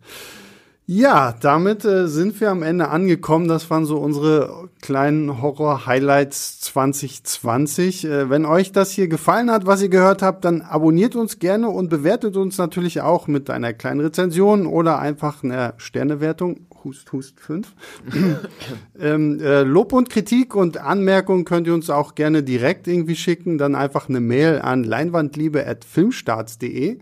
Ja, 0.86 1.34
damit 1.40 1.82
äh, 1.86 2.08
sind 2.08 2.38
wir 2.42 2.50
am 2.50 2.62
Ende 2.62 2.88
angekommen. 2.88 3.48
Das 3.48 3.70
waren 3.70 3.86
so 3.86 3.96
unsere 3.96 4.68
kleinen 4.82 5.40
Horror-Highlights 5.40 6.60
2020. 6.60 8.04
Äh, 8.04 8.28
wenn 8.28 8.44
euch 8.44 8.70
das 8.70 8.90
hier 8.90 9.08
gefallen 9.08 9.50
hat, 9.50 9.64
was 9.64 9.80
ihr 9.80 9.88
gehört 9.88 10.20
habt, 10.20 10.44
dann 10.44 10.60
abonniert 10.60 11.16
uns 11.16 11.38
gerne 11.38 11.70
und 11.70 11.88
bewertet 11.88 12.36
uns 12.36 12.58
natürlich 12.58 13.00
auch 13.00 13.28
mit 13.28 13.48
einer 13.48 13.72
kleinen 13.72 14.00
Rezension 14.00 14.66
oder 14.66 14.98
einfach 14.98 15.42
einer 15.42 15.72
Sternewertung. 15.78 16.66
Hust, 16.84 17.10
hust, 17.12 17.40
fünf. 17.40 17.72
ähm, 19.00 19.40
äh, 19.40 19.62
Lob 19.62 19.94
und 19.94 20.10
Kritik 20.10 20.54
und 20.54 20.76
Anmerkungen 20.76 21.46
könnt 21.46 21.66
ihr 21.66 21.72
uns 21.72 21.88
auch 21.88 22.14
gerne 22.14 22.42
direkt 22.42 22.88
irgendwie 22.88 23.16
schicken. 23.16 23.56
Dann 23.56 23.74
einfach 23.74 24.10
eine 24.10 24.20
Mail 24.20 24.60
an 24.60 24.84
leinwandliebe.filmstarts.de. 24.84 26.98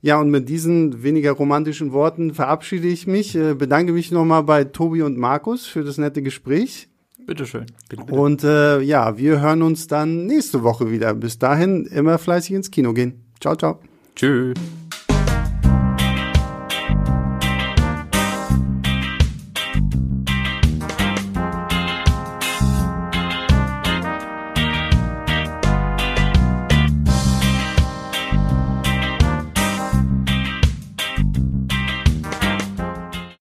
Ja, 0.00 0.20
und 0.20 0.30
mit 0.30 0.48
diesen 0.48 1.02
weniger 1.02 1.32
romantischen 1.32 1.92
Worten 1.92 2.32
verabschiede 2.32 2.86
ich 2.86 3.06
mich. 3.06 3.34
Äh, 3.34 3.54
bedanke 3.54 3.92
mich 3.92 4.12
nochmal 4.12 4.44
bei 4.44 4.64
Tobi 4.64 5.02
und 5.02 5.18
Markus 5.18 5.66
für 5.66 5.82
das 5.82 5.98
nette 5.98 6.22
Gespräch. 6.22 6.88
Bitteschön. 7.26 7.66
Und 8.10 8.42
äh, 8.42 8.80
ja, 8.80 9.18
wir 9.18 9.40
hören 9.40 9.62
uns 9.62 9.86
dann 9.86 10.26
nächste 10.26 10.62
Woche 10.62 10.90
wieder. 10.90 11.12
Bis 11.14 11.38
dahin 11.38 11.84
immer 11.86 12.16
fleißig 12.18 12.54
ins 12.54 12.70
Kino 12.70 12.94
gehen. 12.94 13.24
Ciao, 13.40 13.54
ciao. 13.54 13.80
Tschüss. 14.14 14.54